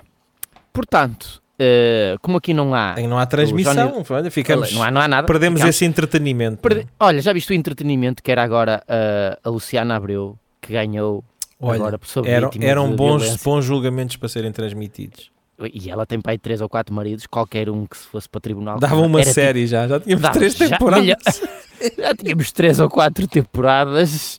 Portanto, 0.72 1.42
eh, 1.58 2.16
como 2.22 2.38
aqui 2.38 2.54
não 2.54 2.76
há, 2.76 2.94
Tem- 2.94 3.08
Não 3.08 3.18
há 3.18 3.26
transmissão. 3.26 4.04
Olha, 4.10 4.30
ficamos, 4.30 4.72
não 4.74 4.84
há, 4.84 4.92
não 4.92 5.02
há 5.02 5.08
nada, 5.08 5.26
perdemos 5.26 5.60
ficamos- 5.60 5.76
esse 5.76 5.86
entretenimento. 5.86 6.62
perde- 6.62 6.88
Olha, 7.00 7.22
já 7.22 7.34
viste 7.34 7.50
o 7.52 7.54
entretenimento 7.56 8.22
que 8.22 8.32
era 8.32 8.44
agora 8.44 8.84
eh, 8.88 9.40
a 9.44 9.50
Luciana 9.50 9.96
Abreu, 9.96 10.38
que 10.62 10.74
ganhou 10.74 11.24
Olha, 11.60 11.76
agora 11.80 12.00
sobre 12.04 12.32
eram, 12.32 12.50
de 12.50 12.96
bons, 12.96 13.22
violência. 13.24 13.40
bons 13.44 13.66
julgamentos 13.66 14.16
para 14.16 14.30
serem 14.30 14.52
transmitidos. 14.52 15.32
E 15.74 15.90
ela 15.92 16.06
tem 16.06 16.22
para 16.22 16.32
aí 16.32 16.38
três 16.38 16.62
ou 16.62 16.70
quatro 16.70 16.96
maridos, 16.96 17.28
qualquer 17.28 17.70
um 17.70 17.86
que 17.86 17.98
se 17.98 18.08
fosse 18.08 18.30
para 18.30 18.40
tribunal. 18.40 18.80
Dava 18.80 18.96
uma 18.96 19.20
tipo- 19.20 19.34
série 19.34 19.68
já, 19.68 19.86
já 19.90 20.00
tínhamos 20.00 20.30
três 20.30 20.54
temporadas. 20.56 21.02
melhor- 21.04 21.18
Já 21.98 22.14
tínhamos 22.14 22.52
três 22.52 22.78
ou 22.82 22.90
quatro 22.90 23.26
temporadas 23.26 24.38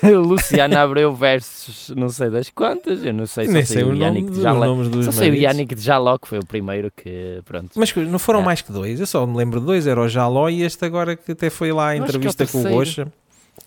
de 0.00 0.10
Luciana 0.14 0.80
Abreu 0.82 1.12
versus 1.12 1.90
não 1.96 2.08
sei 2.08 2.30
das 2.30 2.50
quantas, 2.50 3.04
eu 3.04 3.12
não 3.12 3.26
sei 3.26 3.46
se 3.46 3.52
Nem 3.52 3.64
sei 3.64 3.82
o 3.82 3.92
Yannick 3.96 4.30
de 4.30 4.40
Jaló. 4.42 4.76
Só 5.02 5.10
sei 5.10 5.30
o. 5.30 5.34
Yannick 5.34 5.74
de 5.74 5.80
Jaló, 5.82 6.16
que 6.18 6.28
foi 6.28 6.38
o 6.38 6.46
primeiro 6.46 6.92
que, 6.96 7.40
pronto. 7.44 7.70
Mas 7.74 7.92
não 7.96 8.18
foram 8.20 8.42
É. 8.42 8.44
mais 8.44 8.62
que 8.62 8.70
dois, 8.70 9.00
eu 9.00 9.08
só 9.08 9.26
me 9.26 9.36
lembro 9.36 9.58
de 9.58 9.66
dois, 9.66 9.88
era 9.88 10.00
o 10.00 10.08
Jaló 10.08 10.48
e 10.48 10.62
este 10.62 10.84
agora 10.84 11.16
que 11.16 11.32
até 11.32 11.50
foi 11.50 11.72
lá 11.72 11.88
à 11.88 11.94
é 11.94 11.98
entrevista 11.98 12.46
com 12.46 12.60
o. 12.60 12.68
Gocha. 12.70 13.08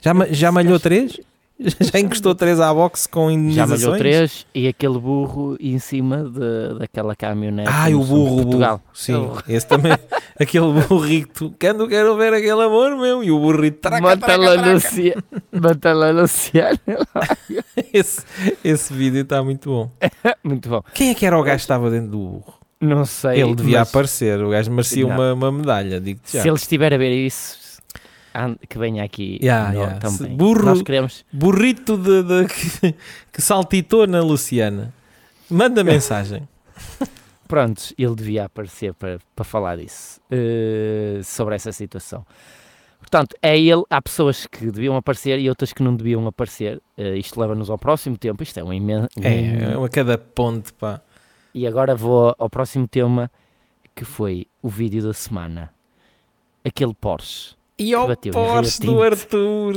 Já, 0.02 0.14
já 0.32 0.50
malhou 0.52 0.80
três? 0.80 1.20
Já 1.80 2.00
encostou 2.00 2.34
três 2.34 2.60
à 2.60 2.74
boxe 2.74 3.08
com 3.08 3.28
Já 3.28 3.34
indenizações? 3.34 3.82
malhou 3.82 3.98
três 3.98 4.46
e 4.54 4.68
aquele 4.68 4.98
burro 5.00 5.56
em 5.60 5.78
cima 5.80 6.24
de, 6.24 6.80
daquela 6.80 7.16
caminhonete. 7.16 7.70
No 7.92 8.00
o 8.00 8.04
de 8.04 8.10
burro, 8.10 8.34
o 8.40 8.42
Portugal. 8.44 8.78
burro. 8.78 8.90
Sim, 8.94 9.14
O- 9.16 9.38
esse 9.48 9.68
também. 9.68 9.92
aquele 10.40 10.72
burrito. 10.88 11.54
Quando 11.60 11.88
quero 11.88 12.16
ver 12.18 12.34
aquele 12.34 12.62
amor, 12.64 12.98
meu. 12.98 13.24
E 13.24 13.32
o 13.32 13.40
burrito. 13.40 13.80
Traca, 13.80 14.02
Mata-la. 14.02 14.74
Lucia- 14.74 15.24
Mata-la 15.52 16.12
Luciana. 16.12 16.80
Esse, 17.94 18.22
esse 18.64 18.94
vídeo 18.94 19.22
está 19.22 19.44
muito 19.44 19.70
bom. 19.70 19.92
Muito 20.44 20.70
bom. 20.70 20.82
Quem 20.94 21.10
é 21.12 21.14
que 21.14 21.26
era 21.26 21.38
o 21.38 21.44
gajo 21.44 21.58
que 21.58 21.62
estava 21.62 21.90
dentro 21.90 22.12
do 22.12 22.18
burro? 22.18 22.54
Não 22.80 23.06
sei. 23.06 23.42
Ele 23.42 23.54
devia 23.56 23.80
mas 23.80 23.90
aparecer. 23.90 24.42
O 24.42 24.50
gajo 24.50 24.72
merecia 24.72 25.06
uma, 25.06 25.34
uma 25.34 25.52
medalha, 25.52 26.00
digo-te 26.00 26.34
já. 26.38 26.42
Se 26.42 26.48
ele 26.48 26.56
estiver 26.58 26.94
a 26.94 26.98
ver 26.98 27.12
isso, 27.14 27.58
que 28.68 28.78
venha 28.78 29.04
aqui. 29.04 29.40
Yeah, 29.42 29.72
no- 29.74 29.80
yeah. 29.80 30.00
também. 30.00 30.36
Burro- 30.38 30.64
Nós 30.66 30.82
queremos. 30.82 31.26
Burrito 31.32 31.98
de, 31.98 32.24
de- 32.24 32.46
que, 32.54 32.96
que 33.34 33.42
saltitou 33.42 34.08
na 34.08 34.22
Luciana. 34.22 34.94
Manda 35.50 35.84
mensagem. 35.84 36.48
Prontos, 37.48 37.94
ele 37.98 38.16
devia 38.16 38.46
aparecer 38.46 38.94
para, 38.94 39.20
para 39.36 39.44
falar 39.44 39.76
disso, 39.78 40.22
eh, 40.32 41.20
sobre 41.22 41.54
essa 41.56 41.74
situação. 41.74 42.26
Portanto, 42.98 43.36
é 43.42 43.60
ele, 43.60 43.84
há 43.90 44.02
pessoas 44.02 44.46
que 44.48 44.72
deviam 44.72 44.96
aparecer 44.96 45.38
e 45.38 45.50
outras 45.50 45.74
que 45.74 45.84
não 45.84 45.94
deviam 45.94 46.26
aparecer. 46.28 46.82
Eh, 46.98 47.18
isto 47.18 47.38
leva-nos 47.42 47.70
ao 47.70 47.78
próximo 47.78 48.18
tempo, 48.18 48.42
isto 48.42 48.58
é 48.58 48.64
um 48.64 48.72
imenso. 48.72 49.10
É, 49.22 49.74
é 49.74 49.84
a 49.86 49.90
cada 49.90 50.18
ponte, 50.18 50.72
pá. 50.72 51.02
E 51.54 51.68
agora 51.68 51.94
vou 51.94 52.34
ao 52.40 52.50
próximo 52.50 52.88
tema, 52.88 53.30
que 53.94 54.06
foi 54.06 54.48
o 54.62 54.70
vídeo 54.70 55.04
da 55.04 55.14
semana. 55.14 55.74
Aquele 56.64 56.94
Porsche. 56.94 57.56
E 57.82 57.96
ao 57.96 58.16
Porsche 58.16 58.82
do 58.82 59.02
Arthur. 59.02 59.74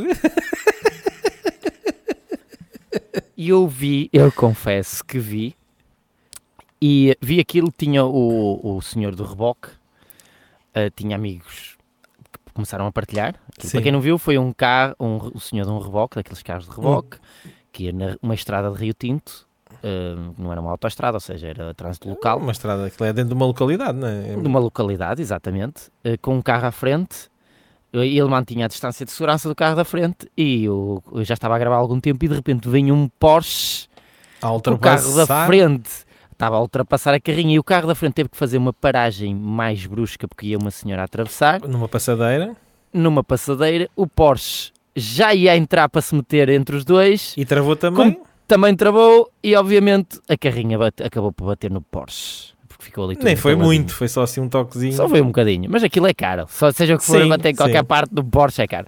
E 3.35 3.49
eu 3.49 3.67
vi, 3.67 4.11
eu 4.13 4.31
confesso 4.31 5.03
que 5.03 5.19
vi, 5.19 5.57
e 6.83 7.17
vi 7.19 7.41
aquilo, 7.41 7.73
tinha 7.75 8.05
o, 8.05 8.77
o 8.77 8.83
senhor 8.83 9.15
do 9.15 9.25
reboque, 9.25 9.69
eh, 10.75 10.91
tinha 10.91 11.17
amigos 11.17 11.79
que 12.31 12.53
começaram 12.53 12.87
a 12.87 12.93
partilhar. 12.93 13.37
Aquilo, 13.57 13.73
para 13.73 13.83
quem 13.83 13.93
não 13.93 14.03
viu, 14.03 14.19
foi 14.19 14.37
um 14.37 14.53
carro, 14.53 14.95
um, 15.01 15.17
o 15.33 15.41
senhor 15.41 15.65
de 15.65 15.71
um 15.71 15.79
reboque, 15.79 16.17
daqueles 16.17 16.43
carros 16.43 16.69
de 16.69 16.77
reboque, 16.77 17.17
que 17.73 17.85
ia 17.85 17.93
numa 17.93 18.35
estrada 18.35 18.71
de 18.71 18.77
Rio 18.79 18.93
Tinto, 18.93 19.47
eh, 19.83 20.15
não 20.37 20.53
era 20.53 20.61
uma 20.61 20.73
autoestrada, 20.73 21.17
ou 21.17 21.21
seja, 21.21 21.49
era 21.49 21.73
trânsito 21.73 22.09
local. 22.09 22.39
Uma 22.39 22.53
estrada 22.53 22.91
que 22.91 23.03
é 23.03 23.13
dentro 23.15 23.31
de 23.31 23.35
uma 23.35 23.47
localidade, 23.47 23.97
não 23.97 24.09
é? 24.09 24.37
numa 24.37 24.59
localidade, 24.59 25.23
exatamente, 25.23 25.91
eh, 26.05 26.19
com 26.19 26.37
um 26.37 26.43
carro 26.43 26.67
à 26.67 26.71
frente. 26.71 27.33
Ele 28.03 28.25
mantinha 28.25 28.65
a 28.65 28.69
distância 28.69 29.05
de 29.07 29.13
segurança 29.13 29.49
do 29.49 29.55
carro 29.55 29.77
da 29.77 29.85
frente 29.85 30.29
e 30.37 30.65
eu, 30.65 31.03
eu 31.13 31.25
já 31.25 31.35
estava 31.35 31.55
a 31.55 31.59
gravar 31.59 31.77
há 31.77 31.79
algum 31.79 32.01
tempo 32.01 32.25
e 32.25 32.29
de 32.29 32.35
repente 32.35 32.69
vem 32.69 32.91
um 32.91 33.09
Porsche, 33.19 33.87
A 34.43 34.51
o 34.53 34.63
carro 34.79 35.17
da 35.17 35.27
frente 35.47 35.91
estava 36.33 36.57
a 36.57 36.61
ultrapassar 36.61 37.15
a 37.15 37.21
carrinha 37.21 37.55
e 37.55 37.59
o 37.59 37.65
carro 37.65 37.87
da 37.87 37.95
frente 37.95 38.15
teve 38.15 38.29
que 38.29 38.37
fazer 38.37 38.59
uma 38.59 38.73
paragem 38.73 39.35
mais 39.35 39.87
brusca 39.87 40.27
porque 40.27 40.47
ia 40.49 40.59
uma 40.59 40.71
senhora 40.71 41.03
a 41.03 41.05
atravessar. 41.05 41.61
Numa 41.63 41.89
passadeira 41.89 42.57
Numa 42.93 43.23
passadeira, 43.25 43.89
o 43.97 44.07
Porsche 44.07 44.73
já 44.97 45.35
ia 45.35 45.57
entrar 45.57 45.89
para 45.89 46.01
se 46.01 46.15
meter 46.15 46.49
entre 46.49 46.77
os 46.77 46.85
dois, 46.85 47.35
e 47.37 47.45
travou 47.45 47.75
também. 47.75 48.21
também 48.47 48.77
travou 48.77 49.29
e 49.43 49.55
obviamente 49.57 50.21
a 50.29 50.37
carrinha 50.37 50.79
bate- 50.79 51.03
acabou 51.03 51.33
por 51.33 51.47
bater 51.47 51.71
no 51.71 51.81
Porsche. 51.81 52.54
Porque 52.77 52.85
ficou 52.87 53.05
ali 53.05 53.15
tudo 53.17 53.25
Nem 53.25 53.37
foi 53.37 53.55
muito, 53.55 53.95
foi 53.95 54.09
só 54.09 54.23
assim 54.23 54.41
um 54.41 54.49
toquezinho. 54.49 54.93
Só 54.93 55.09
foi 55.09 55.21
um 55.21 55.27
bocadinho, 55.27 55.69
mas 55.71 55.83
aquilo 55.85 56.07
é 56.07 56.15
caro. 56.15 56.47
Só 56.49 56.71
seja 56.73 56.95
o 56.95 56.99
que 56.99 57.05
for 57.05 57.21
Sim, 57.21 57.33
em 57.49 57.55
qualquer 57.55 57.79
sim. 57.81 57.85
parte 57.85 58.13
do 58.15 58.25
Porsche 58.25 58.63
é 58.63 58.67
caro. 58.67 58.87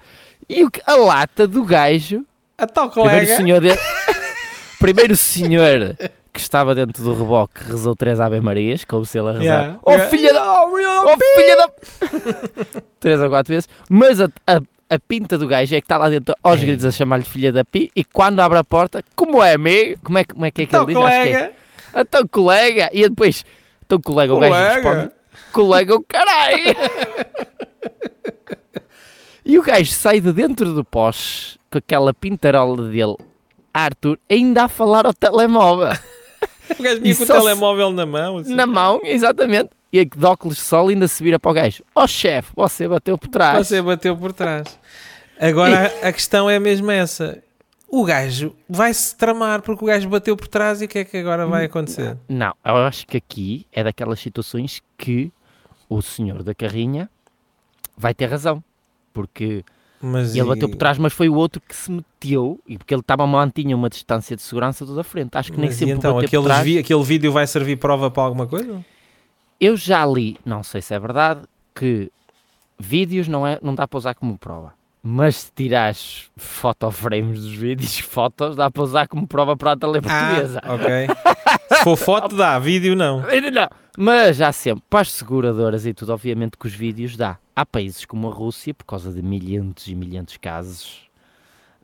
E 0.48 0.64
o 0.64 0.70
que- 0.70 0.82
a 0.86 0.94
lata 0.96 1.46
do 1.46 1.64
gajo, 1.64 2.24
A 2.58 2.66
tal 2.66 2.90
primeiro 2.90 3.18
colega. 3.26 3.36
senhor, 3.36 3.60
de... 3.60 3.68
primeiro 4.78 5.16
senhor 5.16 5.96
que 6.32 6.40
estava 6.40 6.74
dentro 6.74 7.02
do 7.02 7.14
reboque 7.14 7.64
rezou 7.66 7.96
três 7.96 8.20
Ave 8.20 8.40
Marias, 8.40 8.84
como 8.84 9.04
se 9.06 9.18
ele 9.18 9.28
a 9.28 9.32
rezar. 9.32 9.42
Yeah. 9.44 9.78
Oh 9.82 9.90
Yeah. 9.92 10.10
filha 10.10 10.32
da... 10.34 10.62
Oh 10.64 11.16
filha 11.34 11.56
da... 11.56 12.80
três 13.00 13.20
ou 13.20 13.28
quatro 13.30 13.54
vezes. 13.54 13.68
Mas 13.88 14.20
a, 14.20 14.28
a, 14.46 14.60
a 14.90 14.98
pinta 14.98 15.38
do 15.38 15.46
gajo 15.48 15.74
é 15.74 15.80
que 15.80 15.84
está 15.86 15.96
lá 15.96 16.08
dentro 16.10 16.34
aos 16.42 16.60
É. 16.60 16.64
gritos 16.66 16.84
a 16.84 16.90
chamar-lhe 16.90 17.24
filha 17.24 17.50
da 17.52 17.64
pi 17.64 17.90
e 17.96 18.04
quando 18.04 18.40
abre 18.40 18.58
a 18.58 18.64
porta, 18.64 19.02
como 19.14 19.42
é 19.42 19.54
amigo? 19.54 19.98
Como 20.04 20.18
é, 20.18 20.24
que- 20.24 20.34
como 20.34 20.44
é 20.44 20.50
que 20.50 20.62
é 20.62 20.66
que 20.66 20.72
Tal 20.72 20.82
ele 20.84 20.94
diz? 20.94 21.02
Acho 21.02 21.22
que 21.22 21.28
é, 21.28 21.32
colega. 21.32 21.52
então 21.96 22.28
colega. 22.28 22.90
E 22.92 23.08
depois, 23.08 23.44
então 23.86 24.00
colega, 24.00 24.34
o 24.34 24.40
gajo 24.40 24.54
responde 24.54 25.10
Colega. 25.52 25.94
o 25.94 26.02
caralho. 26.02 26.76
e 29.44 29.58
o 29.58 29.62
gajo 29.62 29.92
sai 29.92 30.20
de 30.20 30.32
dentro 30.32 30.74
do 30.74 30.84
Porsche 30.84 31.56
com 31.70 31.78
aquela 31.78 32.12
pintarola 32.12 32.88
dele, 32.88 33.16
Arthur, 33.72 34.18
ainda 34.28 34.64
a 34.64 34.68
falar 34.68 35.06
ao 35.06 35.14
telemóvel. 35.14 35.96
O 36.78 36.82
gajo 36.82 37.00
vinha 37.00 37.14
com 37.14 37.22
o 37.22 37.26
telemóvel 37.26 37.92
na 37.92 38.04
mão. 38.06 38.38
assim. 38.38 38.54
Na 38.54 38.66
mão, 38.66 39.00
exatamente. 39.04 39.70
E 39.92 40.04
de 40.04 40.26
óculos 40.26 40.56
de 40.56 40.62
sol 40.62 40.88
ainda 40.88 41.06
se 41.06 41.22
vira 41.22 41.38
para 41.38 41.50
o 41.50 41.54
gajo. 41.54 41.84
Ó 41.94 42.06
chefe, 42.06 42.50
você 42.56 42.88
bateu 42.88 43.16
por 43.16 43.28
trás. 43.28 43.66
Você 43.66 43.80
bateu 43.80 44.16
por 44.16 44.32
trás. 44.32 44.78
Agora 45.40 45.92
a, 46.02 46.08
a 46.08 46.12
questão 46.12 46.50
é 46.50 46.58
mesmo 46.58 46.90
essa. 46.90 47.42
O 47.88 48.04
gajo 48.04 48.54
vai-se 48.68 49.16
tramar 49.16 49.62
porque 49.62 49.84
o 49.84 49.86
gajo 49.86 50.08
bateu 50.08 50.36
por 50.36 50.48
trás 50.48 50.82
e 50.82 50.86
o 50.86 50.88
que 50.88 50.98
é 50.98 51.04
que 51.04 51.16
agora 51.16 51.46
vai 51.46 51.64
acontecer? 51.66 52.18
Não, 52.28 52.52
eu 52.64 52.76
acho 52.78 53.06
que 53.06 53.16
aqui 53.16 53.66
é 53.72 53.84
daquelas 53.84 54.18
situações 54.20 54.82
que 54.98 55.32
o 55.88 56.02
senhor 56.02 56.42
da 56.42 56.54
carrinha 56.54 57.08
vai 57.96 58.12
ter 58.12 58.26
razão. 58.26 58.62
Porque 59.12 59.64
Mas 60.00 60.34
ele 60.34 60.44
e- 60.44 60.48
bateu 60.48 60.68
por 60.68 60.76
trás, 60.76 60.98
mas 60.98 61.12
foi 61.12 61.28
o 61.28 61.34
outro 61.34 61.60
que 61.66 61.74
se 61.74 61.90
meteu 61.90 62.60
e 62.66 62.76
porque 62.76 62.92
ele 62.92 63.00
estava 63.00 63.26
mantinha 63.26 63.74
uma 63.76 63.88
distância 63.88 64.34
de 64.36 64.42
segurança 64.42 64.84
toda 64.84 65.00
a 65.00 65.04
frente. 65.04 65.36
Acho 65.38 65.52
que 65.52 65.58
nem 65.58 65.68
Mas 65.70 65.76
sempre 65.78 65.94
então, 65.94 66.14
bater 66.14 66.28
por 66.30 66.44
trás. 66.44 66.64
vi- 66.64 66.78
aquele 66.78 67.02
vídeo 67.04 67.32
vai 67.32 67.46
servir 67.46 67.76
prova 67.76 68.10
para 68.10 68.24
alguma 68.24 68.46
coisa? 68.46 68.84
Eu 69.60 69.76
já 69.76 70.04
li, 70.04 70.36
não 70.44 70.62
sei 70.62 70.82
se 70.82 70.92
é 70.92 70.98
verdade, 70.98 71.42
que 71.74 72.10
vídeos 72.78 73.26
não, 73.28 73.46
é, 73.46 73.58
não 73.62 73.74
dá 73.74 73.88
para 73.88 73.96
usar 73.96 74.14
como 74.14 74.36
prova. 74.36 74.74
Mas 75.08 75.36
se 75.36 75.52
tirares 75.54 76.28
fotoframes 76.36 77.40
dos 77.40 77.52
vídeos, 77.54 77.98
fotos, 78.00 78.56
dá 78.56 78.68
para 78.68 78.82
usar 78.82 79.06
como 79.06 79.24
prova 79.24 79.56
para 79.56 79.76
a 79.80 79.86
lei 79.86 80.00
portuguesa. 80.00 80.60
Ah, 80.64 80.74
ok. 80.74 81.76
Se 81.78 81.84
for 81.84 81.96
foto, 81.96 82.34
dá. 82.34 82.58
Vídeo, 82.58 82.96
não. 82.96 83.20
Não. 83.52 83.68
Mas 83.96 84.40
há 84.42 84.50
sempre, 84.52 84.82
para 84.90 85.00
as 85.02 85.12
seguradoras 85.12 85.86
e 85.86 85.94
tudo, 85.94 86.12
obviamente 86.12 86.58
que 86.58 86.66
os 86.66 86.74
vídeos 86.74 87.16
dá. 87.16 87.38
Há 87.54 87.64
países 87.64 88.04
como 88.04 88.28
a 88.28 88.34
Rússia, 88.34 88.74
por 88.74 88.84
causa 88.84 89.12
de 89.12 89.22
milhentos 89.22 89.86
e 89.86 89.94
milhentos 89.94 90.34
de 90.34 90.40
casos 90.40 91.02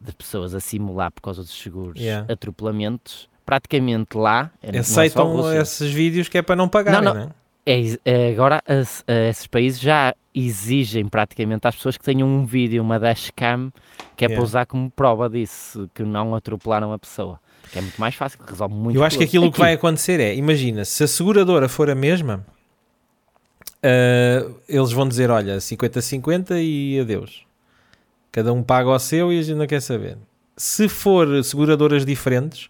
de 0.00 0.12
pessoas 0.12 0.52
a 0.54 0.58
simular 0.60 1.12
por 1.12 1.22
causa 1.22 1.42
dos 1.42 1.56
seguros 1.56 1.98
Yeah. 2.00 2.30
atropelamentos, 2.30 3.28
praticamente 3.46 4.16
lá 4.18 4.50
é, 4.60 4.76
é 4.76 4.80
Aceitam 4.80 5.28
Rússia. 5.36 5.60
esses 5.60 5.92
vídeos 5.92 6.28
que 6.28 6.36
é 6.38 6.42
para 6.42 6.56
não 6.56 6.68
pagarem, 6.68 7.00
Não, 7.00 7.14
não, 7.14 7.20
não. 7.26 7.30
É? 7.66 7.80
É, 8.04 8.30
agora 8.32 8.62
as- 8.66 9.04
esses 9.06 9.46
países 9.46 9.80
já 9.80 10.14
exigem 10.34 11.06
praticamente 11.08 11.66
às 11.66 11.76
pessoas 11.76 11.96
que 11.98 12.04
tenham 12.04 12.26
um 12.28 12.44
vídeo, 12.46 12.82
uma 12.82 12.98
dashcam, 12.98 13.70
que 14.16 14.24
é 14.24 14.28
Yeah. 14.28 14.34
para 14.36 14.44
usar 14.44 14.66
como 14.66 14.90
prova 14.90 15.28
disso, 15.28 15.88
que 15.94 16.02
não 16.02 16.34
atropelaram 16.34 16.92
a 16.92 16.98
pessoa. 16.98 17.38
Que 17.70 17.78
é 17.78 17.82
muito 17.82 18.00
mais 18.00 18.14
fácil, 18.14 18.38
que 18.38 18.50
resolve 18.50 18.74
muito 18.74 18.96
Eu 18.96 19.04
acho 19.04 19.16
que 19.18 19.24
aquilo 19.24 19.50
que 19.52 19.58
vai 19.58 19.72
Aqui, 19.74 19.78
acontecer 19.78 20.18
é, 20.20 20.34
imagina, 20.34 20.84
se 20.84 21.04
a 21.04 21.06
seguradora 21.06 21.68
for 21.68 21.88
a 21.90 21.94
mesma, 21.94 22.44
ah, 23.82 24.50
eles 24.68 24.92
vão 24.92 25.06
dizer, 25.08 25.30
olha, 25.30 25.60
50-50 25.60 26.56
e 26.60 26.98
adeus. 27.00 27.44
Cada 28.30 28.52
um 28.52 28.62
paga 28.62 28.88
o 28.88 28.98
seu 28.98 29.32
e 29.32 29.38
a 29.38 29.42
gente 29.42 29.56
não 29.56 29.66
quer 29.66 29.80
saber. 29.82 30.16
Se 30.56 30.88
for 30.88 31.42
seguradoras 31.44 32.04
diferentes, 32.04 32.68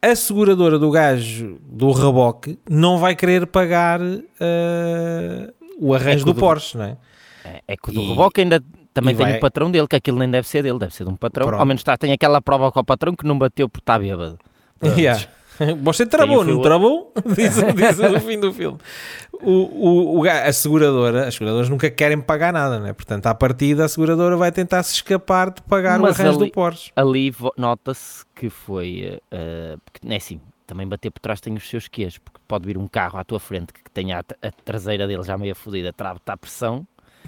a 0.00 0.14
seguradora 0.14 0.78
do 0.78 0.90
gajo 0.90 1.58
do 1.64 1.90
reboque 1.92 2.58
não 2.68 2.98
vai 2.98 3.14
querer 3.16 3.46
pagar 3.46 4.00
ah, 4.02 5.52
o 5.80 5.94
arranjo 5.94 6.22
É 6.22 6.24
do 6.26 6.32
do- 6.34 6.40
Porsche, 6.40 6.76
não 6.78 6.84
é? 6.84 6.96
É, 7.44 7.62
é 7.68 7.76
que 7.76 7.90
o 7.90 7.92
do 7.92 8.00
E- 8.00 8.08
reboque 8.08 8.40
ainda 8.40 8.62
também 8.92 9.14
tem 9.14 9.26
vai- 9.26 9.36
o 9.36 9.40
patrão 9.40 9.70
dele, 9.70 9.86
que 9.86 9.96
aquilo 9.96 10.18
nem 10.18 10.30
deve 10.30 10.46
ser 10.48 10.62
dele, 10.62 10.78
deve 10.78 10.94
ser 10.94 11.04
de 11.04 11.10
um 11.10 11.16
patrão. 11.16 11.46
Pronto. 11.46 11.60
Ao 11.60 11.66
menos 11.66 11.82
tá, 11.82 11.96
tem 11.96 12.12
aquela 12.12 12.40
prova 12.40 12.70
com 12.72 12.80
o 12.80 12.84
patrão 12.84 13.14
que 13.14 13.24
não 13.26 13.38
bateu 13.38 13.68
por 13.68 13.78
estar 13.78 13.98
bêbado. 13.98 14.38
Yeah. 14.96 15.24
Você 15.82 16.06
travou, 16.06 16.40
o 16.40 16.44
não 16.44 16.62
travou? 16.62 17.12
Diz, 17.34 17.54
diz 17.74 17.98
no 18.12 18.20
fim 18.20 18.38
do 18.40 18.52
filme. 18.52 18.78
O, 19.32 19.50
o, 19.50 20.18
o, 20.20 20.28
a 20.28 20.52
seguradora, 20.52 21.28
as 21.28 21.34
seguradoras 21.34 21.68
nunca 21.68 21.90
querem 21.90 22.20
pagar 22.20 22.52
nada, 22.52 22.78
né? 22.80 22.92
Portanto, 22.92 23.26
à 23.26 23.34
partida, 23.34 23.84
a 23.84 23.88
seguradora 23.88 24.36
vai 24.36 24.50
tentar 24.50 24.82
se 24.82 24.94
escapar 24.94 25.50
de 25.50 25.62
pagar 25.62 25.98
Mas 25.98 26.18
o 26.18 26.22
arranjo 26.22 26.38
ali- 26.40 26.48
do 26.48 26.52
Porsche. 26.52 26.90
Ali 26.96 27.34
nota-se 27.56 28.24
que 28.34 28.50
foi. 28.50 29.20
eh, 29.30 29.76
porque, 29.84 30.06
é 30.12 30.16
assim, 30.16 30.40
também 30.66 30.86
bater 30.88 31.10
por 31.10 31.20
trás 31.20 31.40
tem 31.40 31.54
os 31.54 31.68
seus 31.68 31.86
quês, 31.88 32.18
porque 32.18 32.40
pode 32.48 32.66
vir 32.66 32.76
um 32.76 32.88
carro 32.88 33.18
à 33.18 33.24
tua 33.24 33.38
frente 33.40 33.72
que 33.72 33.80
tenha 33.92 34.18
a, 34.18 34.46
a 34.48 34.50
traseira 34.64 35.06
dele 35.06 35.22
já 35.22 35.38
meio 35.38 35.54
fodida, 35.54 35.92
trava-te 35.92 36.28
à 36.30 36.36
pressão 36.36 36.86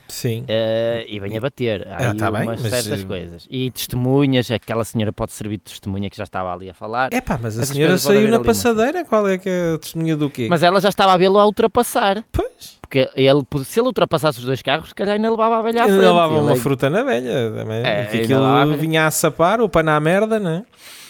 Sim. 0.09 0.45
eh, 0.49 1.05
e 1.09 1.21
vem 1.21 1.37
a 1.37 1.41
bater. 1.41 1.87
Há 1.89 1.97
Ah, 1.97 2.11
aí 2.11 2.17
tá 2.17 2.31
bem, 2.31 2.43
umas 2.43 2.61
mas, 2.63 2.71
certas 2.73 3.01
eh, 3.03 3.05
coisas. 3.05 3.47
E 3.51 3.71
testemunhas, 3.71 4.51
aquela 4.51 4.85
senhora 4.85 5.13
pode 5.13 5.33
servir 5.33 5.59
de 5.59 5.65
testemunha 5.65 6.09
que 6.11 6.17
já 6.17 6.25
estava 6.25 6.53
ali 6.53 6.69
a 6.71 6.75
falar. 6.75 7.13
É 7.13 7.21
pá, 7.21 7.39
mas 7.41 7.59
a 7.59 7.65
senhora 7.67 7.97
saiu 7.99 8.29
na 8.29 8.41
passadeira. 8.41 9.05
Qual 9.05 9.29
é 9.29 9.39
que 9.39 9.49
é 9.49 9.75
a 9.75 9.79
testemunha 9.79 10.17
do 10.17 10.29
quê? 10.31 10.47
Mas 10.51 10.63
ela 10.63 10.81
já 10.81 10.89
estava 10.89 11.13
a 11.13 11.17
vê-lo 11.17 11.39
a 11.39 11.47
ultrapassar. 11.47 12.25
Pois. 12.33 12.79
Porque 12.81 13.09
ele, 13.15 13.45
se 13.65 13.79
ele 13.79 13.87
ultrapassasse 13.87 14.41
os 14.41 14.45
dois 14.45 14.61
carros, 14.63 14.89
se 14.89 14.95
calhar 14.95 15.15
ainda 15.15 15.31
levava 15.31 15.59
a 15.59 15.63
velha 15.63 15.83
à 15.83 15.85
frente. 15.85 15.95
Ainda 15.97 16.09
levava 16.13 16.35
Ele 16.35 16.43
uma 16.43 16.53
é- 16.53 16.57
fruta 16.57 16.91
na 16.91 17.03
velha 17.05 17.53
também. 17.57 17.83
É, 17.87 18.07
que 18.07 18.21
aquilo 18.23 18.77
vinha 18.77 19.07
a 19.07 19.11
sapar, 19.13 19.61
o 19.61 19.69
pano 19.69 19.91
à 19.93 20.01
merda, 20.01 20.41
não 20.41 20.51
é? 20.51 20.65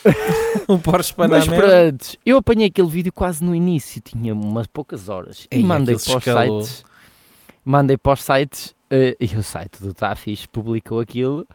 o 0.68 0.78
Porsche 0.78 1.14
à 1.18 1.28
Mas 1.28 1.46
merda. 1.48 1.66
pronto, 1.66 2.16
eu 2.24 2.36
apanhei 2.38 2.66
aquele 2.68 2.88
vídeo 2.88 3.12
quase 3.12 3.42
no 3.44 3.54
início, 3.54 4.00
tinha 4.00 4.32
umas 4.34 4.66
poucas 4.66 5.08
horas. 5.08 5.46
E 5.50 5.56
Ei, 5.56 5.62
mandei 5.62 5.94
para 5.94 6.02
os 6.16 6.16
escalou. 6.26 6.62
sites. 6.62 6.84
Mandei 7.64 7.96
para 7.98 8.12
os 8.12 8.22
sites 8.22 8.74
eh, 8.90 9.16
e 9.20 9.26
o 9.36 9.42
site 9.42 9.80
do 9.82 9.94
Tafis 9.94 10.46
publicou 10.46 11.00
aquilo. 11.00 11.46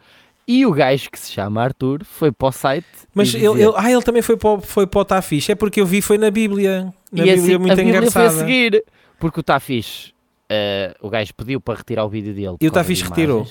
E 0.48 0.64
o 0.64 0.70
gajo 0.72 1.10
que 1.10 1.18
se 1.18 1.32
chama 1.32 1.60
Arthur 1.62 2.04
foi 2.04 2.30
para 2.30 2.48
o 2.48 2.52
site. 2.52 2.86
Mas 3.14 3.34
ele, 3.34 3.46
ele- 3.62 3.72
ah, 3.76 3.90
ele 3.90 4.02
também 4.02 4.22
foi 4.22 4.36
para, 4.36 4.50
o- 4.50 4.60
foi 4.60 4.86
para 4.86 5.00
o 5.00 5.04
Tafixe. 5.04 5.50
É 5.52 5.54
porque 5.56 5.80
eu 5.80 5.86
vi, 5.86 6.00
foi 6.00 6.18
na 6.18 6.30
Bíblia. 6.30 6.92
Na 7.10 7.24
e 7.24 7.26
Bíblia 7.26 7.34
assim, 7.34 7.58
muito 7.58 7.72
a 7.72 7.76
Bíblia 7.76 7.96
engraçada. 7.98 8.30
foi 8.30 8.36
a 8.36 8.38
seguir. 8.46 8.84
Porque 9.18 9.40
o 9.40 9.42
Tafis, 9.42 10.12
eh, 10.48 10.94
o 11.00 11.08
gajo 11.10 11.32
pediu 11.34 11.60
para 11.60 11.78
retirar 11.78 12.04
o 12.04 12.08
vídeo 12.08 12.32
dele. 12.32 12.56
E 12.60 12.66
o 12.68 12.70
Tafis 12.70 13.02
retirou? 13.02 13.44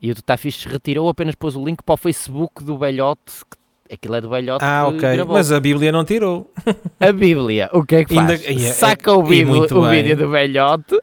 E 0.00 0.12
o 0.12 0.22
Tafis 0.22 0.62
retirou, 0.64 1.08
apenas 1.08 1.34
pôs 1.34 1.56
o 1.56 1.64
link 1.64 1.82
para 1.82 1.94
o 1.94 1.96
Facebook 1.96 2.62
do 2.62 2.78
velhote. 2.78 3.20
que- 3.50 3.94
Aquilo 3.94 4.16
é 4.16 4.20
do 4.20 4.28
velhote 4.28 4.64
Ah, 4.64 4.86
ok. 4.88 4.98
gravou. 4.98 5.34
Mas 5.34 5.50
a 5.52 5.58
Bíblia 5.60 5.90
não 5.92 6.04
tirou. 6.04 6.50
A 6.98 7.12
Bíblia, 7.12 7.70
o 7.72 7.84
que 7.84 7.94
é 7.96 8.04
que 8.04 8.18
Ainda- 8.18 8.36
faz? 8.36 8.44
e 8.44 8.66
é- 8.66 8.72
Saca 8.72 9.12
o, 9.12 9.22
vídeo, 9.24 9.64
o 9.76 9.88
vídeo 9.88 10.16
do 10.16 10.28
velhote, 10.28 11.00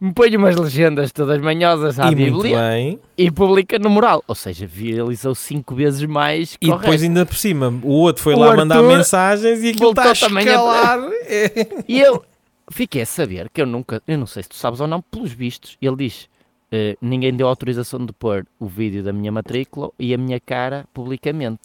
me 0.00 0.12
põe 0.12 0.36
umas 0.36 0.54
legendas 0.56 1.10
todas 1.10 1.40
manhosas 1.40 1.98
à 1.98 2.10
e 2.10 2.14
muito 2.14 2.34
Bíblia 2.42 2.58
bem. 2.70 2.98
e 3.16 3.30
publica 3.30 3.78
no 3.78 3.90
mural. 3.90 4.22
Ou 4.28 4.34
seja, 4.34 4.66
viralizou 4.66 5.34
cinco 5.34 5.74
vezes 5.74 6.02
mais 6.04 6.56
que 6.56 6.66
E 6.66 6.70
depois, 6.70 6.86
resto. 6.92 7.04
ainda 7.04 7.26
por 7.26 7.36
cima, 7.36 7.68
o 7.82 7.90
outro 7.92 8.22
foi 8.22 8.34
O 8.34 8.38
lá 8.38 8.54
mandar 8.56 8.76
Arthur 8.76 8.96
mensagens 8.96 9.62
e 9.62 9.70
aquilo 9.70 9.90
está 9.90 10.10
a 10.12 10.14
também 10.14 10.46
a- 10.48 10.50
escalar. 10.52 10.98
É. 11.26 11.66
E 11.88 12.00
eu 12.00 12.24
fiquei 12.70 13.02
a 13.02 13.06
saber 13.06 13.48
que 13.52 13.60
eu 13.60 13.66
nunca, 13.66 14.00
eu 14.06 14.16
não 14.18 14.26
sei 14.26 14.42
se 14.44 14.48
tu 14.50 14.56
sabes 14.56 14.80
ou 14.80 14.86
não, 14.86 15.00
pelos 15.02 15.32
vistos, 15.32 15.76
ele 15.82 15.96
diz. 15.96 16.28
eh, 16.70 16.96
ninguém 17.00 17.34
deu 17.34 17.48
autorização 17.48 18.04
de 18.04 18.12
pôr 18.12 18.44
o 18.60 18.66
vídeo 18.66 19.02
da 19.02 19.10
minha 19.12 19.32
matrícula 19.32 19.90
e 19.98 20.12
a 20.14 20.18
minha 20.18 20.38
cara 20.38 20.84
publicamente. 20.94 21.60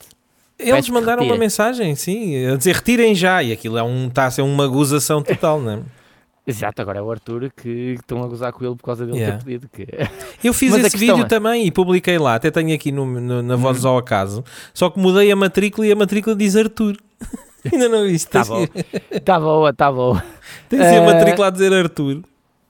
Eles 0.57 0.73
Peço 0.75 0.93
mandaram 0.93 1.23
uma 1.25 1.35
mensagem, 1.35 1.93
sim, 1.93 2.45
a 2.47 2.55
dizer 2.55 2.75
retirem 2.75 3.13
já. 3.13 3.43
E 3.43 3.51
aquilo 3.51 3.77
é 3.77 3.83
um, 3.83 4.07
está 4.07 4.27
a 4.27 4.31
ser 4.31 4.43
uma 4.43 4.65
gozação 4.65 5.21
total, 5.21 5.59
não 5.59 5.71
é? 5.71 5.79
Exato, 6.45 6.81
agora 6.81 6.99
é 6.99 7.01
o 7.01 7.09
Arthur 7.09 7.49
que 7.55 7.95
estão 7.97 8.21
a 8.21 8.27
gozar 8.27 8.51
com 8.51 8.65
ele 8.65 8.75
por 8.75 8.83
causa 8.83 9.05
dele 9.05 9.17
Yeah. 9.19 9.37
ter 9.37 9.45
pedido 9.45 9.69
que. 9.69 9.87
Eu 10.45 10.53
fiz 10.53 10.71
Mas 10.73 10.83
a 10.83 10.87
esse 10.87 10.97
vídeo 10.97 11.21
é- 11.21 11.25
também 11.27 11.65
e 11.65 11.71
publiquei 11.71 12.17
lá, 12.17 12.35
até 12.35 12.51
tenho 12.51 12.75
aqui 12.75 12.91
no, 12.91 13.05
no- 13.05 13.41
na 13.41 13.55
voz 13.55 13.83
Uhum. 13.85 13.91
ao 13.91 13.97
acaso. 13.97 14.43
Só 14.73 14.89
que 14.89 14.99
mudei 14.99 15.31
a 15.31 15.35
matrícula 15.37 15.87
e 15.87 15.91
a 15.93 15.95
matrícula 15.95 16.35
diz 16.35 16.55
Arthur. 16.57 16.97
Ainda 17.71 17.87
não 17.87 18.03
viste? 18.05 18.27
Tá 18.29 18.43
Tens- 18.43 18.49
bom. 18.49 18.65
Tá 19.23 19.39
boa, 19.39 19.73
tá 19.73 19.89
boa. 19.89 20.21
Tens 20.67 20.81
aí 20.81 20.97
a 20.97 21.01
Eh, 21.01 21.05
matrícula 21.05 21.47
a 21.47 21.49
dizer 21.49 21.71
Arthur. 21.71 22.21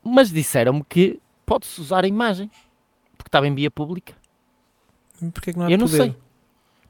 Mas 0.04 0.30
disseram-me 0.30 0.84
que 0.88 1.20
pode-se 1.44 1.82
usar 1.82 2.04
a 2.04 2.08
imagem, 2.08 2.52
porque 3.18 3.28
estava 3.30 3.48
em 3.48 3.56
via 3.56 3.72
pública. 3.72 4.14
Porquê 5.34 5.52
que 5.52 5.58
não 5.58 5.66
há 5.66 5.72
Eu 5.72 5.78
não 5.80 5.88
poder? 5.88 5.98
sei. 6.04 6.16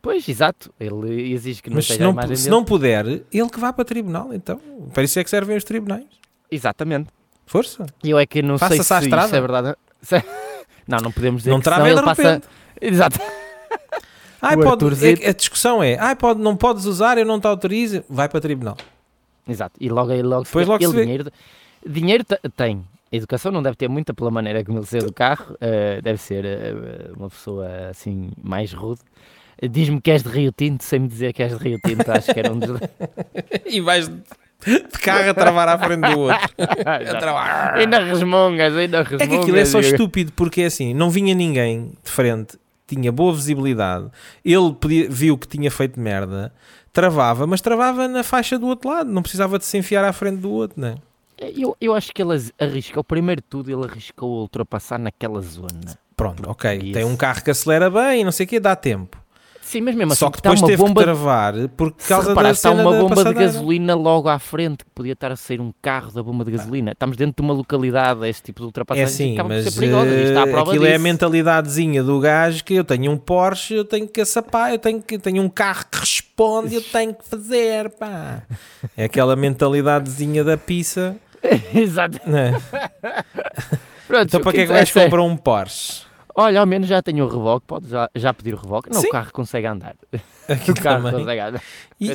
Pois, 0.02 0.28
exato. 0.28 0.74
Ele 0.78 1.32
exige 1.32 1.62
que 1.62 1.70
não 1.70 1.76
Mas 1.78 1.86
se 1.86 1.92
esteja 1.94 2.04
a 2.04 2.12
não, 2.12 2.14
imagem 2.14 2.36
se 2.36 2.44
dele. 2.44 2.56
não 2.58 2.66
puder, 2.66 3.06
ele 3.08 3.50
que 3.50 3.58
vá 3.60 3.72
para 3.72 3.86
tribunal, 3.86 4.34
então. 4.34 4.60
Para 4.94 5.04
isso 5.04 5.18
é 5.18 5.24
que 5.24 5.30
servem 5.30 5.56
os 5.56 5.64
tribunais. 5.64 6.04
Exatamente. 6.54 7.10
Força. 7.46 7.86
E 8.04 8.10
eu 8.10 8.20
é 8.20 8.26
que 8.26 8.42
não 8.42 8.58
sei 8.58 8.68
Faça-se 8.70 8.84
se 8.88 8.94
à 8.94 8.98
isso 8.98 9.06
estrada. 9.08 9.38
é 9.38 9.42
verdade. 9.42 9.76
Se- 10.02 10.24
Não, 10.88 10.98
não 11.00 11.12
podemos 11.14 11.42
dizer 11.44 11.52
Não 11.52 11.60
que 11.60 11.64
trava 11.64 11.84
senão 11.84 11.96
de 11.96 12.00
ele 12.02 12.06
passa... 12.06 12.22
repente. 12.24 12.48
Exato. 12.82 13.20
Ai, 14.42 14.56
O 14.56 14.60
pode, 14.60 14.70
Arthurzito. 14.72 15.24
é- 15.24 15.30
a 15.30 15.34
discussão 15.34 15.82
é, 15.82 15.98
ai, 15.98 16.16
pode, 16.18 16.42
não 16.42 16.58
podes 16.58 16.84
usar, 16.86 17.18
eu 17.18 17.26
não 17.26 17.40
te 17.40 17.48
autorizo, 17.48 18.04
vai 18.10 18.28
para 18.28 18.42
tribunal. 18.42 18.76
Exato. 19.48 19.76
E 19.80 19.88
logo 19.90 20.12
aí 20.12 20.22
logo 20.22 20.44
se 20.44 20.50
Depois 20.52 20.66
vê. 20.68 20.72
logo 20.74 20.84
se 20.84 20.90
ele 20.90 20.96
vê. 20.98 21.02
dinheiro, 21.04 21.32
dinheiro 21.88 22.24
te- 22.26 22.40
tem. 22.58 22.84
A 23.12 23.16
educação 23.16 23.52
não 23.54 23.62
deve 23.64 23.78
ter 23.78 23.88
muita 23.88 24.14
pela 24.14 24.30
maneira 24.30 24.64
como 24.66 24.80
ele 24.80 24.86
saiu 24.86 25.06
do 25.06 25.14
carro. 25.14 25.56
eh, 25.62 26.02
deve 26.02 26.18
ser 26.20 26.44
eh, 26.44 27.12
uma 27.16 27.30
pessoa 27.30 27.66
assim 27.90 28.32
mais 28.44 28.74
rude. 28.74 29.00
Eh, 29.62 29.68
Diz-me 29.70 30.02
que 30.02 30.12
és 30.12 30.22
de 30.24 30.30
Rio 30.30 30.52
Tinto, 30.52 30.84
sem 30.84 31.00
me 31.00 31.08
dizer 31.08 31.32
que 31.32 31.42
és 31.44 31.58
de 31.58 31.64
Rio 31.64 31.80
Tinto, 31.80 32.10
acho 32.12 32.34
que 32.34 32.40
era 32.40 32.52
um 32.52 32.60
dos. 32.60 32.80
E 33.66 33.80
vais 33.80 34.12
de 34.66 35.00
carro 35.00 35.30
a 35.30 35.34
travar 35.34 35.68
à 35.70 35.78
frente 35.78 36.02
do 36.10 36.20
outro. 36.20 36.50
Ainda 37.76 38.00
resmungas, 38.00 38.76
ainda 38.76 39.02
resmungas. 39.04 39.22
É 39.22 39.28
que 39.28 39.36
aquilo 39.36 39.58
é 39.58 39.66
só 39.66 39.80
estúpido, 39.80 40.32
porque 40.34 40.62
é 40.62 40.66
assim, 40.66 40.94
não 40.94 41.10
vinha 41.10 41.34
ninguém 41.36 41.92
de 42.04 42.10
frente, 42.12 42.58
tinha 42.88 43.12
boa 43.12 43.34
visibilidade, 43.34 44.08
ele 44.44 44.74
podia- 44.74 45.10
viu 45.10 45.38
que 45.38 45.48
tinha 45.48 45.70
feito 45.72 46.00
merda, 46.00 46.54
travava, 46.92 47.48
mas 47.48 47.62
travava 47.62 48.08
na 48.08 48.24
faixa 48.24 48.58
do 48.60 48.68
outro 48.68 48.90
lado, 48.90 49.12
não 49.12 49.22
precisava 49.22 49.58
de 49.58 49.66
se 49.66 49.78
enfiar 49.78 50.04
à 50.06 50.14
frente 50.14 50.38
do 50.38 50.52
outro, 50.52 50.80
não 50.80 50.90
é? 50.90 50.96
Eu, 51.40 51.76
eu 51.82 51.94
acho 51.96 52.12
que 52.14 52.22
ele 52.22 52.40
arriscou, 52.60 53.04
primeiro 53.04 53.42
de 53.42 53.48
tudo, 53.50 53.70
ele 53.72 53.84
arriscou 53.90 54.42
ultrapassar 54.42 54.98
naquela 55.00 55.42
zona. 55.42 55.98
Pronto, 56.16 56.44
ok, 56.48 56.78
Isso. 56.78 56.94
tem 56.94 57.04
um 57.04 57.18
carro 57.18 57.44
que 57.44 57.50
acelera 57.52 57.90
bem 57.90 58.22
e 58.22 58.24
não 58.24 58.32
sei 58.32 58.46
o 58.46 58.50
quê, 58.50 58.60
dá 58.60 58.76
tempo. 58.76 59.18
Sim, 59.66 59.82
mas 59.82 59.96
mesmo 59.96 60.12
assim, 60.14 60.20
Só 60.20 60.30
que 60.30 60.38
está 60.38 60.50
depois 60.50 60.62
uma 60.62 60.68
teve 60.68 60.84
bomba 60.84 61.02
que 61.02 61.06
travar 61.06 61.54
por 61.70 61.94
Se 61.98 62.08
causa 62.10 62.30
reparar, 62.30 62.50
da 62.50 62.52
está 62.52 62.70
uma 62.72 62.84
bomba 62.92 63.24
de 63.24 63.24
passadeira. 63.24 63.40
gasolina 63.40 63.96
logo 63.96 64.30
à 64.30 64.38
frente, 64.38 64.84
que 64.86 64.92
podia 64.92 65.14
estar 65.14 65.32
a 65.32 65.36
sair 65.36 65.60
um 65.62 65.74
carro 65.82 66.12
da 66.12 66.22
bomba 66.22 66.46
de 66.46 66.52
gasolina. 66.52 66.92
Estamos 66.92 67.18
dentro 67.18 67.42
de 67.42 67.42
uma 67.42 67.54
localidade, 67.54 68.28
esse 68.28 68.42
tipo 68.44 68.60
de 68.60 68.66
É 68.66 68.68
ultrapassagem 68.68 69.06
assim, 69.06 69.34
acaba 69.34 69.50
por 69.50 69.56
mas 69.56 69.64
ser 69.64 69.72
perigosa. 69.72 70.16
eh, 70.16 70.46
prova 70.46 70.62
aquilo 70.70 70.86
é 70.86 70.90
a 70.90 70.92
disso. 70.92 71.04
mentalidadezinha 71.04 72.04
do 72.04 72.20
gajo 72.20 72.64
que 72.64 72.76
eu 72.76 72.84
tenho 72.84 73.12
um 73.12 73.18
Porsche, 73.18 73.74
eu 73.76 73.86
tenho 73.86 74.08
que 74.08 74.22
açapar, 74.22 74.72
eu 74.72 74.80
tenho, 74.80 75.02
que, 75.02 75.18
tenho 75.18 75.42
um 75.42 75.50
carro 75.50 75.86
que 75.92 76.00
responde, 76.00 76.76
eu 76.76 76.82
tenho 76.92 77.14
que 77.16 77.28
fazer, 77.28 77.90
pá. 77.92 78.44
É 78.98 79.06
aquela 79.06 79.36
mentalidadezinha 79.36 80.44
da 80.44 80.58
pizza. 80.58 81.16
Exato. 81.74 82.20
né? 82.30 82.54
Pronto, 84.08 84.26
Então 84.28 84.40
o 84.40 84.44
para 84.44 84.52
que 84.52 84.58
é 84.62 84.66
que 84.66 84.72
interessa 84.72 84.94
vais 84.94 85.06
comprar 85.06 85.24
um 85.24 85.36
Porsche? 85.38 86.04
Olha, 86.36 86.60
ao 86.60 86.66
menos 86.66 86.88
já 86.88 87.02
tenho 87.02 87.26
o 87.26 87.28
reboque, 87.28 87.66
pode 87.68 87.90
já, 87.90 88.10
já 88.16 88.34
pedir 88.34 88.54
o 88.54 88.58
reboque. 88.58 88.90
Não, 88.92 89.00
Sim. 89.02 89.08
o 89.08 89.12
carro 89.12 89.32
consegue 89.32 89.68
andar. 89.68 89.96
Aqui 90.48 90.72
O 90.72 90.76
carro 90.76 91.04
também. 91.04 91.20
consegue 91.20 91.40
andar. 91.42 91.62
E- 92.02 92.12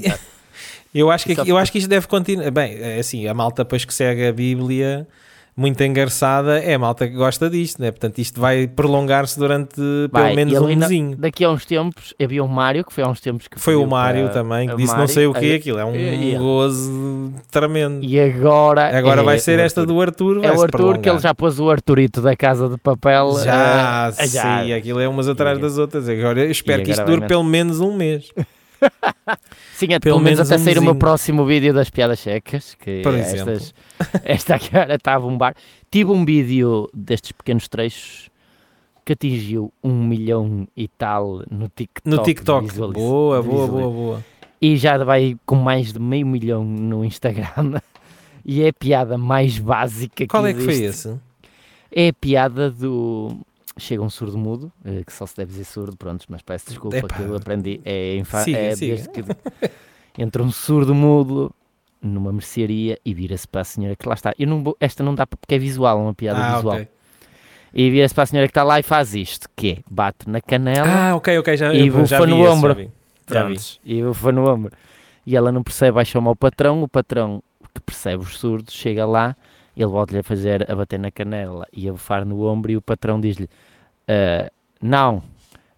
eu, 0.95 1.11
acho 1.11 1.25
que, 1.25 1.37
eu 1.51 1.57
acho 1.57 1.71
que 1.71 1.79
isto 1.79 1.89
deve 1.89 2.07
continuar. 2.09 2.51
Bem, 2.51 2.75
é 2.81 2.99
assim, 2.99 3.27
a 3.29 3.35
malta 3.35 3.63
depois 3.65 3.85
que 3.85 3.95
segue 3.95 4.27
a 4.27 4.33
Bíblia 4.33 5.07
muito 5.59 5.83
engarçada 5.83 6.61
é 6.61 6.75
a 6.75 6.79
malta 6.79 7.09
que 7.09 7.15
gosta 7.15 7.51
disto, 7.51 7.83
né? 7.83 7.91
Portanto, 7.91 8.19
isto 8.19 8.41
vai 8.41 8.69
prolongar-se 8.69 9.37
durante 9.37 9.81
Vai, 10.13 10.23
pelo 10.23 10.37
menos 10.37 10.55
um 10.63 10.67
mesinho. 10.77 11.17
Daqui 11.17 11.45
a 11.45 11.51
uns 11.51 11.67
tempos 11.67 12.15
havia 12.23 12.45
o 12.45 12.49
Mário, 12.49 12.85
que 12.85 12.93
foi 12.93 13.03
há 13.03 13.09
uns 13.09 13.21
tempos 13.21 13.49
que 13.49 13.59
Foi 13.59 13.75
o 13.75 13.85
Mário 13.85 14.29
também, 14.29 14.69
que 14.69 14.77
disse 14.77 14.97
não 14.97 15.09
sei 15.09 15.27
o 15.27 15.35
que, 15.35 15.45
aí- 15.45 15.55
aquilo 15.57 15.79
é 15.81 15.85
um 15.85 16.39
gozo 16.39 17.33
tremendo. 17.51 18.05
E 18.05 18.21
agora. 18.21 18.97
Agora 18.97 19.21
é 19.21 19.25
vai 19.25 19.39
ser 19.41 19.59
esta 19.59 19.81
Arthur. 19.81 19.93
do 19.95 20.01
Arthur. 20.01 20.45
É 20.45 20.53
o 20.53 20.63
Arthur, 20.63 20.99
que 20.99 21.11
ele 21.11 21.19
já 21.19 21.35
pôs 21.35 21.59
o 21.59 21.69
Arturito 21.71 22.23
da 22.23 22.37
Casa 22.37 22.69
de 22.69 22.79
Papel. 22.79 23.39
Já, 23.45 24.13
eh, 24.17 24.27
já. 24.29 24.63
sim, 24.63 24.73
aquilo 24.73 25.01
é 25.01 25.09
umas 25.09 25.29
atrás 25.29 25.59
E- 25.59 25.61
das 25.61 25.77
outras. 25.77 26.09
Agora 26.09 26.45
espero 26.47 26.85
que 26.85 26.93
isto 26.93 27.05
dure 27.05 27.27
pelo 27.27 27.43
menos 27.45 27.81
um 27.81 27.93
mês. 27.97 28.31
Sim, 29.75 29.87
é 29.87 29.99
Pelo 29.99 30.01
pelo 30.01 30.21
menos 30.21 30.39
menos 30.39 30.53
até 30.53 30.61
um 30.61 30.65
sair 30.65 30.79
o 30.79 30.83
meu 30.83 30.95
próximo 30.95 31.45
vídeo 31.45 31.73
das 31.73 31.91
piadas 31.91 32.21
secas. 32.21 32.75
Que 32.75 33.03
Por 33.03 33.15
estas, 33.15 33.75
esta 34.25 34.59
cara 34.59 34.95
está 34.95 35.15
a 35.15 35.21
bombar. 35.21 35.55
Tive 35.91 36.11
um 36.11 36.25
vídeo 36.25 36.89
destes 36.95 37.33
pequenos 37.33 37.69
trechos 37.69 38.31
que 39.05 39.13
atingiu 39.13 39.73
um 39.83 40.07
milhão 40.07 40.69
e 40.77 40.87
tal 40.87 41.43
no 41.51 41.69
TikTok. 41.69 42.09
No 42.09 42.23
TikTok. 42.23 42.75
Boa, 42.75 43.43
boa, 43.43 43.67
boa, 43.67 43.91
boa. 43.91 44.25
E 44.61 44.77
já 44.77 45.03
vai 45.03 45.37
com 45.47 45.57
mais 45.57 45.93
de 45.93 45.99
meio 45.99 46.27
milhão 46.27 46.65
no 46.65 47.05
Instagram. 47.05 47.81
E 48.51 48.63
é 48.63 48.69
a 48.69 48.73
piada 48.73 49.19
mais 49.19 49.59
básica 49.59 50.27
Qual 50.27 50.43
que 50.43 50.49
é 50.49 50.55
que 50.55 50.63
foi 50.63 50.83
esse? 50.83 51.15
É 51.95 52.09
a 52.09 52.13
piada 52.15 52.71
do. 52.71 53.37
Chega 53.79 54.03
um 54.03 54.11
surdo 54.11 54.37
mudo, 54.37 54.73
eh, 54.85 55.03
que 55.07 55.13
só 55.13 55.25
se 55.25 55.37
deve 55.37 55.53
dizer 55.53 55.65
surdo, 55.65 55.97
pronto, 55.97 56.25
mas 56.29 56.43
peço 56.43 56.69
desculpa 56.69 56.97
Epá. 56.97 57.15
que 57.15 57.23
eu 57.23 57.37
aprendi. 57.37 57.81
É, 57.85 58.17
infa... 58.17 58.43
Siga, 58.43 58.59
é 58.59 58.75
siga. 58.77 58.95
desde 58.97 59.09
que 59.11 59.25
entra 60.21 60.43
um 60.43 60.51
surdo 60.51 60.95
mudo 60.95 61.53
numa 62.03 62.33
mercearia 62.33 62.99
e 63.05 63.15
vira-se 63.15 63.47
para 63.47 63.61
a 63.61 63.65
senhora 63.65 63.95
que 63.97 64.09
lá 64.09 64.15
está. 64.15 64.33
Eu 64.39 64.47
não 64.49 64.63
vou- 64.63 64.77
esta 64.81 65.03
não 65.05 65.15
dá 65.15 65.27
porque 65.27 65.55
é 65.55 65.59
visual, 65.59 65.99
é 65.99 66.03
uma 66.03 66.15
piada 66.15 66.41
Ah, 66.41 66.57
visual. 66.57 66.75
ok. 66.77 66.89
E 67.75 67.91
vira-se 67.91 68.15
para 68.15 68.23
a 68.25 68.27
senhora 68.27 68.49
que 68.49 68.51
está 68.51 68.63
lá 68.65 68.81
e 68.81 68.83
faz 68.83 69.15
isto, 69.15 69.49
que 69.55 69.71
é 69.73 69.79
bate 69.91 70.29
na 70.29 70.41
canela 70.41 70.89
Ah, 71.11 71.15
ok, 71.17 71.39
ok, 71.39 71.57
já, 71.57 71.73
E 71.73 71.91
bufa 71.91 72.27
no 72.27 72.41
esse, 72.43 72.49
ombro. 72.49 72.71
Já 72.71 72.75
vi. 72.75 72.91
Já 73.31 73.43
vi. 73.43 73.47
Prontos, 73.55 73.81
e 73.85 74.01
foi 74.15 74.33
no 74.33 74.49
ombro. 74.51 74.73
E 75.27 75.37
ela 75.37 75.53
não 75.53 75.63
percebe, 75.63 75.93
vai 75.93 76.05
chamar 76.05 76.31
o 76.31 76.37
patrão, 76.37 76.83
o 76.83 76.89
patrão 76.89 77.43
que 77.75 77.81
percebe 77.81 78.23
os 78.25 78.39
surdos, 78.39 78.73
chega 78.75 79.05
lá, 79.05 79.37
ele 79.77 79.87
volta-lhe 79.87 80.21
a 80.21 80.23
fazer, 80.25 80.69
a 80.71 80.75
bater 80.75 80.99
na 80.99 81.11
canela 81.11 81.67
e 81.73 81.89
a 81.89 81.93
bufar 81.93 82.25
no 82.25 82.43
ombro 82.47 82.73
e 82.73 82.77
o 82.77 82.83
patrão 82.83 83.21
diz-lhe, 83.21 83.49
"Ah, 84.09 84.51
não, 84.81 85.23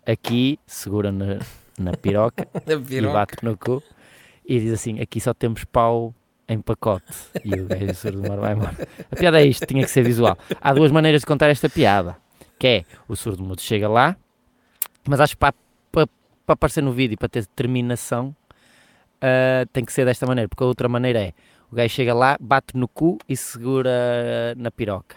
aqui, 0.07 0.59
segura 0.67 1.11
na, 1.13 1.39
na 1.79 1.93
piroca 1.97 2.47
Na 2.67 2.75
e 2.75 2.79
piroca. 2.81 3.13
bate 3.13 3.45
no 3.45 3.57
cu 3.57 3.83
e 4.45 4.61
diz 4.61 4.73
assim, 4.73 5.01
aqui 5.01 5.21
só 5.21 5.33
temos 5.35 5.65
pau 5.65 6.15
em 6.49 6.61
pacote. 6.61 7.13
E 7.45 7.55
o 7.55 7.67
gajo 7.67 7.95
surdo 7.95 8.23
mudo 8.23 8.41
vai 8.41 8.53
embora. 8.55 8.77
A 9.11 9.17
piada 9.17 9.41
é 9.41 9.47
isto, 9.47 9.65
tinha 9.67 9.85
que 9.85 9.91
ser 9.91 10.03
visual. 10.03 10.37
Há 10.61 10.73
duas 10.75 10.91
maneiras 10.91 11.21
de 11.21 11.27
contar 11.27 11.49
esta 11.49 11.69
piada, 11.69 12.17
que 12.59 12.67
é, 12.67 12.85
o 13.09 13.15
surdo 13.15 13.43
mudo 13.45 13.61
chega 13.61 13.89
lá, 13.89 14.17
mas 15.09 15.21
acho 15.21 15.35
que 15.35 15.39
para, 15.41 15.55
para, 15.93 16.07
para 16.45 16.53
aparecer 16.55 16.83
no 16.83 16.93
vídeo, 16.93 17.17
para 17.17 17.29
ter 17.29 17.47
terminação, 17.47 18.35
ah, 19.21 19.65
tem 19.73 19.85
que 19.85 19.93
ser 19.93 20.05
desta 20.05 20.27
maneira, 20.27 20.49
porque 20.49 20.65
a 20.65 20.67
outra 20.67 20.89
maneira 20.89 21.21
é, 21.21 21.33
o 21.71 21.77
gajo 21.77 21.95
chega 21.95 22.13
lá, 22.13 22.37
bate 22.41 22.77
no 22.77 22.89
cu 22.89 23.19
e 23.29 23.37
segura 23.37 24.55
na 24.57 24.71
piroca. 24.71 25.17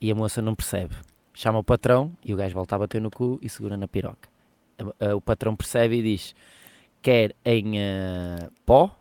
E 0.00 0.10
a 0.10 0.14
moça 0.14 0.40
não 0.40 0.54
percebe. 0.54 0.94
Chama 1.34 1.58
o 1.58 1.64
patrão 1.64 2.12
e 2.24 2.32
o 2.32 2.36
gajo 2.36 2.54
volta 2.54 2.76
a 2.76 2.78
bater 2.78 3.00
no 3.00 3.10
cu 3.10 3.38
e 3.42 3.48
segura 3.48 3.76
na 3.76 3.88
piroca. 3.88 4.28
O 5.14 5.20
patrão 5.20 5.54
percebe 5.56 5.96
e 5.98 6.02
diz, 6.02 6.34
quer 7.02 7.34
em 7.44 7.74
ah, 7.80 8.48
pó 8.64 8.94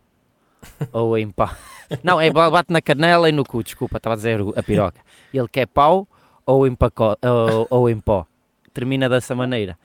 ou 0.92 1.18
em 1.18 1.30
pau? 1.30 1.50
Não, 2.04 2.20
é 2.20 2.32
ba- 2.32 2.50
bate 2.50 2.72
na 2.74 2.82
canela 2.82 3.30
e 3.30 3.32
no 3.32 3.44
cu, 3.44 3.64
desculpa, 3.64 3.98
estava 3.98 4.14
a 4.14 4.18
dizer 4.18 4.40
a 4.56 4.64
piroca. 4.64 5.00
Ele 5.34 5.48
quer 5.48 5.68
pau 5.68 6.08
ou 6.46 6.66
em, 6.68 6.74
paco, 6.76 7.18
ou, 7.22 7.68
ou 7.70 7.90
em 7.90 8.00
pó. 8.00 8.26
Termina 8.74 9.08
dessa 9.08 9.36
maneira. 9.36 9.78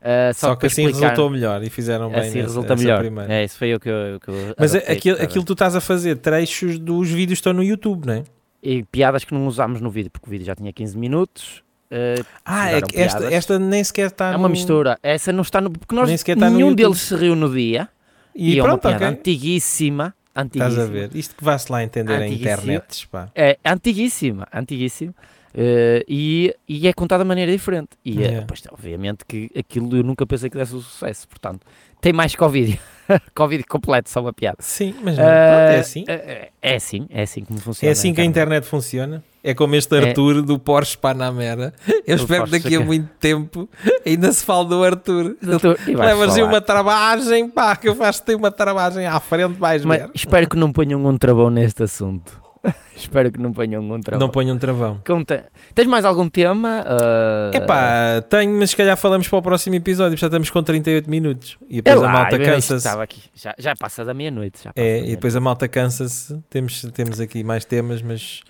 Ah, 0.00 0.32
Só, 0.34 0.54
que 0.56 0.60
para 0.60 0.66
assim 0.66 0.86
resultou 0.88 1.30
melhor 1.30 1.62
e 1.62 1.70
fizeram 1.70 2.10
bem 2.10 2.18
assim 2.18 2.38
nessa- 2.38 2.48
resulta 2.48 2.74
melhor. 2.74 2.98
primeira. 2.98 3.32
É, 3.32 3.44
isso 3.44 3.56
foi 3.56 3.72
o 3.74 3.78
que 3.78 3.88
eu, 3.88 4.18
que 4.18 4.28
eu 4.28 4.54
Mas 4.58 4.74
é- 4.74 4.90
aquilo, 4.90 5.16
aquilo 5.22 5.44
que 5.44 5.46
tu 5.46 5.52
estás 5.52 5.76
a 5.76 5.80
fazer, 5.80 6.16
trechos 6.16 6.78
dos 6.78 7.08
vídeos 7.08 7.38
estão 7.38 7.52
no 7.52 7.62
YouTube, 7.62 8.06
não 8.06 8.14
é? 8.14 8.24
E 8.60 8.82
piadas 8.84 9.24
que 9.24 9.32
não 9.32 9.46
usámos 9.46 9.80
no 9.80 9.90
vídeo, 9.90 10.10
porque 10.10 10.26
o 10.26 10.30
vídeo 10.30 10.44
já 10.44 10.54
tinha 10.56 10.72
15 10.72 10.96
minutos. 10.98 11.62
Ah, 11.92 12.24
Ah, 12.44 12.70
é 12.72 12.80
que 12.82 13.00
esta, 13.00 13.32
esta 13.32 13.58
nem 13.58 13.82
sequer 13.84 14.06
está 14.08 14.26
é 14.32 14.36
uma 14.36 14.48
no- 14.48 14.52
mistura. 14.52 14.98
Essa 15.02 15.32
não 15.32 15.42
está 15.42 15.60
no. 15.60 15.70
Porque 15.70 15.94
nós, 15.94 16.08
Nem 16.08 16.16
sequer 16.16 16.36
está 16.36 16.48
nenhum 16.50 16.74
deles 16.74 16.98
se 17.00 17.14
riu 17.14 17.34
no 17.36 17.52
dia. 17.52 17.88
E, 18.34 18.54
E, 18.54 18.58
é 18.58 18.62
uma 18.62 18.68
pronto, 18.78 18.82
piada 18.88 18.96
ok. 19.06 19.18
antiguíssima. 19.18 20.14
antiguíssima. 20.34 20.70
Estás 20.82 20.88
a 20.88 20.92
ver? 20.92 21.10
Isto 21.14 21.36
que 21.36 21.44
vá-se 21.44 21.70
lá 21.70 21.82
entender 21.84 22.12
a 22.14 22.16
Antiguíssima. 22.24 22.52
internet, 22.54 23.08
pá. 23.08 23.28
É 23.34 23.58
antiguíssima, 23.64 24.48
antiguíssima. 24.52 25.14
Eh, 25.54 26.02
e, 26.08 26.54
e 26.66 26.88
é 26.88 26.92
contada 26.94 27.22
de 27.22 27.28
maneira 27.28 27.52
diferente. 27.52 27.90
E 28.02 28.22
eh, 28.22 28.26
Yeah. 28.26 28.46
pois, 28.46 28.62
obviamente 28.72 29.24
que 29.28 29.50
aquilo 29.54 29.94
eu 29.94 30.02
nunca 30.02 30.26
pensei 30.26 30.48
que 30.48 30.56
desse 30.56 30.74
o 30.74 30.80
sucesso. 30.80 31.28
Portanto, 31.28 31.66
tem 32.00 32.10
mais 32.12 32.34
vídeo. 32.50 32.78
Covid 33.34 33.62
completo, 33.64 34.08
só 34.08 34.22
uma 34.22 34.32
piada. 34.32 34.56
Sim, 34.60 34.94
mas 35.02 35.18
não, 35.18 35.24
pronto, 35.24 35.70
é 35.70 35.78
assim. 35.78 36.04
eh, 36.08 36.48
é 36.62 36.74
assim, 36.76 37.06
é 37.10 37.22
assim 37.22 37.44
como 37.44 37.58
É 37.58 37.62
funciona. 37.62 37.92
assim 37.92 38.14
que 38.14 38.20
a 38.22 38.24
internet 38.24 38.64
funciona. 38.66 39.22
É 39.44 39.54
como 39.54 39.74
este 39.74 39.94
É. 39.96 40.08
Arthur 40.08 40.42
do 40.42 40.58
Porsche 40.58 40.96
Panamera. 40.96 41.72
Eu 42.06 42.16
Do 42.16 42.22
espero 42.22 42.44
que 42.44 42.50
daqui 42.50 42.76
a 42.76 42.80
muito 42.80 43.08
tempo 43.18 43.68
ainda 44.06 44.30
se 44.32 44.44
fale 44.44 44.68
do 44.68 44.84
Arthur. 44.84 45.36
Doutor, 45.42 45.78
e 45.86 45.96
falar. 46.40 46.48
uma 46.48 46.60
travagem, 46.60 47.48
pá, 47.48 47.74
que 47.74 47.88
eu 47.88 47.94
faço-te 47.96 48.34
uma 48.34 48.50
travagem 48.52 49.06
à 49.06 49.18
frente, 49.18 49.54
vais 49.58 49.84
Mas 49.84 49.98
ver. 50.02 50.10
espero 50.14 50.48
que 50.48 50.56
não 50.56 50.72
ponham 50.72 51.04
um 51.04 51.18
travão 51.18 51.50
neste 51.50 51.82
assunto. 51.82 52.40
espero 52.94 53.32
que 53.32 53.40
não 53.40 53.52
ponham 53.52 53.82
um 53.82 54.00
travão. 54.00 54.20
Não 54.24 54.32
ponha 54.32 54.54
um 54.54 54.58
travão. 54.58 55.00
Conta. 55.04 55.46
Tens 55.74 55.88
mais 55.88 56.04
algum 56.04 56.28
tema? 56.28 56.84
Ah, 56.86 57.50
Epá, 57.52 58.22
tenho, 58.28 58.56
mas 58.56 58.70
se 58.70 58.76
calhar 58.76 58.96
falamos 58.96 59.26
para 59.26 59.38
o 59.38 59.42
próximo 59.42 59.74
episódio, 59.74 60.16
já 60.16 60.28
estamos 60.28 60.48
com 60.50 60.62
38 60.62 61.10
minutos. 61.10 61.58
E 61.68 61.78
é 61.80 61.82
depois 61.82 62.00
lá, 62.00 62.08
a 62.08 62.12
malta 62.12 62.38
cansa-se. 62.38 62.88
Já, 63.34 63.54
já 63.58 63.74
passa 63.74 64.04
da 64.04 64.14
meia-noite. 64.14 64.68
É, 64.76 65.00
da 65.00 65.06
e 65.06 65.10
depois 65.10 65.34
a 65.34 65.40
malta 65.40 65.66
cansa-se. 65.66 66.38
Temos, 66.48 66.82
temos 66.94 67.18
aqui 67.18 67.42
mais 67.42 67.64
temas, 67.64 68.00
mas 68.00 68.42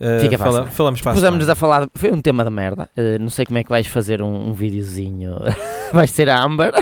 uh, 0.00 0.20
Fica 0.20 0.38
fala- 0.38 0.66
falamos 0.66 1.00
para 1.00 1.12
a 1.12 1.14
Pusemos-nos 1.14 1.48
a 1.48 1.54
falar. 1.54 1.88
Foi 1.94 2.10
um 2.12 2.20
tema 2.20 2.44
de 2.44 2.50
merda. 2.50 2.88
Uh, 2.96 3.18
não 3.20 3.30
sei 3.30 3.44
como 3.46 3.58
é 3.58 3.64
que 3.64 3.70
vais 3.70 3.86
fazer 3.86 4.22
um, 4.22 4.48
um 4.50 4.52
videozinho. 4.52 5.36
vais 5.92 6.10
ser 6.10 6.28
a 6.28 6.42
Amber 6.42 6.72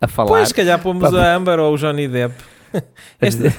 a 0.00 0.06
falar. 0.08 0.28
Pois, 0.28 0.48
se 0.48 0.54
calhar 0.54 0.80
pomos 0.80 1.10
Pá, 1.10 1.16
a 1.22 1.34
Amber 1.34 1.58
ou 1.58 1.74
o 1.74 1.76
Johnny 1.76 2.08
Depp. 2.08 2.34
Esta, 3.20 3.52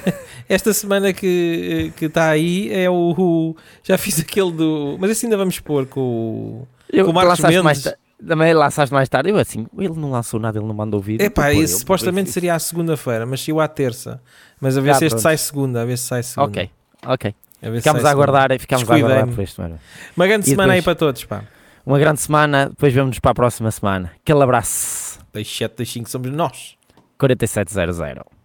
esta 0.47 0.71
semana 0.73 1.11
que 1.11 1.91
que 1.97 2.05
está 2.05 2.29
aí 2.29 2.71
é 2.71 2.89
o, 2.89 3.13
o- 3.17 3.55
Já 3.83 3.97
fiz 3.97 4.19
aquele 4.21 4.51
do. 4.53 4.95
Mas 4.99 5.11
esse 5.11 5.25
ainda 5.25 5.35
vamos 5.35 5.59
pôr 5.59 5.85
com 5.85 5.99
o. 5.99 6.67
eu, 6.89 7.03
com 7.03 7.11
o 7.11 7.13
Marcos 7.13 7.39
mais 7.41 7.61
Mendes. 7.61 7.83
ta- 7.83 7.95
Também 8.25 8.53
lançaste 8.53 8.93
mais 8.93 9.09
tarde. 9.09 9.29
Eu 9.29 9.35
assim, 9.37 9.67
ele 9.77 9.95
não 9.99 10.11
lançou 10.11 10.39
nada, 10.39 10.57
ele 10.59 10.65
não 10.65 10.73
mandou 10.73 11.01
vídeo. 11.01 11.25
Epá, 11.25 11.43
pô, 11.51 11.61
esse 11.61 11.73
eu- 11.73 11.79
supostamente 11.79 12.29
seria 12.31 12.55
à 12.55 12.59
segunda-feira, 12.59 13.25
mas 13.25 13.43
saiu 13.43 13.59
à 13.59 13.67
terça. 13.67 14.21
Mas 14.61 14.77
a 14.77 14.81
ver 14.81 14.91
Ah, 14.91 14.93
se 14.93 15.05
este 15.05 15.09
pronto. 15.15 15.23
sai 15.23 15.37
segunda, 15.37 15.81
a 15.81 15.85
ver 15.85 15.97
se 15.97 16.05
sai 16.05 16.23
segunda. 16.23 16.47
Ok, 16.49 16.69
ok. 17.05 17.35
Se 17.61 17.71
Ficamos 17.77 18.01
sai 18.01 18.09
a 18.09 18.13
aguardar, 18.13 18.59
ficamos 18.59 18.89
a 18.89 18.95
aguardar 18.95 19.27
por 19.27 19.43
este 19.43 19.61
mano. 19.61 19.79
Uma 20.17 20.27
grande 20.27 20.47
E 20.47 20.49
semana 20.49 20.73
aí 20.73 20.81
para 20.81 20.95
todos, 20.95 21.23
pá. 21.25 21.43
Uma 21.85 21.99
grande 21.99 22.19
semana, 22.19 22.69
depois 22.69 22.93
vemos-nos 22.93 23.19
para 23.19 23.31
a 23.31 23.35
próxima 23.35 23.69
semana. 23.71 24.11
Aquele 24.21 24.41
abraço. 24.43 25.19
27, 25.33 25.75
25 25.77 26.09
somos 26.09 26.31
nós. 26.31 26.75
4700. 27.17 28.40